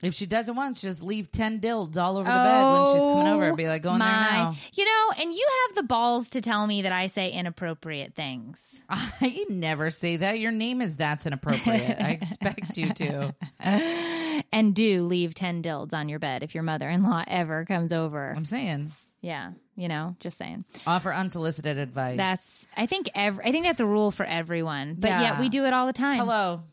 If 0.01 0.13
she 0.15 0.25
doesn't 0.25 0.55
want, 0.55 0.77
just 0.77 1.03
leave 1.03 1.31
ten 1.31 1.59
dilds 1.59 1.97
all 1.97 2.17
over 2.17 2.31
the 2.31 2.39
bed 2.39 2.71
when 2.71 2.85
she's 2.93 3.05
coming 3.05 3.27
over. 3.27 3.53
Be 3.53 3.67
like, 3.67 3.83
go 3.83 3.93
in 3.93 3.99
there 3.99 4.07
Oh 4.07 4.11
now. 4.11 4.55
You 4.73 4.85
know, 4.85 5.13
and 5.19 5.33
you 5.33 5.47
have 5.67 5.75
the 5.75 5.83
balls 5.83 6.29
to 6.31 6.41
tell 6.41 6.65
me 6.65 6.81
that 6.81 6.91
I 6.91 7.07
say 7.07 7.29
inappropriate 7.31 8.15
things. 8.15 8.81
I 8.89 9.45
never 9.49 9.89
say 9.91 10.17
that. 10.17 10.39
Your 10.39 10.51
name 10.51 10.81
is 10.81 10.95
that's 10.95 11.25
inappropriate. 11.27 12.01
I 12.01 12.11
expect 12.11 12.77
you 12.77 12.93
to. 12.93 13.35
And 14.53 14.73
do 14.75 15.03
leave 15.03 15.33
10 15.33 15.61
dilds 15.61 15.93
on 15.93 16.09
your 16.09 16.19
bed 16.19 16.41
if 16.43 16.55
your 16.55 16.63
mother 16.63 16.89
in 16.89 17.03
law 17.03 17.23
ever 17.27 17.63
comes 17.63 17.93
over. 17.93 18.33
I'm 18.35 18.43
saying 18.43 18.91
Yeah, 19.21 19.51
you 19.75 19.87
know, 19.87 20.15
just 20.19 20.37
saying. 20.37 20.65
offer 20.87 21.13
unsolicited 21.13 21.77
advice. 21.77 22.17
That's, 22.17 22.67
I 22.75 22.85
think, 22.85 23.09
every, 23.13 23.45
I 23.45 23.51
think 23.51 23.65
that's 23.65 23.79
a 23.79 23.85
rule 23.85 24.09
for 24.11 24.25
everyone. 24.25 24.95
But 24.97 25.09
Yeah. 25.09 25.21
yet 25.21 25.39
we 25.39 25.49
do 25.49 25.65
it 25.65 25.73
all 25.73 25.85
the 25.85 25.93
time. 25.93 26.17
hello. 26.17 26.63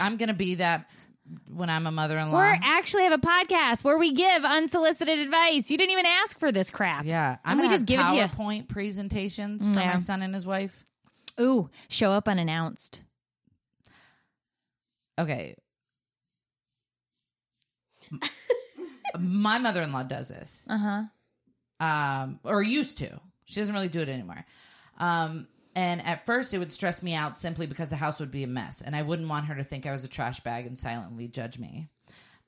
I'm 0.00 0.16
gonna 0.16 0.32
be 0.32 0.54
that 0.56 0.88
when 1.48 1.70
I'm 1.70 1.86
a 1.86 1.92
mother-in-law. 1.92 2.36
We 2.52 2.58
actually 2.62 3.04
have 3.04 3.12
a 3.12 3.18
podcast 3.18 3.84
where 3.84 3.96
we 3.98 4.12
give 4.12 4.44
unsolicited 4.44 5.18
advice. 5.18 5.70
You 5.70 5.78
didn't 5.78 5.92
even 5.92 6.06
ask 6.06 6.38
for 6.38 6.50
this 6.52 6.70
crap. 6.70 7.04
yeah, 7.04 7.36
I'm 7.44 7.60
we 7.60 7.68
just 7.68 7.86
give 7.86 8.00
it 8.00 8.06
to 8.08 8.16
you. 8.16 8.22
PowerPoint 8.24 8.68
presentations 8.68 9.66
for 9.68 9.78
Yeah. 9.78 9.90
my 9.92 9.96
son 9.96 10.22
and 10.22 10.34
his 10.34 10.44
wife. 10.46 10.84
Ooh, 11.40 11.70
show 11.88 12.10
up 12.10 12.28
unannounced. 12.28 13.00
Okay. 15.18 15.56
my 19.18 19.58
mother-in-law 19.58 20.04
does 20.04 20.28
this. 20.28 20.66
Uh 20.68 20.78
huh. 21.80 21.84
um, 21.86 22.40
or 22.44 22.62
used 22.62 22.98
to. 22.98 23.20
She 23.44 23.60
doesn't 23.60 23.74
really 23.74 23.88
do 23.88 24.00
it 24.00 24.08
anymore. 24.08 24.44
Um, 24.98 25.46
and 25.74 26.04
at 26.04 26.26
first, 26.26 26.54
it 26.54 26.58
would 26.58 26.72
stress 26.72 27.02
me 27.02 27.14
out 27.14 27.38
simply 27.38 27.66
because 27.66 27.88
the 27.88 27.96
house 27.96 28.20
would 28.20 28.30
be 28.30 28.44
a 28.44 28.48
mess, 28.48 28.80
and 28.80 28.94
I 28.94 29.02
wouldn't 29.02 29.28
want 29.28 29.46
her 29.46 29.54
to 29.56 29.64
think 29.64 29.86
I 29.86 29.92
was 29.92 30.04
a 30.04 30.08
trash 30.08 30.40
bag 30.40 30.66
and 30.66 30.78
silently 30.78 31.28
judge 31.28 31.58
me. 31.58 31.88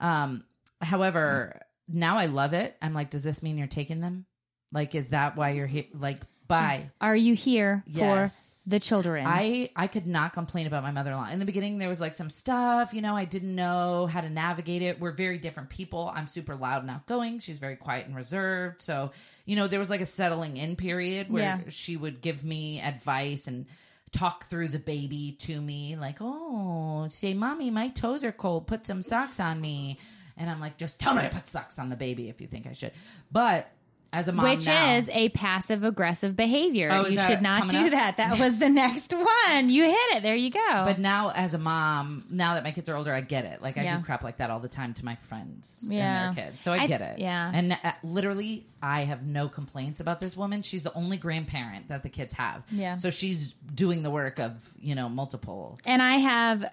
Um, 0.01 0.45
however, 0.81 1.61
now 1.89 2.17
I 2.17 2.27
love 2.27 2.53
it. 2.53 2.77
I'm 2.83 2.95
like, 2.95 3.11
does 3.11 3.23
this 3.23 3.43
mean 3.43 3.59
you're 3.59 3.67
taking 3.67 4.01
them? 4.01 4.27
Like, 4.73 4.95
is 4.95 5.11
that 5.11 5.37
why 5.37 5.51
you're 5.51 5.67
here? 5.67 5.85
Like, 5.95 6.19
bye. 6.47 6.91
Are 7.01 7.17
you 7.17 7.35
here 7.35 7.83
Yes. 7.87 8.63
for 8.65 8.71
the 8.71 8.81
children? 8.81 9.27
I 9.27 9.71
I 9.77 9.87
could 9.87 10.07
not 10.07 10.33
complain 10.33 10.67
about 10.67 10.83
my 10.83 10.91
mother-in-law. 10.91 11.31
In 11.31 11.39
the 11.39 11.45
beginning 11.45 11.79
there 11.79 11.89
was 11.89 12.01
like 12.01 12.15
some 12.15 12.31
stuff, 12.31 12.93
you 12.95 13.01
know, 13.03 13.17
I 13.17 13.25
didn't 13.25 13.55
know 13.55 14.07
how 14.07 14.21
to 14.21 14.29
navigate 14.31 14.83
it. 14.83 15.01
We're 15.01 15.13
very 15.13 15.39
different 15.39 15.71
people. 15.71 16.11
I'm 16.15 16.27
super 16.27 16.55
loud 16.57 16.83
and 16.83 16.91
outgoing. 16.91 17.39
She's 17.39 17.59
very 17.59 17.77
quiet 17.77 18.07
and 18.07 18.15
reserved. 18.17 18.81
So, 18.83 19.13
you 19.47 19.57
know, 19.57 19.67
there 19.67 19.79
was 19.79 19.91
like 19.91 20.01
a 20.01 20.07
settling 20.07 20.57
in 20.57 20.77
period 20.77 21.31
where 21.31 21.43
Yeah. 21.43 21.61
she 21.71 21.97
would 21.97 22.21
give 22.21 22.45
me 22.45 22.81
advice 22.81 23.47
and 23.47 23.67
talk 24.13 24.45
through 24.45 24.69
the 24.69 24.79
baby 24.79 25.33
to 25.41 25.61
me 25.61 25.97
like, 25.97 26.19
"Oh, 26.21 27.07
say, 27.09 27.35
"Mommy, 27.35 27.71
my 27.71 27.89
toes 27.89 28.23
are 28.23 28.31
cold. 28.31 28.67
Put 28.69 28.87
some 28.87 29.03
socks 29.03 29.41
on 29.41 29.61
me." 29.61 29.99
And 30.37 30.49
I'm 30.49 30.61
like, 30.61 30.77
"Just 30.77 31.01
tell 31.01 31.15
me 31.15 31.23
to 31.23 31.29
put 31.29 31.47
socks 31.49 31.79
on 31.81 31.89
the 31.89 31.97
baby 31.97 32.29
if 32.29 32.41
you 32.41 32.47
think 32.47 32.67
I 32.67 32.73
should." 32.75 32.93
But 33.33 33.71
as 34.17 34.29
a 34.29 34.33
mom 34.33 34.45
Which 34.49 34.67
now- 34.67 34.97
is 34.97 35.09
a 35.13 35.29
passive 35.31 35.85
aggressive 35.85 36.37
behavior. 36.37 36.89
Oh, 36.93 37.07
you 37.07 37.19
should 37.19 37.43
not 37.43 37.71
do 37.71 37.79
up? 37.87 37.91
that. 37.93 38.17
That 38.19 38.39
was 38.39 38.59
the 38.59 38.69
next 38.69 39.13
one. 39.47 39.71
You 39.71 39.85
hit 39.85 39.97
it. 40.17 40.23
There 40.23 40.35
you 40.35 40.51
go. 40.51 40.61
But 40.85 40.99
now, 40.99 41.31
as 41.31 41.55
a 41.55 41.59
mom, 41.59 42.25
now 42.31 42.55
that 42.55 42.65
my 42.65 42.71
kids 42.73 42.89
are 42.89 42.97
older, 42.97 43.13
I 43.13 43.21
get 43.21 43.45
it. 43.45 43.63
Like 43.63 43.79
I 43.79 43.83
Yeah. 43.83 43.99
do 43.99 44.05
crap 44.05 44.23
like 44.25 44.39
that 44.39 44.51
all 44.51 44.61
the 44.61 44.69
time 44.69 44.95
to 44.95 45.05
my 45.05 45.17
friends 45.17 45.89
Yeah. 45.91 46.29
and 46.29 46.37
their 46.37 46.45
kids, 46.47 46.63
so 46.63 46.73
I, 46.73 46.79
I- 46.81 46.87
get 46.87 47.01
it. 47.01 47.19
yeah. 47.19 47.51
and 47.53 47.73
uh, 47.73 47.93
literally, 48.03 48.67
I 48.83 49.05
have 49.05 49.25
no 49.25 49.49
complaints 49.49 50.01
about 50.01 50.21
this 50.21 50.37
woman. 50.37 50.63
She's 50.63 50.83
the 50.83 50.93
only 50.95 51.17
grandparent 51.17 51.89
that 51.89 52.03
the 52.03 52.09
kids 52.11 52.35
have. 52.35 52.63
Yeah. 52.71 52.97
so 52.97 53.11
she's 53.11 53.55
doing 53.75 54.03
the 54.03 54.11
work 54.11 54.39
of 54.39 54.53
you 54.81 54.95
know 54.95 55.09
multiple. 55.09 55.79
and 55.87 56.03
I 56.03 56.19
have 56.19 56.65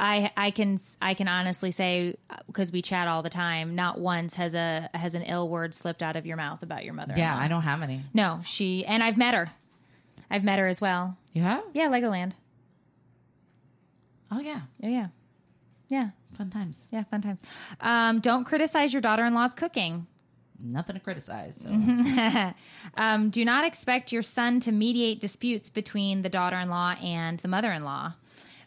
I 0.00 0.30
I 0.36 0.50
can 0.50 0.78
I 1.00 1.14
can 1.14 1.28
honestly 1.28 1.70
say 1.70 2.16
because 2.46 2.72
we 2.72 2.82
chat 2.82 3.06
all 3.06 3.22
the 3.22 3.30
time, 3.30 3.74
not 3.74 4.00
once 4.00 4.34
has 4.34 4.54
a 4.54 4.88
has 4.94 5.14
an 5.14 5.22
ill 5.22 5.48
word 5.48 5.74
slipped 5.74 6.02
out 6.02 6.16
of 6.16 6.26
your 6.26 6.36
mouth 6.36 6.62
about 6.62 6.84
your 6.84 6.94
mother. 6.94 7.14
Yeah, 7.16 7.36
I 7.36 7.46
don't 7.48 7.62
have 7.62 7.82
any. 7.82 8.02
No, 8.14 8.40
she 8.44 8.84
and 8.86 9.02
I've 9.04 9.16
met 9.18 9.34
her. 9.34 9.50
I've 10.30 10.44
met 10.44 10.58
her 10.58 10.66
as 10.66 10.80
well. 10.80 11.16
You 11.32 11.42
have? 11.42 11.62
Yeah, 11.74 11.88
Legoland. 11.88 12.32
Oh 14.32 14.40
yeah, 14.40 14.60
Yeah, 14.78 14.88
yeah, 14.90 15.08
yeah, 15.88 16.08
fun 16.36 16.50
times. 16.50 16.88
yeah. 16.90 17.02
Fun 17.04 17.20
times. 17.20 17.40
Um, 17.80 18.20
don't 18.20 18.44
criticize 18.44 18.92
your 18.92 19.02
daughter-in-law's 19.02 19.54
cooking. 19.54 20.06
Nothing 20.62 20.94
to 20.94 21.00
criticize. 21.00 21.56
So. 21.56 21.70
um, 22.96 23.30
do 23.30 23.44
not 23.44 23.64
expect 23.64 24.12
your 24.12 24.22
son 24.22 24.60
to 24.60 24.72
mediate 24.72 25.20
disputes 25.20 25.68
between 25.70 26.22
the 26.22 26.28
daughter 26.28 26.56
in 26.58 26.68
law 26.68 26.90
and 27.02 27.38
the 27.40 27.48
mother 27.48 27.72
in 27.72 27.82
law. 27.84 28.12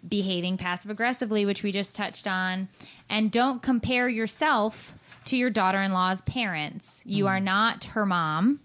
Behaving 0.08 0.58
passive 0.58 0.91
aggressively, 0.91 1.45
which 1.45 1.64
we 1.64 1.72
just 1.72 1.95
touched 1.95 2.28
on. 2.28 2.68
And 3.10 3.32
don't 3.32 3.62
compare 3.62 4.10
yourself 4.10 4.95
to 5.26 5.38
your 5.38 5.49
daughter 5.49 5.82
in 5.82 5.93
law's 5.93 6.22
parents. 6.22 7.01
You 7.06 7.26
mm. 7.26 7.30
are 7.30 7.39
not 7.39 7.86
her 7.86 8.06
mom. 8.06 8.60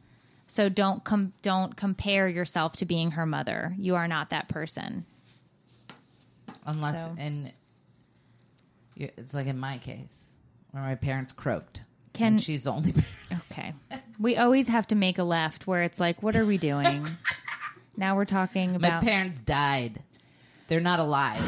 So 0.49 0.69
don't 0.69 1.05
com- 1.05 1.35
don't 1.43 1.77
compare 1.77 2.27
yourself 2.27 2.75
to 2.77 2.87
being 2.87 3.13
her 3.13 3.27
mother. 3.27 3.75
You 3.79 3.97
are 3.97 4.09
not 4.09 4.31
that 4.31 4.49
person. 4.49 5.05
Unless 6.65 7.07
So- 7.07 7.15
in, 7.19 7.53
it's 8.97 9.35
like 9.35 9.47
in 9.47 9.59
my 9.59 9.79
case 9.79 10.33
where 10.71 10.83
my 10.83 10.95
parents 10.95 11.33
croaked. 11.33 11.83
Can- 12.15 12.33
and 12.35 12.43
she's 12.43 12.63
the 12.63 12.73
only. 12.73 12.95
Okay. 13.51 13.75
We 14.19 14.37
always 14.37 14.69
have 14.69 14.87
to 14.89 14.95
make 14.95 15.19
a 15.19 15.23
left 15.23 15.67
where 15.67 15.83
it's 15.83 16.01
like, 16.01 16.23
what 16.23 16.37
are 16.37 16.47
we 16.47 16.59
doing? 16.59 17.07
now 17.97 18.17
we're 18.17 18.25
talking 18.25 18.73
My 18.73 18.77
about 18.77 19.03
parents 19.03 19.41
died. 19.41 20.01
They're 20.69 20.81
not 20.81 21.01
alive. 21.01 21.43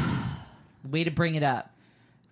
Way 0.90 1.04
to 1.04 1.10
bring 1.10 1.36
it 1.36 1.42
up. 1.42 1.70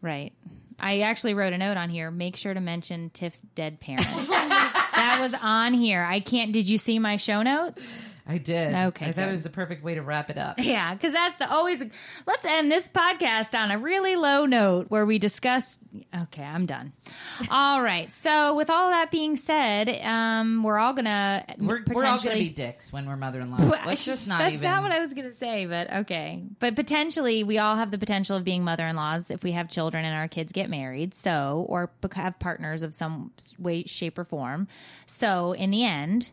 Right. 0.02 0.32
I 0.80 1.00
actually 1.00 1.34
wrote 1.34 1.52
a 1.52 1.58
note 1.58 1.76
on 1.76 1.90
here. 1.90 2.10
Make 2.10 2.36
sure 2.36 2.54
to 2.54 2.60
mention 2.60 3.10
Tiff's 3.10 3.42
dead 3.54 3.80
parents. 3.80 4.28
that 4.30 5.18
was 5.20 5.34
on 5.42 5.74
here. 5.74 6.04
I 6.04 6.20
can't. 6.20 6.52
Did 6.52 6.68
you 6.68 6.78
see 6.78 6.98
my 6.98 7.16
show 7.16 7.42
notes? 7.42 8.07
I 8.30 8.36
did. 8.36 8.74
Okay, 8.74 9.06
I 9.06 9.12
thought 9.12 9.28
it 9.28 9.30
was 9.30 9.42
the 9.42 9.48
perfect 9.48 9.82
way 9.82 9.94
to 9.94 10.02
wrap 10.02 10.28
it 10.30 10.36
up. 10.36 10.58
Yeah, 10.68 10.92
because 10.92 11.14
that's 11.14 11.38
the 11.38 11.50
always. 11.50 11.82
Let's 12.26 12.44
end 12.44 12.70
this 12.70 12.86
podcast 12.86 13.58
on 13.58 13.70
a 13.70 13.78
really 13.78 14.16
low 14.16 14.44
note 14.44 14.90
where 14.90 15.06
we 15.06 15.18
discuss. 15.18 15.78
Okay, 16.14 16.42
I'm 16.42 16.66
done. 16.66 16.92
all 17.50 17.80
right. 17.80 18.12
So 18.12 18.54
with 18.54 18.68
all 18.68 18.90
that 18.90 19.10
being 19.10 19.36
said, 19.36 19.88
um, 20.02 20.62
we're 20.62 20.78
all 20.78 20.92
gonna 20.92 21.42
We're, 21.56 21.82
we're 21.88 22.04
all 22.04 22.18
going 22.18 22.36
to 22.36 22.44
be 22.44 22.50
dicks 22.50 22.92
when 22.92 23.06
we're 23.06 23.16
mother-in-laws. 23.16 23.86
Let's 23.86 24.04
just 24.04 24.28
not 24.28 24.40
That's 24.40 24.56
even. 24.56 24.68
not 24.70 24.82
what 24.82 24.92
I 24.92 25.00
was 25.00 25.14
going 25.14 25.26
to 25.26 25.32
say, 25.32 25.64
but 25.64 25.90
okay. 25.90 26.42
But 26.60 26.76
potentially, 26.76 27.44
we 27.44 27.56
all 27.56 27.76
have 27.76 27.90
the 27.90 27.98
potential 27.98 28.36
of 28.36 28.44
being 28.44 28.62
mother-in-laws 28.62 29.30
if 29.30 29.42
we 29.42 29.52
have 29.52 29.70
children 29.70 30.04
and 30.04 30.14
our 30.14 30.28
kids 30.28 30.52
get 30.52 30.68
married. 30.68 31.14
So, 31.14 31.64
or 31.66 31.90
have 32.14 32.38
partners 32.38 32.82
of 32.82 32.94
some 32.94 33.32
way, 33.58 33.84
shape, 33.84 34.18
or 34.18 34.24
form. 34.24 34.68
So, 35.06 35.52
in 35.52 35.70
the 35.70 35.84
end, 35.84 36.30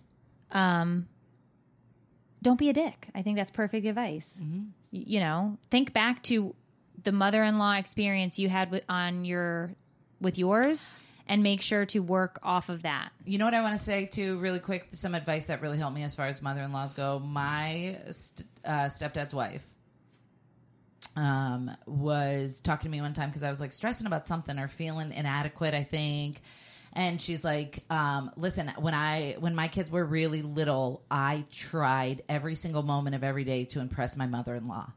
um, 0.51 1.07
don't 2.45 2.59
be 2.59 2.69
a 2.69 2.73
dick. 2.73 3.07
I 3.15 3.23
think 3.23 3.37
that's 3.37 3.49
perfect 3.51 3.85
advice. 3.87 4.39
Mm-hmm. 4.41 4.59
Y- 4.93 5.03
You 5.07 5.19
know, 5.19 5.57
think 5.71 5.91
back 5.93 6.21
to 6.23 6.53
the 7.03 7.11
mother-in-law 7.11 7.73
experience 7.77 8.37
you 8.39 8.49
had 8.49 8.69
with 8.71 8.83
on 8.87 9.25
your 9.25 9.71
with 10.21 10.37
yours, 10.37 10.89
and 11.27 11.41
make 11.43 11.61
sure 11.61 11.85
to 11.87 11.99
work 11.99 12.39
off 12.43 12.69
of 12.69 12.83
that. 12.83 13.09
You 13.25 13.37
know 13.39 13.45
what 13.45 13.53
I 13.55 13.61
want 13.61 13.75
to 13.77 13.83
say 13.83 14.05
too, 14.05 14.37
really 14.39 14.59
quick? 14.59 14.87
Some 14.91 15.15
advice 15.15 15.47
that 15.47 15.61
really 15.61 15.77
helped 15.79 15.95
me 15.95 16.03
as 16.03 16.15
far 16.15 16.27
as 16.27 16.41
mother-in-laws 16.41 16.93
go. 16.93 17.19
My 17.19 17.97
st- 18.11 18.47
uh, 18.63 18.85
stepdad's 18.85 19.33
wife 19.33 19.65
um, 21.15 21.71
was 21.87 22.61
talking 22.61 22.89
to 22.89 22.91
me 22.95 23.01
one 23.01 23.13
time 23.13 23.29
because 23.29 23.43
I 23.43 23.49
was 23.49 23.59
like 23.59 23.71
stressing 23.71 24.05
about 24.07 24.27
something 24.27 24.57
or 24.59 24.67
feeling 24.67 25.11
inadequate. 25.11 25.73
I 25.73 25.83
think. 25.83 26.41
And 26.95 27.19
she's 27.19 27.43
like, 27.43 27.83
um, 27.89 28.31
"Listen, 28.37 28.71
when 28.79 28.93
I 28.93 29.35
when 29.39 29.53
my 29.53 29.67
kids 29.67 29.91
were 29.91 30.05
really 30.05 30.41
little, 30.41 31.03
I 31.11 31.45
tried 31.51 32.23
every 32.29 32.55
single 32.55 32.83
moment 32.83 33.15
of 33.15 33.23
every 33.23 33.43
day 33.43 33.65
to 33.65 33.81
impress 33.81 34.15
my 34.15 34.27
mother-in-law. 34.27 34.91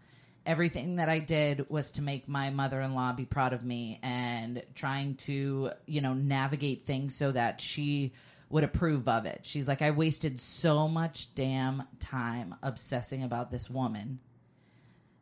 Everything 0.47 0.97
that 0.97 1.09
I 1.09 1.19
did 1.19 1.69
was 1.69 1.93
to 1.93 2.03
make 2.03 2.29
my 2.29 2.51
mother-in-law 2.51 3.15
be 3.15 3.27
proud 3.27 3.53
of 3.53 3.65
me 3.65 3.99
and 4.03 4.63
trying 4.75 5.17
to, 5.17 5.71
you 5.87 6.01
know, 6.01 6.15
navigate 6.15 6.85
things 6.85 7.15
so 7.17 7.33
that 7.33 7.61
she 7.61 8.15
would 8.49 8.65
approve 8.65 9.09
of 9.09 9.27
it. 9.27 9.41
She's 9.43 9.69
like, 9.69 9.83
I 9.83 9.91
wasted 9.91 10.41
so 10.41 10.89
much 10.89 11.35
damn 11.35 11.83
time 12.01 12.55
obsessing 12.63 13.23
about 13.23 13.51
this 13.51 13.69
woman 13.69 14.21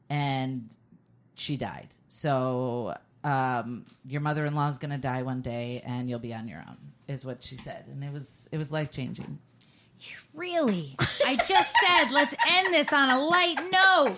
and 0.09 0.69
she 1.35 1.57
died. 1.57 1.89
So 2.09 2.97
um, 3.27 3.83
your 4.07 4.21
mother 4.21 4.47
in 4.47 4.55
law 4.55 4.69
is 4.69 4.79
going 4.79 4.93
to 4.93 4.99
die 4.99 5.23
one 5.25 5.41
day, 5.41 5.83
and 5.85 6.09
you'll 6.09 6.21
be 6.21 6.33
on 6.33 6.47
your 6.47 6.63
own, 6.67 6.77
is 7.09 7.27
what 7.27 7.43
she 7.43 7.57
said, 7.57 7.85
and 7.89 8.05
it 8.05 8.13
was 8.13 8.49
it 8.53 8.57
was 8.57 8.71
life 8.71 8.93
changing. 8.93 9.41
Really? 10.33 10.95
I 11.27 11.37
just 11.37 11.75
said 11.87 12.13
let's 12.13 12.35
end 12.49 12.73
this 12.73 12.93
on 12.93 13.11
a 13.11 13.21
light 13.21 13.57
note. 13.73 14.17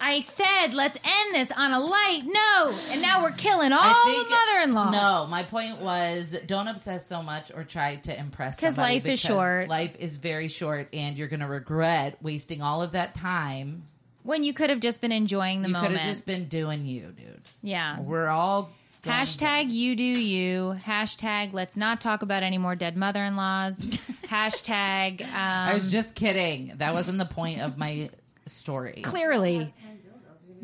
I 0.00 0.18
said 0.18 0.74
let's 0.74 0.98
end 1.04 1.34
this 1.36 1.52
on 1.52 1.70
a 1.70 1.78
light 1.78 2.22
note, 2.24 2.74
and 2.90 3.00
now 3.00 3.22
we're 3.22 3.30
killing 3.30 3.72
all 3.72 3.82
the 3.82 4.28
mother-in-laws. 4.28 4.92
No, 4.92 5.28
my 5.30 5.44
point 5.44 5.80
was 5.80 6.36
don't 6.46 6.66
obsess 6.66 7.06
so 7.06 7.22
much 7.22 7.52
or 7.54 7.62
try 7.62 7.96
to 7.96 8.18
impress 8.18 8.58
somebody 8.58 8.94
life 8.94 9.02
is 9.02 9.04
because 9.04 9.20
short. 9.20 9.68
Life 9.68 9.94
is 10.00 10.16
very 10.16 10.48
short, 10.48 10.88
and 10.92 11.16
you're 11.16 11.28
going 11.28 11.38
to 11.38 11.46
regret 11.46 12.18
wasting 12.20 12.62
all 12.62 12.82
of 12.82 12.92
that 12.92 13.14
time. 13.14 13.84
When 14.22 14.44
you 14.44 14.52
could 14.52 14.70
have 14.70 14.80
just 14.80 15.00
been 15.00 15.12
enjoying 15.12 15.62
the 15.62 15.68
moment. 15.68 15.92
you 15.92 15.98
could 15.98 16.06
have 16.06 16.14
just 16.14 16.26
been 16.26 16.46
doing 16.48 16.86
you, 16.86 17.12
dude. 17.16 17.40
yeah, 17.62 18.00
We're 18.00 18.28
all 18.28 18.70
Hashtag 19.02 19.72
you 19.72 19.96
do 19.96 20.04
you. 20.04 20.76
Hashtag 20.84 21.52
let's 21.52 21.76
not 21.76 22.00
talk 22.00 22.22
about 22.22 22.44
any 22.44 22.56
more 22.58 22.76
dead 22.76 22.96
mother 22.96 23.24
in 23.24 23.34
laws. 23.34 23.80
Hashtag 24.26 25.22
um, 25.22 25.28
I 25.34 25.74
was 25.74 25.90
just 25.90 26.14
kidding. 26.14 26.74
That 26.76 26.94
wasn't 26.94 27.18
the 27.18 27.26
point 27.26 27.60
of 27.60 27.76
my 27.76 28.10
story. 28.46 29.00
clearly, 29.02 29.72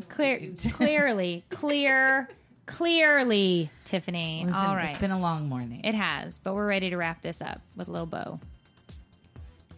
clear, 0.07 0.39
clearly, 0.71 1.43
clear, 1.49 2.29
clearly, 2.65 3.69
Tiffany. 3.83 4.43
Listen, 4.45 4.57
All 4.59 4.73
right, 4.75 4.91
It's 4.91 4.99
been 4.99 5.11
a 5.11 5.19
long 5.19 5.49
morning. 5.49 5.81
it 5.83 5.95
has, 5.95 6.39
but 6.39 6.53
we're 6.55 6.67
ready 6.67 6.89
to 6.91 6.95
wrap 6.97 7.21
this 7.21 7.41
up 7.41 7.59
with 7.75 7.89
a 7.89 7.91
little 7.91 8.07
bow. 8.07 8.39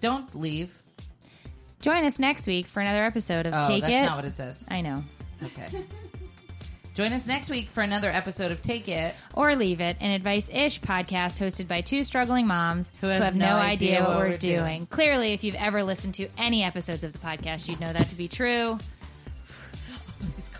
Don't 0.02 0.34
leave. 0.36 0.81
Join 1.82 2.06
us 2.06 2.20
next 2.20 2.48
week 2.48 2.68
for 2.68 2.80
another 2.80 3.04
episode 3.04 3.46
of 3.48 3.54
Oh, 3.56 3.68
Take 3.68 3.82
that's 3.82 3.94
It. 3.94 4.06
not 4.06 4.16
what 4.18 4.26
it 4.26 4.38
says. 4.38 4.64
I 4.70 4.82
know. 4.82 5.04
Okay. 5.44 5.68
Join 6.94 7.14
us 7.14 7.26
next 7.26 7.50
week 7.50 7.70
for 7.70 7.82
another 7.82 8.10
episode 8.12 8.52
of 8.52 8.62
Take 8.62 8.88
It. 8.90 9.16
or 9.34 9.56
Leave 9.56 9.80
It, 9.82 9.98
an 10.02 10.12
advice 10.12 10.50
ish 10.54 10.82
podcast 10.82 11.40
hosted 11.40 11.68
by 11.68 11.82
two 11.82 12.04
struggling 12.04 12.46
moms 12.48 12.92
who 13.02 13.08
have 13.08 13.36
no 13.36 13.56
idea 13.56 14.04
what 14.04 14.18
we're 14.18 14.38
doing. 14.38 14.86
Clearly, 14.88 15.34
if 15.34 15.44
you've 15.44 15.56
ever 15.56 15.84
listened 15.84 16.14
to 16.16 16.28
any 16.38 16.64
episodes 16.64 17.04
of 17.04 17.14
the 17.14 17.20
podcast, 17.20 17.68
you'd 17.68 17.80
know 17.80 17.94
that 17.94 18.10
to 18.10 18.16
be 18.16 18.28
true. 18.28 18.78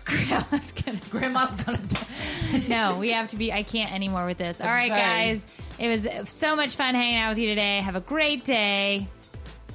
Grandma's 0.04 0.72
gonna 0.72 0.98
Grandma's 1.10 1.54
gonna. 1.54 1.78
die. 1.78 2.62
no, 2.68 2.98
we 2.98 3.10
have 3.12 3.28
to 3.28 3.36
be. 3.36 3.52
I 3.52 3.62
can't 3.62 3.92
anymore 3.94 4.26
with 4.26 4.38
this. 4.38 4.60
All 4.60 4.66
right, 4.66 4.88
sorry. 4.88 5.00
guys. 5.00 5.46
It 5.78 5.88
was 5.88 6.08
so 6.32 6.56
much 6.56 6.74
fun 6.76 6.94
hanging 6.94 7.18
out 7.18 7.28
with 7.30 7.38
you 7.38 7.48
today. 7.48 7.78
Have 7.78 7.94
a 7.94 8.00
great 8.00 8.44
day. 8.44 9.06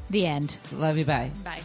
The 0.10 0.26
end. 0.26 0.58
Love 0.72 0.97
you. 0.97 1.05
Bye. 1.05 1.32
Bye. 1.43 1.62